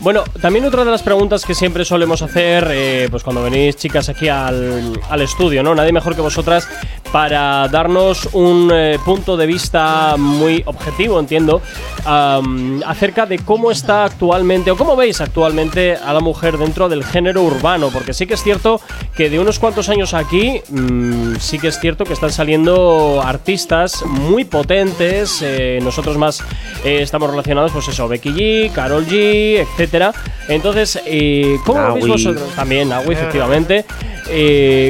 Bueno, 0.00 0.24
también 0.40 0.64
otra 0.64 0.84
de 0.84 0.90
las 0.90 1.02
preguntas 1.02 1.44
que 1.44 1.54
siempre 1.54 1.84
solemos 1.84 2.22
hacer, 2.22 2.68
eh, 2.70 3.08
pues 3.10 3.22
cuando 3.22 3.42
venís 3.42 3.76
chicas 3.76 4.08
aquí 4.08 4.28
al, 4.28 4.92
al 5.08 5.22
estudio, 5.22 5.62
¿no? 5.62 5.74
Nadie 5.74 5.92
mejor 5.92 6.14
que 6.14 6.20
vosotras 6.20 6.68
para 7.12 7.66
darnos 7.68 8.28
un 8.32 8.70
eh, 8.72 8.98
punto 9.04 9.36
de 9.36 9.46
vista 9.46 10.14
muy 10.16 10.62
objetivo, 10.66 11.18
entiendo, 11.18 11.60
acerca 12.04 13.26
de 13.26 13.38
cómo 13.40 13.70
está 13.70 14.04
actualmente 14.04 14.70
o 14.70 14.76
cómo 14.76 14.96
veis 14.96 15.20
actualmente 15.20 15.96
a 15.96 16.12
la 16.12 16.20
mujer 16.20 16.56
dentro 16.56 16.88
del 16.88 17.04
género 17.04 17.42
urbano, 17.42 17.90
porque 17.92 18.14
sí 18.14 18.26
que 18.26 18.34
es 18.34 18.42
cierto 18.42 18.80
que 19.16 19.28
de 19.28 19.38
unos 19.38 19.58
cuantos 19.58 19.88
años 19.88 20.14
aquí, 20.14 20.60
mm, 20.68 21.36
sí 21.38 21.58
que 21.58 21.68
es 21.68 21.78
cierto 21.80 22.04
que 22.04 22.12
están 22.12 22.30
saliendo 22.30 23.20
artistas 23.22 24.04
muy 24.06 24.44
potentes, 24.44 25.42
eh, 25.42 25.80
nosotros 25.82 26.16
más 26.16 26.40
eh, 26.84 27.02
estamos 27.02 27.30
relacionados, 27.30 27.72
pues 27.72 27.88
eso, 27.88 28.08
Becky 28.08 28.30
G, 28.30 28.72
Carol 28.72 29.06
G, 29.06 29.58
etcétera. 29.58 30.12
Entonces, 30.48 30.98
¿cómo 31.64 31.80
Naui. 31.80 32.00
veis 32.00 32.08
vosotros? 32.08 32.48
También 32.54 32.88
Naui, 32.88 33.14
efectivamente. 33.14 33.84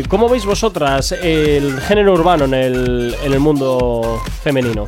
¿Cómo 0.08 0.28
veis 0.28 0.44
vosotras 0.44 1.12
el 1.12 1.80
género 1.80 2.09
urbano 2.12 2.44
en 2.44 2.54
el, 2.54 3.16
en 3.22 3.32
el 3.32 3.40
mundo 3.40 4.20
femenino? 4.42 4.86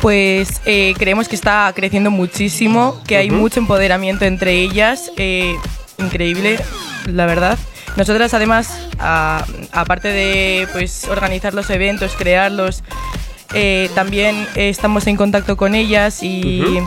Pues 0.00 0.60
eh, 0.64 0.94
creemos 0.96 1.28
que 1.28 1.34
está 1.34 1.72
creciendo 1.74 2.10
muchísimo, 2.10 3.00
que 3.06 3.16
hay 3.16 3.30
mucho 3.30 3.58
empoderamiento 3.58 4.24
entre 4.24 4.52
ellas, 4.60 5.10
eh, 5.16 5.56
increíble, 5.98 6.58
la 7.06 7.26
verdad. 7.26 7.58
Nosotras 7.96 8.32
además, 8.32 8.88
aparte 8.98 10.08
de 10.08 10.68
pues, 10.72 11.08
organizar 11.08 11.52
los 11.52 11.68
eventos, 11.70 12.14
crearlos, 12.16 12.84
eh, 13.54 13.90
también 13.94 14.46
estamos 14.54 15.06
en 15.08 15.16
contacto 15.16 15.56
con 15.56 15.74
ellas 15.74 16.22
y 16.22 16.78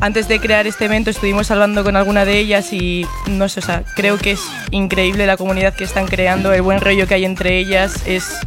antes 0.00 0.28
de 0.28 0.40
crear 0.40 0.66
este 0.66 0.86
evento 0.86 1.10
estuvimos 1.10 1.50
hablando 1.50 1.84
con 1.84 1.96
alguna 1.96 2.24
de 2.24 2.38
ellas 2.38 2.72
y 2.72 3.06
no 3.28 3.48
sé, 3.48 3.60
o 3.60 3.62
sea, 3.62 3.84
creo 3.96 4.18
que 4.18 4.32
es 4.32 4.40
increíble 4.70 5.26
la 5.26 5.36
comunidad 5.36 5.74
que 5.74 5.84
están 5.84 6.06
creando, 6.06 6.52
el 6.52 6.62
buen 6.62 6.80
rollo 6.80 7.06
que 7.06 7.14
hay 7.14 7.24
entre 7.24 7.58
ellas 7.58 8.06
es 8.06 8.38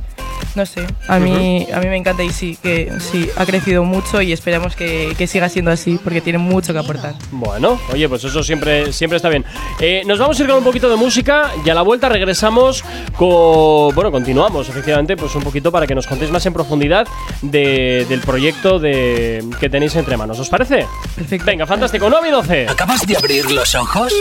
no 0.55 0.65
sé, 0.65 0.85
a 1.07 1.19
mí, 1.19 1.67
a 1.73 1.79
mí 1.79 1.87
me 1.87 1.97
encanta 1.97 2.23
y 2.23 2.31
sí, 2.31 2.57
que 2.61 2.91
sí, 2.99 3.29
ha 3.35 3.45
crecido 3.45 3.83
mucho 3.83 4.21
y 4.21 4.31
esperamos 4.31 4.75
que, 4.75 5.13
que 5.17 5.27
siga 5.27 5.49
siendo 5.49 5.71
así 5.71 5.99
porque 6.03 6.21
tiene 6.21 6.37
mucho 6.39 6.73
que 6.73 6.79
aportar. 6.79 7.15
Bueno, 7.31 7.79
oye, 7.91 8.07
pues 8.09 8.23
eso 8.23 8.43
siempre, 8.43 8.93
siempre 8.93 9.17
está 9.17 9.29
bien. 9.29 9.43
Eh, 9.79 10.03
nos 10.05 10.19
vamos 10.19 10.39
a 10.39 10.43
ir 10.43 10.49
con 10.49 10.57
un 10.59 10.63
poquito 10.63 10.89
de 10.89 10.95
música 10.95 11.51
y 11.65 11.69
a 11.69 11.73
la 11.73 11.81
vuelta 11.81 12.09
regresamos 12.09 12.83
con. 13.17 13.93
Bueno, 13.95 14.11
continuamos, 14.11 14.69
efectivamente, 14.69 15.15
pues 15.17 15.33
un 15.35 15.43
poquito 15.43 15.71
para 15.71 15.87
que 15.87 15.95
nos 15.95 16.07
contéis 16.07 16.31
más 16.31 16.45
en 16.45 16.53
profundidad 16.53 17.07
de- 17.41 18.05
del 18.09 18.19
proyecto 18.21 18.79
de, 18.79 19.43
que 19.59 19.69
tenéis 19.69 19.95
entre 19.95 20.17
manos. 20.17 20.39
¿Os 20.39 20.49
parece? 20.49 20.85
Perfecto. 21.15 21.45
Venga, 21.45 21.65
fantástico. 21.65 22.09
9 22.09 22.27
y 22.27 22.31
12. 22.31 22.67
¿Acabas 22.69 23.05
de 23.05 23.17
abrir 23.17 23.49
los 23.51 23.73
ojos? 23.75 24.13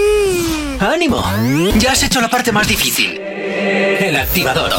¡Ánimo! 0.80 1.22
Ya 1.78 1.92
has 1.92 2.02
hecho 2.02 2.20
la 2.20 2.28
parte 2.28 2.52
más 2.52 2.66
difícil. 2.66 3.18
El 3.20 4.16
activador. 4.16 4.72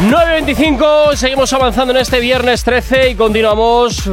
9.25, 0.00 1.16
seguimos 1.16 1.52
avanzando 1.52 1.92
en 1.92 1.96
este 1.96 2.20
viernes 2.20 2.62
13 2.62 3.10
y 3.10 3.14
continuamos, 3.16 4.08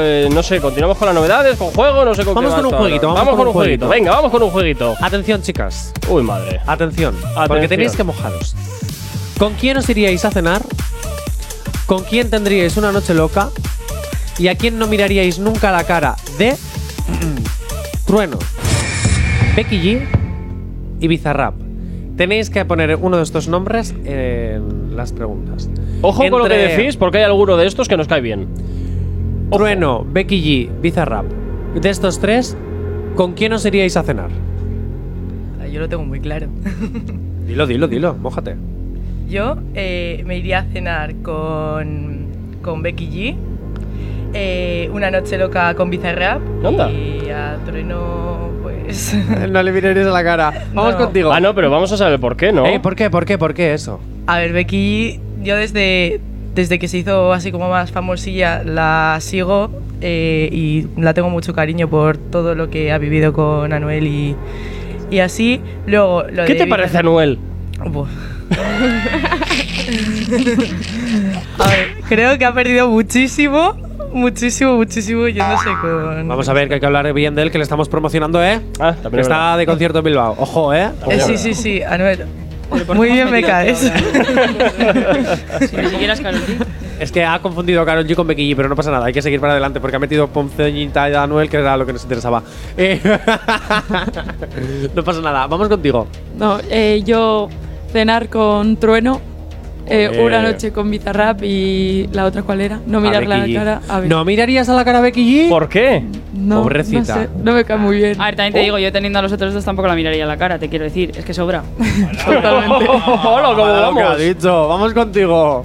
eh, 0.00 0.30
no 0.32 0.42
sé, 0.42 0.62
continuamos 0.62 0.96
con 0.96 1.04
las 1.06 1.14
novedades, 1.14 1.58
con 1.58 1.72
juego, 1.72 2.06
no 2.06 2.14
sé 2.14 2.24
con 2.24 2.34
Vamos 2.34 2.54
qué 2.54 2.62
con 2.62 2.66
un 2.72 2.78
jueguito, 2.78 3.08
vamos 3.12 3.28
con, 3.28 3.36
con 3.36 3.46
un 3.48 3.52
jueguito. 3.52 3.86
jueguito. 3.86 3.88
Venga, 3.88 4.12
vamos 4.12 4.30
con 4.30 4.42
un 4.42 4.50
jueguito. 4.50 4.94
Atención, 4.98 5.42
chicas. 5.42 5.92
Uy, 6.08 6.22
madre. 6.22 6.62
Atención, 6.66 7.14
Porque 7.48 7.68
tenéis 7.68 7.94
que 7.94 8.02
mojaros. 8.02 8.56
¿Con 9.38 9.52
quién 9.54 9.76
os 9.76 9.86
iríais 9.90 10.24
a 10.24 10.30
cenar? 10.30 10.62
¿Con 11.84 12.04
quién 12.04 12.30
tendríais 12.30 12.78
una 12.78 12.90
noche 12.90 13.12
loca? 13.12 13.50
¿Y 14.38 14.48
a 14.48 14.54
quién 14.56 14.78
no 14.78 14.86
miraríais 14.86 15.38
nunca 15.38 15.70
la 15.70 15.84
cara 15.84 16.16
de 16.38 16.56
Trueno, 18.06 18.38
Becky 19.54 19.76
G 19.82 20.08
y 20.98 21.08
Bizarrap? 21.08 21.65
Tenéis 22.16 22.48
que 22.48 22.64
poner 22.64 22.96
uno 22.96 23.18
de 23.18 23.22
estos 23.22 23.48
nombres 23.48 23.94
en 24.04 24.96
las 24.96 25.12
preguntas. 25.12 25.68
Ojo 26.02 26.28
con 26.30 26.42
lo 26.42 26.48
que 26.48 26.56
decís, 26.56 26.96
porque 26.96 27.18
hay 27.18 27.24
alguno 27.24 27.56
de 27.56 27.66
estos 27.66 27.88
que 27.88 27.96
nos 27.96 28.08
cae 28.08 28.20
bien. 28.20 28.48
Trueno, 29.50 30.04
Becky 30.10 30.42
G, 30.42 30.80
Bizarrap. 30.80 31.26
De 31.80 31.90
estos 31.90 32.18
tres, 32.18 32.56
¿con 33.14 33.34
quién 33.34 33.52
os 33.52 33.64
iríais 33.66 33.96
a 33.96 34.02
cenar? 34.02 34.30
Yo 35.70 35.80
lo 35.80 35.88
tengo 35.88 36.04
muy 36.04 36.20
claro. 36.20 36.46
Dilo, 37.46 37.66
dilo, 37.66 37.86
dilo, 37.86 38.14
mójate. 38.14 38.56
Yo 39.28 39.56
eh, 39.74 40.22
me 40.26 40.38
iría 40.38 40.60
a 40.60 40.64
cenar 40.64 41.14
con, 41.16 42.26
con 42.62 42.82
Becky 42.82 43.06
G, 43.08 43.36
eh, 44.32 44.90
una 44.92 45.10
noche 45.10 45.36
loca 45.38 45.74
con 45.74 45.90
Bizarrap 45.90 46.40
Anda. 46.64 46.90
y 46.90 47.28
a 47.30 47.58
Trueno, 47.64 48.50
pues... 48.62 48.75
no 49.48 49.62
le 49.62 49.72
miraréis 49.72 50.06
a 50.06 50.10
la 50.10 50.24
cara. 50.24 50.64
Vamos 50.74 50.92
No. 50.94 50.98
contigo. 50.98 51.32
Ah, 51.32 51.40
no, 51.40 51.54
pero 51.54 51.70
vamos 51.70 51.90
a 51.92 51.96
saber 51.96 52.18
por 52.20 52.36
qué, 52.36 52.52
¿no? 52.52 52.66
Ey, 52.66 52.78
¿Por 52.78 52.96
qué? 52.96 53.10
¿Por 53.10 53.24
qué? 53.24 53.38
¿Por 53.38 53.54
qué 53.54 53.74
eso? 53.74 54.00
A 54.26 54.38
ver, 54.38 54.52
Becky, 54.52 55.20
yo 55.42 55.56
desde, 55.56 56.20
desde 56.54 56.78
que 56.78 56.88
se 56.88 56.98
hizo 56.98 57.32
así 57.32 57.52
como 57.52 57.68
más 57.68 57.90
famosilla 57.92 58.62
la 58.64 59.16
sigo 59.20 59.70
eh, 60.00 60.48
y 60.52 60.86
la 61.00 61.14
tengo 61.14 61.30
mucho 61.30 61.54
cariño 61.54 61.88
por 61.88 62.16
todo 62.18 62.54
lo 62.54 62.70
que 62.70 62.92
ha 62.92 62.98
vivido 62.98 63.32
con 63.32 63.72
Anuel 63.72 64.06
y, 64.06 64.36
y 65.10 65.18
así. 65.20 65.60
Luego, 65.86 66.24
lo 66.30 66.44
¿Qué 66.44 66.54
de 66.54 66.60
te 66.60 66.66
parece, 66.66 66.98
Anuel? 66.98 67.38
A 71.58 71.68
ver, 71.68 71.95
creo 72.08 72.38
que 72.38 72.44
ha 72.44 72.52
perdido 72.52 72.88
muchísimo, 72.88 73.74
muchísimo, 74.12 74.76
muchísimo 74.76 75.28
yéndose 75.28 75.70
con... 75.80 76.28
Vamos 76.28 76.48
a 76.48 76.52
ver 76.52 76.68
que 76.68 76.74
hay 76.74 76.80
que 76.80 76.86
hablar 76.86 77.12
bien 77.12 77.34
de 77.34 77.42
él, 77.42 77.50
que 77.50 77.58
le 77.58 77.64
estamos 77.64 77.88
promocionando, 77.88 78.42
¿eh? 78.42 78.60
Ah, 78.80 78.94
Que 79.10 79.20
está 79.20 79.56
de 79.56 79.66
concierto 79.66 79.98
en 79.98 80.04
Bilbao. 80.04 80.34
Ojo, 80.38 80.74
¿eh? 80.74 80.90
Eh, 81.08 81.20
sí, 81.20 81.36
sí, 81.36 81.54
sí, 81.54 81.82
Anuel. 81.82 82.26
Muy 82.94 83.10
bien 83.10 83.30
me 83.30 83.42
caes. 83.42 83.78
Si 85.70 85.76
ni 85.76 85.88
siquiera 85.88 86.12
es 86.14 86.20
Karol 86.20 86.40
G. 86.40 86.66
Es 86.98 87.12
que 87.12 87.24
ha 87.24 87.38
confundido 87.40 87.80
a 87.82 87.86
Karol 87.86 88.06
G 88.06 88.14
con 88.14 88.26
Becky 88.26 88.50
G, 88.52 88.56
pero 88.56 88.68
no 88.68 88.76
pasa 88.76 88.90
nada, 88.90 89.06
hay 89.06 89.12
que 89.12 89.22
seguir 89.22 89.40
para 89.40 89.52
adelante 89.52 89.80
porque 89.80 89.96
ha 89.96 89.98
metido 89.98 90.28
Ponceñita 90.28 91.08
y 91.10 91.14
Anuel, 91.14 91.48
que 91.48 91.58
era 91.58 91.76
lo 91.76 91.86
que 91.86 91.92
nos 91.92 92.02
interesaba. 92.02 92.42
Eh, 92.76 93.00
no 94.94 95.04
pasa 95.04 95.20
nada, 95.20 95.46
vamos 95.46 95.68
contigo. 95.68 96.06
No, 96.36 96.58
eh, 96.70 97.02
yo 97.04 97.48
cenar 97.92 98.28
con 98.28 98.76
Trueno, 98.76 99.20
eh, 99.88 100.22
una 100.24 100.42
noche 100.42 100.72
con 100.72 100.90
Bizarrap 100.90 101.42
y 101.42 102.08
la 102.12 102.24
otra 102.24 102.42
cuál 102.42 102.60
era, 102.60 102.80
no 102.86 102.98
A 102.98 103.00
mirarle 103.00 103.34
a 103.34 103.38
la 103.38 103.44
Becky 103.44 103.54
G. 103.54 103.58
cara 103.58 103.80
a 103.88 104.00
ver. 104.00 104.08
¿No 104.10 104.24
mirarías 104.24 104.68
a 104.68 104.74
la 104.74 104.84
cara 104.84 104.98
a 104.98 105.00
Becky 105.00 105.46
G? 105.46 105.48
¿Por 105.48 105.68
qué? 105.68 106.02
No, 106.34 106.62
Pobrecita. 106.62 107.16
No, 107.16 107.22
sé, 107.22 107.28
no 107.42 107.52
me 107.52 107.64
cae 107.64 107.76
muy 107.78 107.96
bien. 107.96 108.20
A 108.20 108.26
ver, 108.26 108.36
también 108.36 108.52
te 108.52 108.60
digo, 108.60 108.78
yo 108.78 108.92
teniendo 108.92 109.18
a 109.18 109.22
los 109.22 109.32
otros 109.32 109.54
dos 109.54 109.64
tampoco 109.64 109.88
la 109.88 109.94
miraría 109.94 110.24
a 110.24 110.26
la 110.26 110.36
cara, 110.36 110.58
te 110.58 110.68
quiero 110.68 110.84
decir. 110.84 111.12
Es 111.16 111.24
que 111.24 111.32
sobra. 111.34 111.62
Totalmente. 112.24 112.86
Hola, 113.24 113.48
¿cómo 113.48 113.56
que 113.56 114.02
ha 114.02 114.06
vamos? 114.08 114.18
dicho, 114.18 114.68
vamos 114.68 114.92
contigo. 114.92 115.64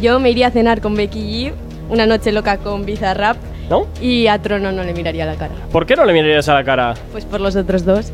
Yo 0.00 0.18
me 0.20 0.30
iría 0.30 0.48
a 0.48 0.50
cenar 0.50 0.80
con 0.80 0.94
Becky 0.94 1.46
G, 1.48 1.52
una 1.90 2.06
noche 2.06 2.32
loca 2.32 2.58
con 2.58 2.84
Bizarrap 2.84 3.36
¿No? 3.68 3.86
y 4.00 4.26
a 4.28 4.38
Trono 4.40 4.70
no 4.72 4.82
le 4.84 4.92
miraría 4.94 5.26
la 5.26 5.34
cara. 5.34 5.54
¿Por 5.72 5.86
qué 5.86 5.96
no 5.96 6.04
le 6.04 6.12
mirarías 6.12 6.48
a 6.48 6.54
la 6.54 6.64
cara? 6.64 6.94
Pues 7.12 7.24
por 7.24 7.40
los 7.40 7.56
otros 7.56 7.84
dos. 7.84 8.12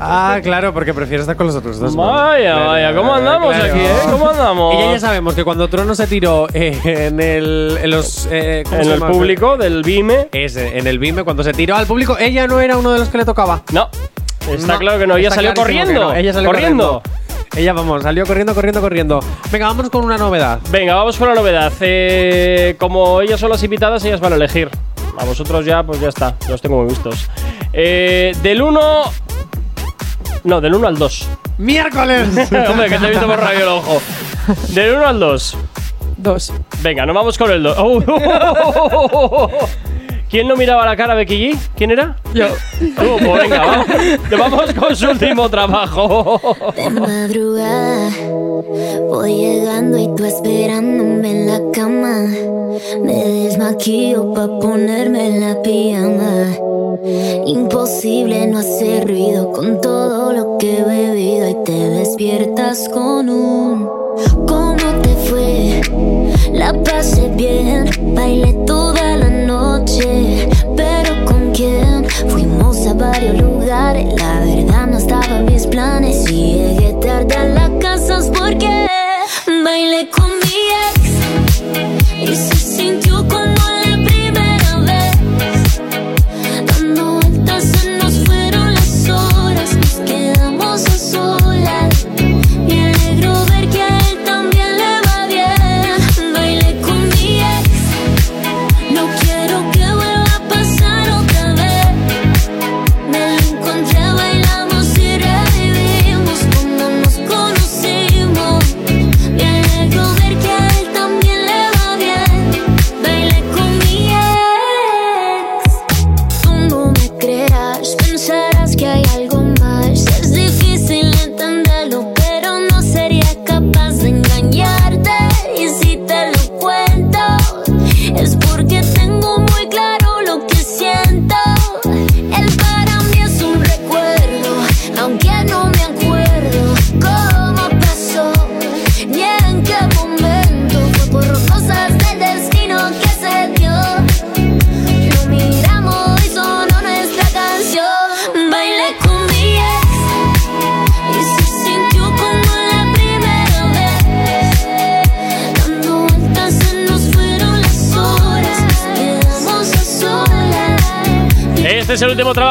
Ah, 0.00 0.38
claro, 0.42 0.72
porque 0.72 0.94
prefieres 0.94 1.22
estar 1.22 1.36
con 1.36 1.46
los 1.46 1.56
otros 1.56 1.78
dos. 1.78 1.94
¿no? 1.94 2.06
Vaya, 2.06 2.52
Claro, 2.54 2.66
vaya, 2.70 2.94
¿cómo 2.94 3.14
andamos 3.14 3.54
claro. 3.54 3.72
aquí, 3.72 3.80
eh? 3.82 3.92
¿Cómo 4.10 4.30
andamos? 4.30 4.74
Y 4.78 4.78
ya, 4.78 4.92
ya 4.92 5.00
sabemos 5.00 5.34
que 5.34 5.44
cuando 5.44 5.68
Trono 5.68 5.94
se 5.94 6.06
tiró 6.06 6.46
eh, 6.52 6.78
en 6.84 7.20
el 7.20 7.78
en 7.82 7.90
los 7.90 8.26
eh, 8.30 8.62
¿cómo 8.64 8.76
En 8.78 8.84
se 8.84 8.92
el 8.94 8.98
llama? 9.00 9.12
público 9.12 9.56
del 9.56 9.82
BIME. 9.82 10.28
Ese, 10.32 10.78
en 10.78 10.86
el 10.86 10.98
BIME, 10.98 11.24
cuando 11.24 11.42
se 11.42 11.52
tiró 11.52 11.76
al 11.76 11.86
público, 11.86 12.16
ella 12.18 12.46
no 12.46 12.60
era 12.60 12.76
uno 12.76 12.92
de 12.92 12.98
los 12.98 13.08
que 13.08 13.18
le 13.18 13.24
tocaba. 13.24 13.62
No. 13.72 13.88
Está 14.50 14.72
No, 14.74 14.78
claro 14.78 14.98
que 14.98 15.06
no, 15.06 15.16
ella 15.16 15.28
está 15.28 15.36
salió 15.36 15.52
clarísimo 15.54 15.80
que 15.80 15.84
corriendo. 15.94 16.12
no, 16.12 16.14
Ella 16.16 16.32
salió 16.32 16.50
corriendo. 16.50 17.02
Ella, 17.56 17.72
vamos, 17.72 18.02
salió 18.04 18.24
corriendo, 18.26 18.54
corriendo, 18.54 18.80
corriendo. 18.80 19.20
Venga, 19.50 19.66
vamos 19.66 19.90
con 19.90 20.04
una 20.04 20.16
novedad. 20.16 20.60
Venga, 20.70 20.94
vamos 20.94 21.16
con 21.16 21.28
la 21.28 21.34
novedad. 21.34 21.72
Eh, 21.80 22.76
como 22.78 23.20
ellas 23.20 23.40
son 23.40 23.50
las 23.50 23.62
invitadas, 23.64 24.04
ellas 24.04 24.20
van 24.20 24.32
a 24.32 24.36
elegir. 24.36 24.70
A 25.18 25.24
vosotros 25.24 25.64
ya, 25.66 25.82
pues 25.82 26.00
ya 26.00 26.08
está. 26.08 26.36
Los 26.48 26.62
tengo 26.62 26.78
muy 26.78 26.88
vistos. 26.88 27.28
Eh, 27.72 28.32
del 28.42 28.62
1. 28.62 28.80
No, 30.44 30.60
del 30.60 30.74
1 30.74 30.88
al 30.88 30.98
2. 30.98 31.28
¡Miércoles! 31.58 32.28
Hombre, 32.68 32.88
que 32.88 32.98
te 32.98 33.06
he 33.06 33.10
visto 33.10 33.26
por 33.26 33.38
rabio 33.38 33.60
el 33.60 33.68
ojo. 33.68 34.02
Del 34.68 34.96
1 34.96 35.06
al 35.06 35.20
2. 35.20 35.56
Dos. 36.16 36.52
Venga, 36.82 37.06
nos 37.06 37.14
vamos 37.14 37.38
con 37.38 37.50
el 37.50 37.62
2. 37.62 37.78
¿Quién 40.30 40.46
no 40.46 40.54
miraba 40.54 40.86
la 40.86 40.96
cara 40.96 41.14
a 41.14 41.16
Becky 41.16 41.50
G? 41.50 41.58
¿Quién 41.76 41.90
era? 41.90 42.16
Yo. 42.32 42.46
Tú, 42.78 43.16
pues 43.18 43.42
venga, 43.42 43.66
vamos. 43.66 43.86
Vamos 44.38 44.74
con 44.74 44.94
su 44.94 45.10
último 45.10 45.48
trabajo. 45.48 46.40
De 46.76 46.88
madrugada 46.88 48.10
voy 49.08 49.34
llegando 49.34 49.98
y 49.98 50.06
tú 50.14 50.24
esperándome 50.24 51.30
en 51.32 51.46
la 51.48 51.60
cama. 51.72 52.26
Me 53.02 53.24
desmaquillo 53.24 54.32
pa' 54.32 54.60
ponerme 54.60 55.40
la 55.40 55.60
pijama. 55.62 56.46
Imposible 57.46 58.46
no 58.46 58.58
hacer 58.58 59.08
ruido 59.08 59.50
con 59.50 59.80
todo 59.80 60.32
lo 60.32 60.58
que 60.58 60.78
he 60.78 60.84
bebido 60.84 61.48
y 61.48 61.64
te 61.64 61.72
despiertas 61.72 62.88
con 62.88 63.28
un 63.28 63.88
¿Cómo 64.46 64.76
te 64.76 64.84
fue? 64.84 64.99
La 66.60 66.74
pasé 66.74 67.26
bien, 67.36 67.88
bailé 68.14 68.52
toda 68.66 69.16
la 69.16 69.30
noche, 69.30 70.46
pero 70.76 71.24
¿con 71.24 71.52
quién? 71.52 72.04
Fuimos 72.28 72.86
a 72.86 72.92
varios 72.92 73.40
lugares, 73.40 74.06
la 74.20 74.40
verdad 74.40 74.86
no 74.88 74.98
estaba 74.98 75.40
mis 75.40 75.66
planes. 75.66 76.30
Y 76.30 76.56
llegué 76.56 76.92
tarde 77.00 77.34
a 77.34 77.44
la 77.46 77.78
casa 77.78 78.20
porque 78.38 78.86
bailé 79.64 80.10
con 80.10 80.28
mi 80.28 80.58
ex. 80.86 82.30
Y 82.30 82.36
se 82.36 82.56
sintió 82.56 83.26
como 83.26 83.69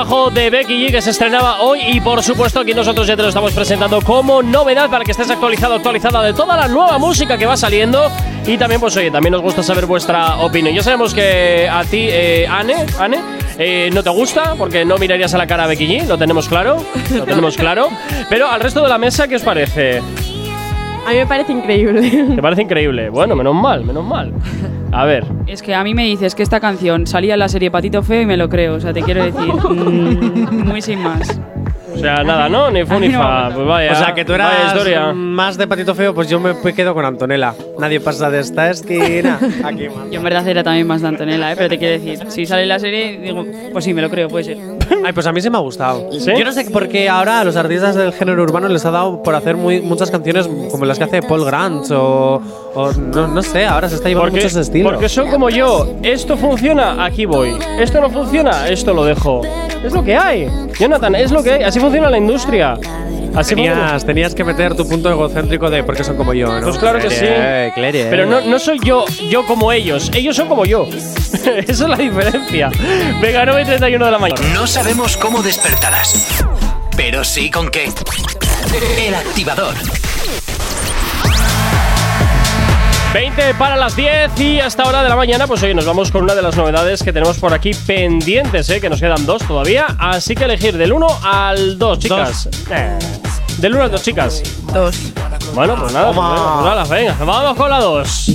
trabajo 0.10 0.32
de 0.32 0.49
Becky 0.49 0.88
G 0.88 0.91
que 0.91 1.01
se 1.03 1.12
estrenaba 1.12 1.62
hoy 1.62 1.82
y 1.86 2.01
por 2.01 2.24
supuesto 2.24 2.60
aquí 2.60 2.74
nosotros 2.74 3.05
ya 3.05 3.16
te 3.16 3.22
lo 3.22 3.28
estamos 3.28 3.51
presentando 3.53 4.01
como 4.01 4.41
novedad 4.41 4.89
para 4.89 5.05
que 5.05 5.12
estés 5.12 5.30
actualizado, 5.30 5.76
actualizada 5.76 6.24
de 6.24 6.34
toda 6.34 6.57
la 6.57 6.68
nueva 6.68 6.97
música 6.97 7.38
que 7.38 7.45
va 7.45 7.55
saliendo 7.55 8.10
y 8.47 8.57
también 8.57 8.82
pues 8.82 8.97
oye, 8.97 9.12
también 9.12 9.34
nos 9.34 9.43
gusta 9.43 9.62
saber 9.62 9.86
vuestra 9.86 10.38
opinión. 10.38 10.74
Ya 10.74 10.82
sabemos 10.82 11.14
que 11.14 11.70
a 11.70 11.84
ti, 11.84 12.07
eh, 12.10 12.47
Anne, 12.49 12.88
Anne 12.99 13.20
eh, 13.60 13.91
no 13.93 14.01
te 14.01 14.10
gusta 14.10 14.55
porque 14.57 14.84
no 14.84 14.97
mirarías 14.97 15.32
a 15.36 15.38
la 15.38 15.45
cara 15.45 15.66
a 15.66 15.68
Becky 15.68 15.88
G, 15.88 16.07
lo 16.07 16.18
tenemos 16.18 16.49
claro, 16.49 16.84
lo 17.16 17.26
tenemos 17.26 17.55
claro. 17.55 17.89
Pero 18.30 18.49
al 18.49 18.62
resto 18.62 18.82
de 18.82 18.89
la 18.89 18.97
mesa, 18.97 19.28
¿qué 19.28 19.36
os 19.36 19.43
parece? 19.43 19.99
A 21.05 21.12
mí 21.12 21.18
me 21.18 21.28
parece 21.28 21.51
increíble. 21.51 22.10
¿Te 22.36 22.41
parece 22.41 22.64
increíble? 22.64 23.10
Bueno, 23.10 23.36
menos 23.36 23.53
mal, 23.53 23.86
menos 23.86 24.03
mal. 24.03 24.34
A 24.91 25.05
ver, 25.05 25.23
Es 25.47 25.61
que 25.61 25.75
a 25.75 25.83
mí 25.83 25.93
me 25.93 26.03
dices 26.03 26.33
que 26.35 26.43
esta 26.43 26.59
canción 26.59 27.05
salía 27.07 27.33
en 27.33 27.39
la 27.39 27.47
serie 27.47 27.69
Patito 27.71 28.01
Feo 28.03 28.21
y 28.21 28.25
me 28.25 28.37
lo 28.37 28.49
creo. 28.49 28.75
O 28.75 28.79
sea, 28.79 28.91
te 28.93 29.01
quiero 29.01 29.23
decir, 29.23 29.53
mm, 29.69 30.67
muy 30.67 30.81
sin 30.81 31.01
más. 31.01 31.39
o 31.93 31.97
sea, 31.97 32.23
nada, 32.23 32.49
¿no? 32.49 32.71
Ni 32.71 32.83
fu 32.85 32.99
ni 32.99 33.09
fa. 33.11 33.51
Pues 33.53 33.67
vaya, 33.67 33.91
o 33.91 33.95
sea, 33.95 34.13
que 34.13 34.25
tú 34.25 34.31
vaya 34.33 34.45
eras 34.51 34.73
historia. 34.75 35.13
más 35.13 35.57
de 35.57 35.67
patito 35.67 35.93
feo, 35.93 36.13
pues 36.15 36.27
yo 36.29 36.39
me 36.39 36.55
quedo 36.73 36.93
con 36.93 37.05
Antonella. 37.05 37.53
Nadie 37.77 37.99
pasa 37.99 38.29
de 38.31 38.39
esta 38.39 38.69
esquina. 38.71 39.39
Aquí. 39.63 39.87
Yo 40.11 40.17
en 40.19 40.23
verdad 40.23 40.47
era 40.47 40.63
también 40.63 40.87
más 40.87 41.01
de 41.01 41.07
Antonella, 41.07 41.51
¿eh? 41.51 41.55
pero 41.55 41.69
te 41.69 41.77
quiero 41.77 41.93
decir, 42.03 42.19
si 42.31 42.45
sale 42.45 42.63
en 42.63 42.69
la 42.69 42.79
serie, 42.79 43.19
digo, 43.19 43.45
pues 43.71 43.85
sí, 43.85 43.93
me 43.93 44.01
lo 44.01 44.09
creo, 44.09 44.27
puede 44.27 44.43
ser. 44.45 44.57
Ay, 45.05 45.13
pues 45.13 45.25
a 45.27 45.31
mí 45.31 45.41
sí 45.41 45.49
me 45.49 45.57
ha 45.57 45.61
gustado. 45.61 46.09
¿Sí? 46.11 46.31
Yo 46.37 46.43
no 46.45 46.51
sé 46.51 46.65
por 46.65 46.87
qué 46.87 47.09
ahora 47.09 47.41
a 47.41 47.43
los 47.43 47.55
artistas 47.55 47.95
del 47.95 48.13
género 48.13 48.43
urbano 48.43 48.67
les 48.67 48.85
ha 48.85 48.91
dado 48.91 49.21
por 49.23 49.35
hacer 49.35 49.55
muy, 49.55 49.81
muchas 49.81 50.11
canciones 50.11 50.49
como 50.71 50.85
las 50.85 50.97
que 50.97 51.03
hace 51.05 51.21
Paul 51.21 51.45
Grant 51.45 51.89
o, 51.91 52.41
o 52.75 52.91
no, 52.93 53.27
no 53.27 53.41
sé, 53.43 53.65
ahora 53.65 53.89
se 53.89 53.95
está 53.95 54.09
llevando 54.09 54.31
Porque, 54.31 54.37
mucho 54.45 54.47
ese 54.47 54.61
estilo. 54.61 54.89
porque 54.91 55.09
son 55.09 55.29
como 55.29 55.49
yo. 55.49 55.87
Esto 56.03 56.37
funciona, 56.37 57.03
aquí 57.03 57.25
voy. 57.25 57.57
Esto 57.79 58.01
no 58.01 58.09
funciona, 58.09 58.67
esto 58.67 58.93
lo 58.93 59.05
dejo. 59.05 59.41
Es 59.83 59.93
lo 59.93 60.03
que 60.03 60.15
hay. 60.15 60.47
Jonathan, 60.77 61.15
es 61.15 61.31
lo 61.31 61.41
que 61.41 61.53
hay. 61.53 61.63
Así 61.63 61.79
funciona 61.79 62.09
la 62.09 62.17
industria. 62.17 62.77
Así 63.35 63.53
funciona. 63.55 63.81
Tenías, 63.85 64.05
tenías 64.05 64.35
que 64.35 64.43
meter 64.43 64.75
tu 64.75 64.87
punto 64.87 65.09
egocéntrico 65.09 65.69
de 65.69 65.83
porque 65.83 66.03
son 66.03 66.17
como 66.17 66.33
yo, 66.33 66.59
¿no? 66.59 66.67
Pues 66.67 66.77
claro 66.77 66.99
que 66.99 67.09
sí. 67.09 67.25
Eh. 67.25 67.71
Pero 68.09 68.25
no, 68.25 68.41
no 68.41 68.59
soy 68.59 68.79
yo, 68.83 69.05
yo 69.29 69.45
como 69.45 69.71
ellos. 69.71 70.11
Ellos 70.13 70.35
son 70.35 70.47
como 70.47 70.65
yo. 70.65 70.87
Esa 71.31 71.53
es 71.69 71.79
la 71.79 71.95
diferencia. 71.95 72.69
Venga, 73.21 73.45
9 73.45 73.61
y 73.61 73.65
31 73.65 74.05
de 74.05 74.11
la 74.11 74.17
mañana. 74.19 74.41
No 74.53 74.67
sabemos 74.80 75.17
cómo 75.17 75.43
despertarás, 75.43 76.25
pero 76.95 77.25
sí 77.25 77.51
con 77.51 77.67
qué. 77.67 77.91
El 78.97 79.13
activador. 79.13 79.73
20 83.13 83.55
para 83.55 83.75
las 83.75 83.97
10 83.97 84.39
y 84.39 84.61
hasta 84.61 84.86
hora 84.86 85.03
de 85.03 85.09
la 85.09 85.17
mañana, 85.17 85.47
pues 85.47 85.61
hoy 85.63 85.73
nos 85.73 85.86
vamos 85.86 86.11
con 86.11 86.23
una 86.23 86.34
de 86.34 86.41
las 86.41 86.55
novedades 86.55 87.03
que 87.03 87.11
tenemos 87.11 87.39
por 87.39 87.53
aquí 87.53 87.71
pendientes, 87.73 88.69
¿eh? 88.69 88.80
que 88.80 88.89
nos 88.89 89.01
quedan 89.01 89.25
dos 89.25 89.45
todavía. 89.45 89.97
Así 89.99 90.34
que 90.34 90.45
elegir 90.45 90.77
del 90.77 90.93
1 90.93 91.07
al 91.23 91.77
2, 91.77 91.99
chicas. 91.99 92.49
Eh, 92.71 92.97
Del 93.57 93.73
1 93.73 93.84
al 93.84 93.91
2, 93.91 94.01
chicas. 94.01 94.41
Dos. 94.73 94.95
Bueno, 95.53 95.75
pues 95.75 95.91
nada, 95.91 96.13
pues, 96.13 96.25
pues 96.25 96.65
nada, 96.65 96.84
venga, 96.86 97.17
vamos 97.19 97.57
con 97.57 97.69
la 97.69 97.80
2. 97.82 98.32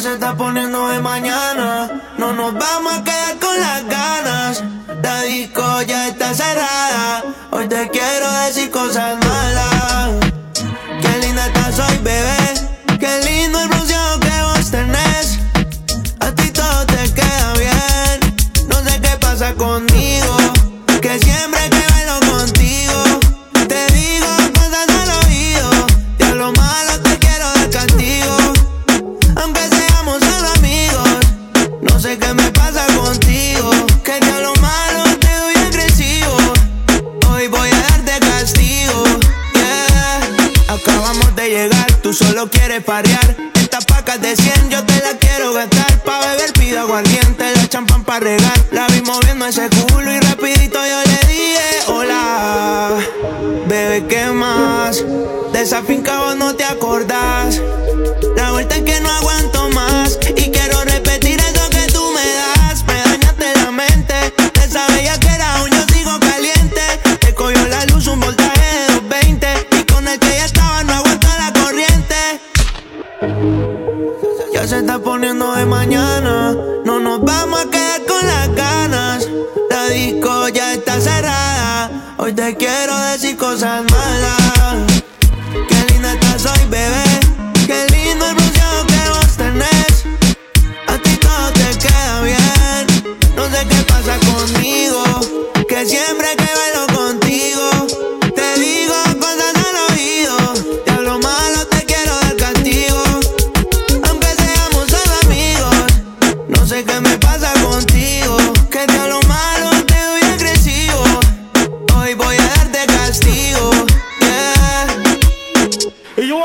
Se 0.00 0.14
está 0.14 0.34
poniendo 0.34 0.88
de 0.88 0.98
mañana. 1.00 1.90
No 2.16 2.32
nos 2.32 2.54
vamos 2.54 2.94
a 2.94 3.04
quedar 3.04 3.38
con 3.38 3.60
las 3.60 3.86
ganas. 3.86 4.64
La 5.02 5.22
disco 5.22 5.82
ya 5.82 6.08
está 6.08 6.32
cerrada. 6.32 7.24
Hoy 7.50 7.68
te 7.68 7.90
quiero 7.90 8.30
decir 8.46 8.70
cosas 8.70 9.18
malas. 9.26 10.10
Qué 11.02 11.18
linda 11.18 11.46
estás 11.46 11.78
hoy, 11.80 11.98
bebé. 11.98 12.98
Qué 12.98 13.20
lindo 13.26 13.60
el 13.60 13.68
bronceado 13.68 14.20
que 14.20 14.42
vos 14.42 14.70
tenés. 14.70 15.38
A 16.20 16.30
ti 16.32 16.50
todo 16.50 16.86
te 16.86 17.12
queda 17.12 17.52
bien. 17.58 18.36
No 18.68 18.76
sé 18.82 19.00
qué 19.02 19.16
pasa 19.20 19.52
conmigo. 19.54 20.36
Que 21.02 21.18
siempre 21.18 21.68
que 21.68 21.89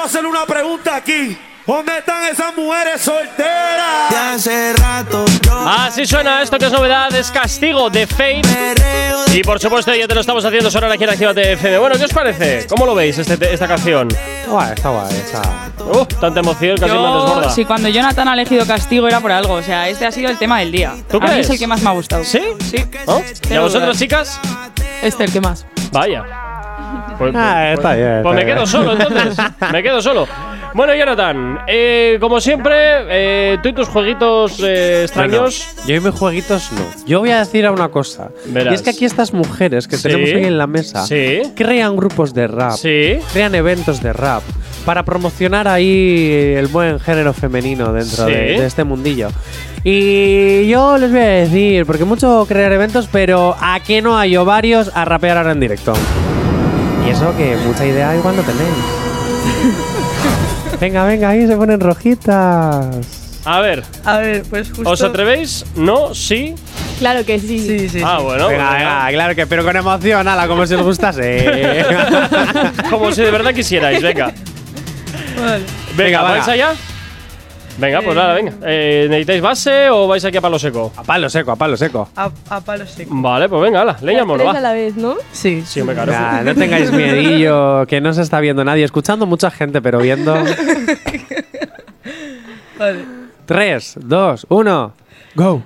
hacer 0.05 0.25
una 0.25 0.45
pregunta 0.45 0.95
aquí. 0.95 1.37
¿Dónde 1.65 1.97
están 1.97 2.23
esas 2.25 2.55
mujeres 2.55 3.01
solteras? 3.01 4.09
De 4.11 4.15
hace 4.15 4.73
rato 4.73 5.25
Así 5.65 6.05
suena 6.05 6.43
esto 6.43 6.59
que 6.59 6.67
es 6.67 6.71
novedad, 6.71 7.13
es 7.15 7.31
Castigo 7.31 7.89
de 7.89 8.05
Fate. 8.05 8.75
Y 9.33 9.41
por 9.41 9.59
supuesto 9.59 9.93
ya 9.95 10.07
te 10.07 10.13
lo 10.13 10.21
estamos 10.21 10.45
haciendo 10.45 10.69
sonar 10.69 10.91
aquí 10.91 11.05
en 11.05 11.09
Actívate 11.09 11.53
FM. 11.53 11.79
Bueno, 11.79 11.95
¿qué 11.97 12.05
os 12.05 12.13
parece? 12.13 12.67
¿Cómo 12.67 12.85
lo 12.85 12.93
veis 12.93 13.17
este- 13.17 13.51
esta 13.51 13.67
canción? 13.67 14.09
Guay, 14.47 14.73
está 14.75 14.89
guay 14.89 15.15
esa. 15.15 15.41
Uh, 15.83 16.05
tanta 16.05 16.39
emoción, 16.39 16.77
casi 16.77 16.93
me 16.93 16.99
desborda. 16.99 17.49
si 17.49 17.65
cuando 17.65 17.89
Jonathan 17.89 18.27
ha 18.27 18.33
elegido 18.33 18.65
castigo 18.67 19.07
era 19.07 19.19
por 19.19 19.31
algo, 19.31 19.55
o 19.55 19.63
sea, 19.63 19.89
este 19.89 20.05
ha 20.05 20.11
sido 20.11 20.29
el 20.29 20.37
tema 20.37 20.59
del 20.59 20.71
día. 20.71 20.93
¿Tú 21.09 21.17
a 21.17 21.21
mí 21.21 21.25
crees? 21.27 21.47
es 21.47 21.53
el 21.53 21.59
que 21.59 21.65
más 21.67 21.81
me 21.81 21.89
ha 21.89 21.93
gustado. 21.93 22.23
¿Sí? 22.23 22.41
Sí. 22.69 22.77
¿No? 23.07 23.23
¿Y 23.49 23.53
a 23.55 23.59
dudar. 23.61 23.95
chicas? 23.95 24.39
Este 25.01 25.23
el 25.23 25.31
que 25.33 25.41
más. 25.41 25.65
Vaya. 25.91 26.44
Pues, 27.17 27.33
Ah, 27.35 27.73
pues- 27.75 27.79
está 27.79 27.95
bien, 27.95 28.19
Pues 28.23 28.35
me 28.35 28.43
bien. 28.45 28.55
quedo 28.57 28.65
solo, 28.67 28.91
entonces. 28.93 29.37
me 29.71 29.83
quedo 29.83 30.01
solo. 30.01 30.27
Bueno, 30.73 30.93
Jonathan, 30.93 31.59
eh, 31.67 32.17
como 32.19 32.41
siempre, 32.41 32.73
eh, 32.75 33.57
tú 33.63 33.69
y 33.69 33.73
tus 33.73 33.87
jueguitos 33.87 34.59
eh, 34.61 35.03
extraños. 35.03 35.65
No, 35.77 35.81
no. 35.83 35.87
Yo 35.87 35.95
y 35.95 35.99
mis 36.01 36.13
jueguitos 36.13 36.71
no. 36.73 36.81
Yo 37.07 37.19
voy 37.19 37.29
a 37.31 37.39
decir 37.39 37.69
una 37.69 37.87
cosa. 37.87 38.29
Verás. 38.47 38.73
Y 38.73 38.75
es 38.75 38.81
que 38.81 38.89
aquí 38.89 39.05
estas 39.05 39.33
mujeres 39.33 39.87
que 39.87 39.95
Sí. 39.95 40.03
tenemos 40.03 40.29
hoy 40.31 40.43
en 40.43 40.57
la 40.57 40.67
mesa 40.67 41.05
Sí. 41.05 41.41
crean 41.55 41.95
grupos 41.95 42.33
de 42.33 42.47
rap, 42.47 42.73
Sí. 42.73 43.19
crean 43.31 43.55
eventos 43.55 44.01
de 44.03 44.11
rap 44.11 44.43
para 44.85 45.03
promocionar 45.03 45.67
ahí 45.69 46.53
el 46.57 46.67
buen 46.67 46.99
género 46.99 47.31
femenino 47.33 47.93
dentro 47.93 48.25
Sí. 48.25 48.31
de, 48.33 48.37
de 48.59 48.65
este 48.65 48.83
mundillo. 48.83 49.29
Y 49.83 50.67
yo 50.67 50.97
les 50.97 51.09
voy 51.11 51.21
a 51.21 51.23
decir, 51.27 51.85
porque 51.85 52.03
mucho 52.03 52.45
crear 52.49 52.73
eventos, 52.73 53.07
pero 53.09 53.55
¿a 53.61 53.79
qué 53.79 54.01
no 54.01 54.17
hay 54.17 54.35
ovarios 54.35 54.91
a 54.93 55.05
rapear 55.05 55.37
ahora 55.37 55.53
en 55.53 55.59
directo? 55.61 55.93
Eso 57.15 57.35
que 57.37 57.55
mucha 57.65 57.85
idea 57.85 58.15
igual 58.15 58.35
no 58.35 58.41
tenéis. 58.43 58.75
venga, 60.81 61.05
venga, 61.05 61.29
ahí 61.29 61.47
se 61.47 61.55
ponen 61.55 61.79
rojitas. 61.79 62.85
A 63.45 63.59
ver, 63.61 63.83
A 64.03 64.17
ver, 64.17 64.43
pues 64.49 64.69
justo. 64.69 64.89
¿os 64.89 65.01
atrevéis? 65.01 65.65
¿No? 65.75 66.13
¿Sí? 66.13 66.55
Claro 66.99 67.23
que 67.25 67.39
sí. 67.39 67.59
Sí, 67.59 67.89
sí. 67.89 68.01
Ah, 68.03 68.19
bueno. 68.19 68.47
venga, 68.47 68.71
venga, 68.73 69.07
claro 69.11 69.35
que, 69.35 69.47
pero 69.47 69.63
con 69.63 69.75
emoción, 69.75 70.27
ala, 70.27 70.47
como 70.47 70.65
si 70.65 70.73
os 70.73 70.81
gustase. 70.81 71.85
Como 72.89 73.11
si 73.11 73.21
de 73.21 73.31
verdad 73.31 73.53
quisierais, 73.53 74.01
venga. 74.01 74.33
Vale. 75.39 75.63
Venga, 75.95 76.21
Venga, 76.21 76.21
¿vais 76.23 76.47
allá? 76.47 76.73
Venga, 77.77 78.01
pues 78.01 78.15
nada, 78.15 78.33
venga. 78.35 78.53
Eh, 78.65 79.07
¿Necesitáis 79.09 79.41
base 79.41 79.89
o 79.89 80.07
vais 80.07 80.23
aquí 80.23 80.37
a 80.37 80.41
palo 80.41 80.57
seco? 80.57 80.93
a 80.95 81.03
palo 81.03 81.29
seco, 81.29 81.51
a 81.51 81.55
palo 81.57 81.75
seco. 81.75 82.07
A, 82.15 82.29
a 82.49 82.61
palo 82.61 82.85
seco. 82.87 83.09
Vale, 83.13 83.49
pues 83.49 83.61
venga, 83.61 83.81
ala, 83.81 83.97
leña 84.01 84.23
mono, 84.23 84.37
Tres 84.43 84.49
a 84.49 84.53
va. 84.53 84.59
la 84.61 84.73
vez, 84.73 84.95
¿no? 84.95 85.15
Sí. 85.31 85.61
Sí, 85.65 85.81
claro. 85.81 86.11
Nah, 86.11 86.41
no 86.41 86.55
tengáis 86.55 86.91
miedillo, 86.91 87.85
que 87.87 87.99
no 87.99 88.13
se 88.13 88.21
está 88.21 88.39
viendo 88.39 88.63
nadie. 88.63 88.83
Escuchando 88.85 89.25
mucha 89.25 89.51
gente, 89.51 89.81
pero 89.81 89.99
viendo. 89.99 90.33
Vale. 92.77 93.05
3, 93.45 93.97
2, 94.01 94.45
1, 94.49 94.93
go. 95.35 95.61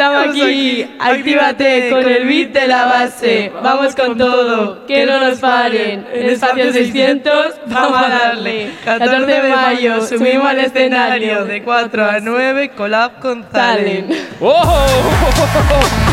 Estamos 0.00 0.28
aquí, 0.30 0.90
actívate 0.98 1.90
con 1.90 2.08
el 2.08 2.26
beat 2.26 2.52
de 2.52 2.66
la 2.66 2.86
base. 2.86 3.52
Vamos 3.62 3.94
con 3.94 4.16
todo, 4.16 4.86
que 4.86 5.04
no 5.04 5.20
nos 5.20 5.38
paren. 5.40 6.06
En 6.10 6.30
espacio 6.30 6.72
600, 6.72 7.56
vamos 7.66 7.98
a 7.98 8.08
darle. 8.08 8.70
14 8.82 9.26
de 9.26 9.48
mayo, 9.50 10.00
subimos 10.00 10.46
al 10.46 10.60
escenario. 10.60 11.44
de 11.44 11.62
4 11.62 12.02
a 12.02 12.18
9, 12.18 12.70
collab 12.70 13.20
con 13.20 13.44
Zalen. 13.52 14.08
Salen. 14.40 16.09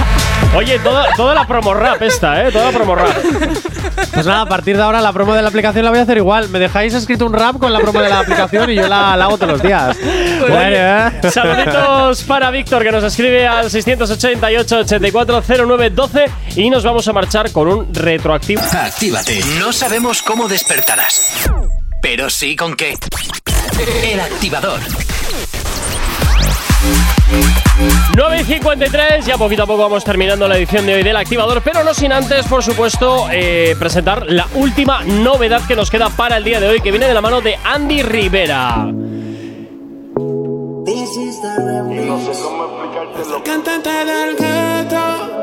Oye, 0.55 0.79
toda, 0.79 1.05
toda 1.15 1.35
la 1.35 1.45
promo 1.45 1.73
rap 1.73 2.01
esta, 2.01 2.43
¿eh? 2.47 2.51
Toda 2.51 2.71
la 2.71 2.77
promo 2.77 2.95
rap. 2.95 3.15
Pues 4.13 4.25
nada, 4.25 4.41
a 4.41 4.45
partir 4.47 4.75
de 4.75 4.81
ahora 4.83 5.01
la 5.01 5.13
promo 5.13 5.33
de 5.35 5.41
la 5.41 5.49
aplicación 5.49 5.83
la 5.85 5.91
voy 5.91 5.99
a 5.99 6.03
hacer 6.03 6.17
igual. 6.17 6.49
Me 6.49 6.57
dejáis 6.59 6.93
escrito 6.93 7.25
un 7.25 7.33
rap 7.33 7.57
con 7.57 7.71
la 7.71 7.79
promo 7.79 8.01
de 8.01 8.09
la 8.09 8.19
aplicación 8.19 8.69
y 8.71 8.75
yo 8.75 8.87
la, 8.87 9.15
la 9.15 9.25
hago 9.25 9.37
todos 9.37 9.53
los 9.53 9.61
días. 9.61 9.95
Bueno, 10.39 10.75
¿eh? 10.75 11.11
Saluditos 11.31 12.23
para 12.23 12.49
Víctor 12.49 12.83
que 12.83 12.91
nos 12.91 13.03
escribe 13.03 13.47
al 13.47 13.69
688 13.69 14.77
8409 14.79 15.89
12 15.91 16.25
y 16.55 16.69
nos 16.69 16.83
vamos 16.83 17.07
a 17.07 17.13
marchar 17.13 17.51
con 17.51 17.67
un 17.67 17.93
retroactivo. 17.93 18.61
Actívate. 18.61 19.41
No 19.59 19.71
sabemos 19.71 20.21
cómo 20.23 20.47
despertarás, 20.47 21.21
pero 22.01 22.29
sí 22.29 22.55
con 22.55 22.75
qué. 22.75 22.97
El 24.03 24.19
activador. 24.19 24.79
9 28.15 28.41
y 28.41 28.43
53, 28.43 29.25
ya 29.25 29.37
poquito 29.37 29.63
a 29.63 29.65
poco 29.67 29.83
vamos 29.83 30.03
terminando 30.03 30.47
la 30.47 30.57
edición 30.57 30.85
de 30.85 30.95
hoy 30.95 31.03
del 31.03 31.15
activador, 31.15 31.61
pero 31.61 31.83
no 31.83 31.93
sin 31.93 32.11
antes, 32.11 32.47
por 32.47 32.63
supuesto, 32.63 33.27
eh, 33.31 33.75
presentar 33.77 34.25
la 34.27 34.47
última 34.55 35.03
novedad 35.03 35.61
que 35.67 35.75
nos 35.75 35.91
queda 35.91 36.09
para 36.09 36.37
el 36.37 36.43
día 36.43 36.59
de 36.59 36.67
hoy, 36.67 36.81
que 36.81 36.91
viene 36.91 37.07
de 37.07 37.13
la 37.13 37.21
mano 37.21 37.41
de 37.41 37.57
Andy 37.63 38.01
Rivera. 38.01 38.87
El 43.17 43.43
cantante 43.43 43.89
del 43.89 44.35
gueto. 44.35 45.37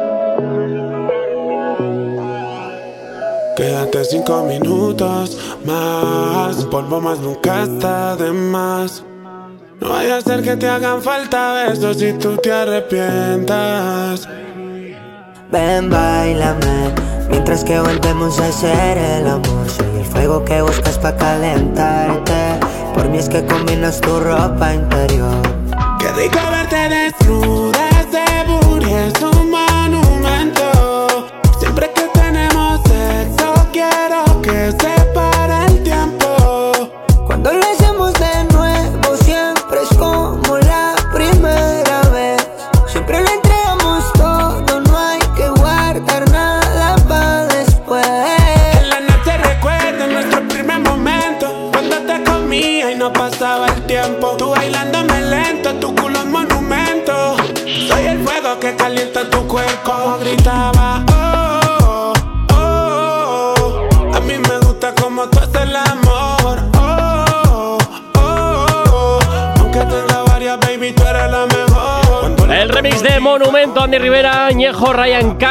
Quédate 3.56 4.04
cinco 4.04 4.42
minutos 4.42 5.38
más. 5.64 6.64
Polvo 6.64 7.00
más 7.00 7.20
nunca 7.20 7.62
está 7.62 8.16
de 8.16 8.32
más. 8.32 9.04
No 9.84 9.90
vaya 9.90 10.16
a 10.16 10.20
ser 10.22 10.42
que 10.42 10.56
te 10.56 10.66
hagan 10.66 11.02
falta 11.02 11.52
besos 11.52 11.98
si 11.98 12.14
tú 12.14 12.38
te 12.38 12.50
arrepientas. 12.50 14.26
Ven, 15.52 15.90
bailame 15.90 16.94
Mientras 17.28 17.62
que 17.64 17.78
volvemos 17.78 18.40
a 18.40 18.48
hacer 18.48 18.96
el 18.96 19.26
amor. 19.26 19.68
Soy 19.68 19.98
el 19.98 20.04
fuego 20.06 20.42
que 20.42 20.62
buscas 20.62 20.98
para 20.98 21.18
calentarte. 21.18 22.58
Por 22.94 23.10
mí 23.10 23.18
es 23.18 23.28
que 23.28 23.44
combinas 23.44 24.00
tu 24.00 24.20
ropa 24.20 24.72
interior. 24.72 25.42
Qué 26.00 26.08
rico 26.12 26.38
verte 26.50 26.88
desnuda, 26.88 27.73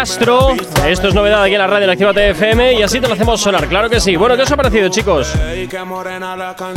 Castro. 0.04 0.50
Esto 0.86 1.08
es 1.08 1.16
novedad 1.16 1.44
aquí 1.44 1.54
en 1.54 1.60
la 1.60 1.68
radio 1.68 1.86
en 1.86 1.92
Actívate 1.92 2.32
FM 2.32 2.74
y 2.74 2.84
así 2.84 3.00
te 3.00 3.08
lo 3.08 3.14
hacemos 3.14 3.40
sonar, 3.40 3.70
claro 3.70 3.90
que 3.90 4.02
sí. 4.02 4.18
Bueno, 4.18 4.36
¿qué 4.36 4.42
os 4.42 4.52
ha 4.52 4.58
parecido, 4.58 4.90
chicos? 4.90 5.34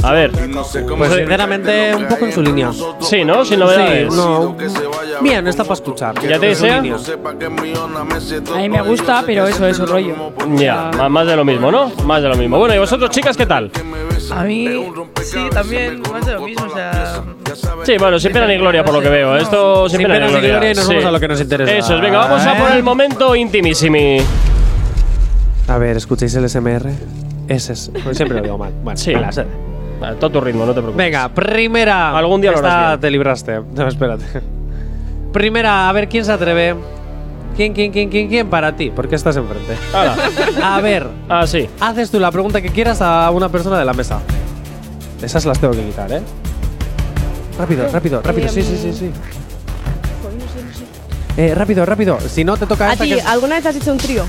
A 0.05 0.12
ver. 0.12 0.31
Pues 0.31 1.12
sinceramente, 1.12 1.93
un 1.97 2.07
poco 2.07 2.27
en 2.27 2.33
su 2.33 2.41
línea. 2.41 2.70
Sí, 3.01 3.24
¿no? 3.24 3.45
Sin 3.45 3.59
novedades. 3.59 4.14
Sí, 4.14 4.16
no. 4.16 4.57
Bien, 5.20 5.45
está 5.49 5.64
para 5.64 5.74
escuchar. 5.74 6.14
¿Ya 6.22 6.39
te 6.39 6.47
desea? 6.47 6.77
A 6.77 6.81
mí 8.59 8.68
me 8.68 8.83
gusta, 8.83 9.24
pero 9.27 9.49
eso 9.49 9.66
es 9.66 9.81
un 9.81 9.89
rollo. 9.89 10.33
Ya, 10.55 10.93
más 11.09 11.27
de 11.27 11.35
lo 11.35 11.45
mismo, 11.45 11.72
¿no? 11.72 11.91
Más 12.05 12.22
de 12.22 12.29
lo 12.29 12.37
mismo. 12.37 12.59
Bueno, 12.59 12.77
¿y 12.77 12.79
vosotros, 12.79 13.11
chicas, 13.11 13.37
qué 13.37 13.47
tal? 13.47 13.72
A 14.31 14.45
mí, 14.45 14.89
sí, 15.22 15.39
también 15.51 16.01
más 16.12 16.24
de 16.27 16.33
lo 16.35 16.43
mismo. 16.43 16.66
O 16.66 16.74
sea, 16.74 17.24
Sí, 17.85 17.97
bueno, 17.99 18.19
sin 18.19 18.33
pena 18.33 18.47
ni 18.47 18.57
gloria 18.57 18.85
por 18.85 18.95
lo 18.95 19.01
que 19.01 19.09
veo. 19.09 19.37
Esto 19.37 19.89
sin, 19.89 19.99
Sin 19.99 20.07
pena, 20.09 20.27
pena 20.27 20.41
ni 20.41 20.47
gloria 20.49 20.73
y 20.73 20.75
nos 20.75 20.85
Sí. 20.87 20.93
vamos 20.95 21.05
a 21.07 21.11
lo 21.13 21.21
que 21.21 21.29
nos 21.29 21.41
interesa. 21.41 21.73
Eso 21.73 21.95
es, 21.97 22.01
venga, 22.01 22.19
vamos 22.19 22.45
a 22.47 22.55
por 22.57 22.73
el 22.73 22.83
momento 22.83 23.35
intimissimi. 23.37 24.19
A 25.69 25.79
ver, 25.79 25.97
¿escucháis 25.97 26.35
el 26.35 26.49
SMR? 26.49 26.91
Ese 27.49 27.73
es. 27.73 27.91
pues 28.05 28.17
siempre 28.17 28.39
lo 28.39 28.43
digo 28.45 28.59
mal. 28.59 28.73
Bueno, 28.83 28.97
Sí. 28.97 29.15
me 29.15 29.21
la 29.21 29.33
sé. 29.33 29.45
A 30.03 30.13
todo 30.15 30.31
tu 30.31 30.41
ritmo, 30.41 30.67
no 30.67 30.73
te 30.75 30.81
preocupes. 30.81 30.97
Venga, 31.05 31.29
primera. 31.31 32.17
Algún 32.17 32.41
día 32.41 32.53
Esta 32.53 32.99
te 33.01 33.11
libraste. 33.11 33.61
No, 33.75 33.89
espérate. 33.89 34.25
Primera, 35.33 35.89
a 35.89 35.93
ver 35.93 36.09
quién 36.09 36.25
se 36.25 36.33
atreve. 36.33 36.75
¿Quién, 37.57 37.73
quién, 37.73 37.91
quién, 37.91 38.11
quién, 38.11 38.29
quién 38.29 38.49
para 38.49 38.77
ti? 38.77 38.93
Porque 38.95 39.15
estás 39.15 39.37
enfrente. 39.37 39.75
A 40.63 40.81
ver, 40.83 41.07
Ah, 41.29 41.47
sí. 41.47 41.67
haces 41.81 42.11
tú 42.11 42.21
la 42.21 42.31
pregunta 42.31 42.61
que 42.61 42.69
quieras 42.69 43.01
a 43.01 43.31
una 43.31 43.49
persona 43.49 43.79
de 43.79 43.85
la 43.87 43.95
mesa. 43.95 44.19
Esas 45.23 45.47
las 45.47 45.59
tengo 45.59 45.73
que 45.73 45.83
quitar, 45.83 46.13
¿eh? 46.13 46.21
Rápido, 47.59 47.89
rápido, 47.91 48.23
rápido. 48.23 48.49
Sí, 48.49 48.63
sí, 48.63 48.79
sí, 48.81 48.93
sí. 48.93 49.11
Eh, 51.37 51.55
rápido, 51.55 51.85
rápido. 51.85 52.19
Si 52.21 52.45
no 52.45 52.57
te 52.57 52.67
toca 52.67 52.89
A 52.89 52.93
esta 52.93 53.05
ti, 53.05 53.15
que- 53.15 53.21
¿alguna 53.23 53.57
vez 53.57 53.67
has 53.67 53.77
hecho 53.77 53.93
un 53.93 53.99
trío? 53.99 54.25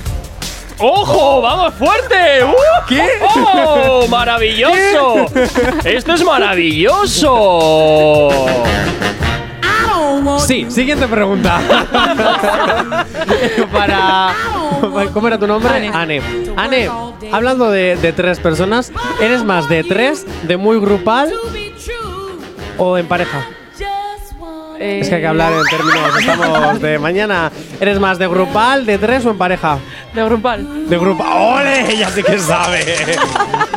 ¡Ojo! 0.79 1.41
¡Vamos 1.41 1.73
fuerte! 1.73 2.43
¡Uh! 2.43 2.53
¿Qué? 2.87 3.03
¡Oh! 3.35 4.05
¡Maravilloso! 4.09 5.25
¡Esto 5.83 6.13
es 6.13 6.23
maravilloso! 6.23 8.29
Sí, 10.45 10.67
siguiente 10.69 11.07
pregunta. 11.07 11.59
Para. 13.71 14.33
¿Cómo 15.13 15.27
era 15.27 15.37
tu 15.39 15.47
nombre? 15.47 15.87
Ane. 15.93 16.21
Ane, 16.55 16.89
hablando 17.31 17.71
de, 17.71 17.95
de 17.97 18.13
tres 18.13 18.39
personas, 18.39 18.91
¿eres 19.21 19.43
más 19.43 19.67
de 19.69 19.83
tres, 19.83 20.25
de 20.43 20.57
muy 20.57 20.79
grupal 20.79 21.31
o 22.77 22.97
en 22.97 23.07
pareja? 23.07 23.45
Es 24.79 25.09
que 25.09 25.15
hay 25.15 25.21
que 25.21 25.27
hablar 25.27 25.53
en 25.53 25.63
términos, 25.63 26.19
estamos 26.19 26.81
de 26.81 26.99
mañana. 26.99 27.51
¿Eres 27.79 27.99
más 27.99 28.19
de 28.19 28.27
grupal, 28.27 28.85
de 28.85 28.97
tres 28.97 29.25
o 29.25 29.31
en 29.31 29.37
pareja? 29.37 29.79
De 30.13 30.23
grupal. 30.23 30.87
De 30.87 30.97
grupal. 30.97 31.27
¡Ole! 31.35 31.91
Ella 31.93 32.09
sí 32.09 32.21
que 32.21 32.37
sabe. 32.37 32.85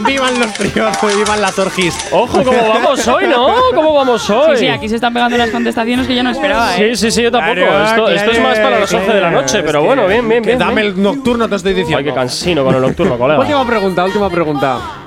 ¡Vivan 0.06 0.38
los 0.38 0.52
tríos! 0.54 0.96
¡Vivan 1.16 1.40
las 1.40 1.58
orgis! 1.58 1.94
¡Ojo, 2.12 2.42
cómo 2.44 2.68
vamos 2.68 3.08
hoy, 3.08 3.26
¿no? 3.26 3.48
¿Cómo 3.74 3.94
vamos 3.94 4.28
hoy? 4.28 4.56
Sí, 4.56 4.64
sí, 4.64 4.68
aquí 4.68 4.88
se 4.88 4.96
están 4.96 5.14
pegando 5.14 5.38
las 5.38 5.50
contestaciones 5.50 6.06
que 6.06 6.14
yo 6.14 6.22
no 6.22 6.30
esperaba, 6.30 6.76
¿eh? 6.76 6.94
Sí, 6.94 7.06
sí, 7.06 7.10
sí, 7.10 7.22
yo 7.22 7.30
tampoco. 7.30 7.54
Claro, 7.54 7.84
esto, 7.84 8.08
esto 8.08 8.30
es 8.30 8.38
claro, 8.38 8.48
más 8.48 8.58
para 8.58 8.80
las 8.80 8.92
11 8.92 9.06
de 9.06 9.14
la 9.14 9.28
claro. 9.28 9.40
noche, 9.40 9.62
pero 9.62 9.82
bueno, 9.82 10.06
bien, 10.06 10.28
bien, 10.28 10.42
bien. 10.42 10.58
Dame 10.58 10.82
bien. 10.82 10.94
el 10.94 11.02
nocturno, 11.02 11.48
te 11.48 11.56
estoy 11.56 11.72
diciendo. 11.72 11.98
Ay, 11.98 12.04
qué 12.04 12.12
cansino 12.12 12.62
con 12.62 12.74
el 12.74 12.82
nocturno, 12.82 13.16
colega. 13.16 13.40
Última 13.40 13.66
pregunta, 13.66 14.04
última 14.04 14.28
pregunta. 14.28 14.99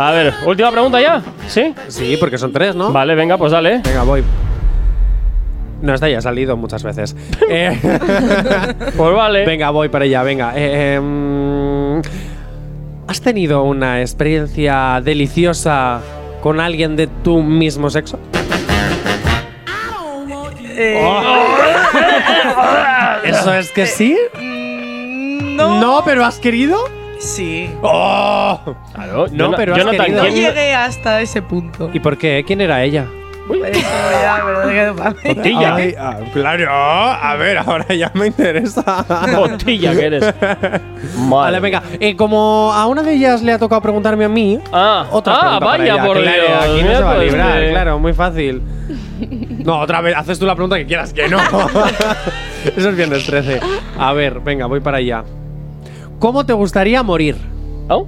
A 0.00 0.10
ver, 0.12 0.32
última 0.46 0.70
pregunta 0.70 0.98
ya. 0.98 1.20
¿Sí? 1.46 1.74
Sí, 1.88 2.16
porque 2.18 2.38
son 2.38 2.52
tres, 2.52 2.74
¿no? 2.74 2.90
Vale, 2.90 3.14
venga, 3.14 3.36
pues 3.36 3.52
dale. 3.52 3.82
Venga, 3.84 4.02
voy. 4.02 4.24
No, 5.82 5.92
esta 5.94 6.08
ya 6.08 6.18
ha 6.18 6.22
salido 6.22 6.56
muchas 6.56 6.82
veces. 6.82 7.14
Eh, 7.50 7.78
Pues 8.96 9.14
vale. 9.14 9.44
venga, 9.44 9.68
voy 9.70 9.88
para 9.90 10.04
allá, 10.06 10.22
venga. 10.22 10.52
Eh, 10.56 10.94
em, 10.94 12.00
¿Has 13.08 13.20
tenido 13.20 13.62
una 13.64 14.00
experiencia 14.00 15.00
deliciosa 15.04 16.00
con 16.40 16.60
alguien 16.60 16.96
de 16.96 17.06
tu 17.06 17.42
mismo 17.42 17.90
sexo? 17.90 18.18
eh, 20.76 21.06
¿Eso 23.24 23.52
es 23.52 23.70
que 23.72 23.84
sí? 23.86 24.16
No. 24.40 25.78
No, 25.78 26.02
pero 26.06 26.24
has 26.24 26.38
querido. 26.38 26.99
Sí. 27.20 27.70
¡Oh! 27.82 28.58
Claro, 28.94 29.26
No, 29.30 29.44
Jona- 29.46 29.56
pero 29.56 29.74
has 29.74 29.78
Jonathan, 29.78 30.06
querido. 30.06 30.24
No 30.24 30.28
¿quién- 30.30 30.46
llegué 30.46 30.74
hasta 30.74 31.20
ese 31.20 31.42
punto. 31.42 31.90
¿Y 31.92 32.00
por 32.00 32.16
qué? 32.18 32.42
¿Quién 32.46 32.60
era 32.62 32.82
ella? 32.82 33.06
Eso 35.24 35.42
ya. 35.60 35.74
Ay, 35.74 35.94
ah, 35.98 36.18
claro, 36.32 36.70
a 36.70 37.34
ver, 37.36 37.58
ahora 37.58 37.86
ya 37.94 38.10
me 38.14 38.28
interesa. 38.28 39.04
Botilla 39.36 39.92
que 39.92 40.04
eres. 40.06 40.22
Madre 40.32 40.80
Vale, 41.28 41.60
venga. 41.60 41.82
eh, 41.98 42.14
como 42.14 42.72
a 42.72 42.86
una 42.86 43.02
de 43.02 43.12
ellas 43.14 43.42
le 43.42 43.52
ha 43.52 43.58
tocado 43.58 43.80
preguntarme 43.80 44.24
a 44.24 44.28
mí, 44.28 44.60
Ah, 44.72 45.06
otra 45.10 45.34
ah, 45.34 45.40
pregunta 45.40 45.66
para 45.66 45.78
vaya, 45.78 45.94
ella. 45.94 46.04
por 46.06 46.22
Claro, 46.22 46.42
Dios. 46.42 46.62
Aquí 46.62 46.82
no 46.84 46.96
se 46.96 47.02
va 47.02 47.10
a 47.10 47.14
Mira, 47.14 47.24
librar, 47.24 47.58
pues, 47.58 47.70
claro, 47.70 47.98
muy 47.98 48.12
fácil. 48.12 48.62
No, 49.64 49.80
otra 49.80 50.00
vez, 50.00 50.14
haces 50.16 50.38
tú 50.38 50.46
la 50.46 50.54
pregunta 50.54 50.76
que 50.76 50.86
quieras 50.86 51.12
que 51.12 51.28
no. 51.28 51.38
Eso 52.76 52.88
es 52.90 52.96
viernes 52.96 53.26
13. 53.26 53.60
A 53.98 54.12
ver, 54.12 54.38
venga, 54.40 54.66
voy 54.66 54.80
para 54.80 54.98
allá. 54.98 55.24
¿Cómo 56.20 56.44
te 56.44 56.52
gustaría 56.52 57.02
morir? 57.02 57.36
¿Oh? 57.88 58.06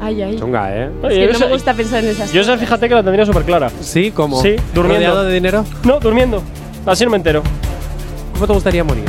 Ay, 0.00 0.22
ay. 0.22 0.36
Chunga, 0.38 0.74
¿eh? 0.74 0.90
Es 1.02 1.08
que 1.10 1.26
yo 1.26 1.32
no 1.34 1.38
me 1.40 1.52
gusta 1.52 1.74
pensar 1.74 2.02
en 2.02 2.10
esas 2.10 2.32
Yo 2.32 2.40
esa, 2.40 2.56
fíjate 2.56 2.88
que 2.88 2.94
la 2.94 3.02
tendría 3.02 3.26
súper 3.26 3.42
clara. 3.42 3.70
Sí, 3.80 4.10
¿cómo? 4.10 4.40
Sí, 4.40 4.56
durmiendo. 4.74 5.08
¿Rodeado 5.08 5.24
de 5.24 5.34
dinero? 5.34 5.64
No, 5.84 6.00
durmiendo. 6.00 6.42
Así 6.86 7.04
no 7.04 7.10
me 7.10 7.18
entero. 7.18 7.42
¿Cómo 8.32 8.46
te 8.46 8.52
gustaría 8.54 8.82
morir? 8.82 9.04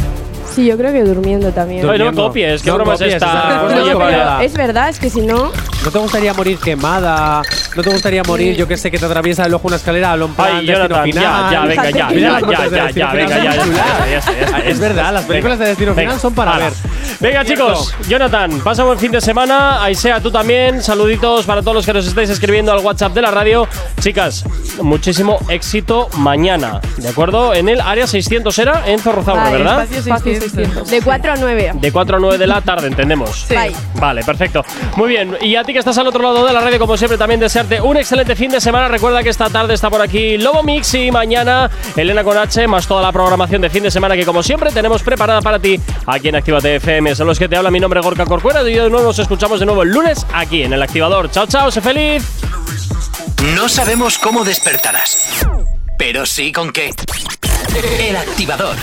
Sí, 0.52 0.66
yo 0.66 0.76
creo 0.76 0.92
que 0.92 1.04
durmiendo 1.04 1.52
también. 1.52 1.90
Ay, 1.90 2.00
no 2.00 2.14
copies, 2.14 2.62
¿qué 2.62 2.70
No 2.72 2.76
broma 2.76 2.96
es 2.96 3.00
copies, 3.00 3.14
esta? 3.16 3.64
No, 3.70 3.98
válida. 3.98 4.44
es 4.44 4.54
verdad, 4.54 4.90
es 4.90 5.00
que 5.00 5.10
si 5.10 5.22
no. 5.22 5.52
¿No 5.84 5.92
te 5.92 5.98
gustaría 5.98 6.34
morir 6.34 6.58
quemada? 6.58 7.42
¿No 7.76 7.82
te 7.82 7.90
gustaría 7.90 8.22
morir, 8.24 8.56
yo 8.58 8.68
que 8.68 8.76
sé, 8.76 8.92
que 8.92 9.00
te 9.00 9.06
atraviesa 9.06 9.46
el 9.46 9.54
ojo 9.54 9.68
una 9.68 9.78
escalera 9.78 10.12
a 10.12 10.18
lo 10.18 10.30
Ay, 10.38 10.66
Jonathan, 10.66 10.98
ya, 10.98 11.04
final? 11.04 11.52
ya, 11.52 11.62
venga, 11.62 11.84
ya, 11.90 11.92
ya, 11.92 12.40
ya, 12.40 12.70
ya, 12.70 12.92
ya, 12.92 13.12
venga, 13.14 13.44
ya, 13.44 13.56
ya. 13.56 14.60
Es 14.66 14.80
verdad, 14.80 15.14
las 15.14 15.24
películas 15.24 15.58
de 15.58 15.68
Destino 15.68 15.96
Venga, 15.96 16.12
Final 16.12 16.22
son 16.22 16.34
para 16.36 16.58
ver. 16.58 16.74
Venga, 17.22 17.46
chicos, 17.46 17.94
Jonathan, 18.08 18.60
pasa 18.60 18.84
buen 18.84 19.00
fin 19.00 19.12
de 19.12 19.22
semana. 19.22 19.84
Aisea, 19.84 20.20
tú 20.20 20.32
también. 20.32 20.84
Saluditos 20.84 21.46
para 21.46 21.62
todos 21.62 21.76
los 21.76 21.86
que 21.86 21.94
nos 21.94 22.06
estáis 22.06 22.30
escribiendo 22.30 22.72
al 22.74 22.80
WhatsApp 22.80 23.14
de 23.14 23.22
la 23.22 23.32
radio. 23.32 23.68
Chicas, 24.02 24.44
muchísimo 24.82 25.40
éxito 25.50 26.10
mañana, 26.18 26.82
¿de 26.98 27.08
acuerdo? 27.10 27.54
En 27.54 27.70
el 27.70 27.80
área 27.82 28.06
600 28.06 28.58
era 28.60 28.84
en 28.88 29.00
Zorrozaurre, 29.00 29.42
Vale, 29.44 29.58
¿verdad? 29.58 29.84
Espacio 29.84 30.14
Espacio 30.14 30.42
600. 30.42 30.90
De 30.90 31.02
4 31.02 31.32
a 31.32 31.36
9. 31.38 31.72
De 31.76 31.92
4 31.92 32.18
a 32.18 32.20
9 32.20 32.38
de 32.38 32.48
la 32.48 32.62
tarde, 32.62 32.88
entendemos. 32.88 33.46
Sí. 33.48 33.56
Bye. 33.56 33.76
Vale, 33.96 34.24
perfecto. 34.24 34.64
Muy 34.96 35.10
bien. 35.10 35.38
Y 35.42 35.56
a 35.56 35.64
que 35.74 35.80
estás 35.80 35.98
al 35.98 36.08
otro 36.08 36.22
lado 36.22 36.46
de 36.46 36.54
la 36.54 36.62
radio, 36.62 36.80
como 36.80 36.98
siempre, 36.98 37.18
también 37.18 37.40
desearte 37.40 37.82
un 37.82 37.98
excelente 37.98 38.36
fin 38.36 38.52
de 38.52 38.62
semana. 38.62 38.88
Recuerda 38.88 39.24
que 39.24 39.30
esta 39.30 39.50
tarde 39.50 39.74
está 39.74 39.90
por 39.90 40.02
aquí 40.02 40.38
Lobo 40.38 40.64
Mix 40.64 40.94
y 40.94 41.12
mañana 41.12 41.70
Elena 41.96 42.24
Conache, 42.24 42.68
más 42.68 42.88
toda 42.88 43.02
la 43.02 43.12
programación 43.12 43.62
de 43.62 43.70
fin 43.70 43.84
de 43.84 43.92
semana 43.92 44.16
que, 44.16 44.26
como 44.26 44.44
siempre, 44.44 44.72
tenemos 44.72 45.04
preparada 45.04 45.42
para 45.42 45.60
ti 45.60 45.80
aquí 46.06 46.30
en 46.30 46.36
Actívate 46.36 46.76
FM. 46.76 47.16
Son 47.16 47.28
los 47.28 47.38
que 47.38 47.48
te 47.48 47.56
habla 47.56 47.72
mi 47.72 47.80
nombre, 47.80 48.00
Gorka 48.02 48.26
Corcuera. 48.26 48.68
Y 48.70 48.76
nuevo 48.76 49.02
nos 49.02 49.20
escuchamos 49.20 49.60
de 49.60 49.66
nuevo 49.66 49.84
el 49.84 49.90
lunes 49.90 50.26
aquí 50.34 50.64
en 50.64 50.74
el 50.74 50.82
Activador. 50.82 51.30
Chao, 51.32 51.48
chao, 51.48 51.72
sé 51.72 51.82
feliz. 51.82 52.24
No 53.56 53.70
sabemos 53.70 54.18
cómo 54.18 54.44
despertarás, 54.44 55.46
pero 55.98 56.26
sí 56.26 56.52
con 56.52 56.72
qué. 56.72 56.92
El 58.00 58.16
activador. 58.16 58.76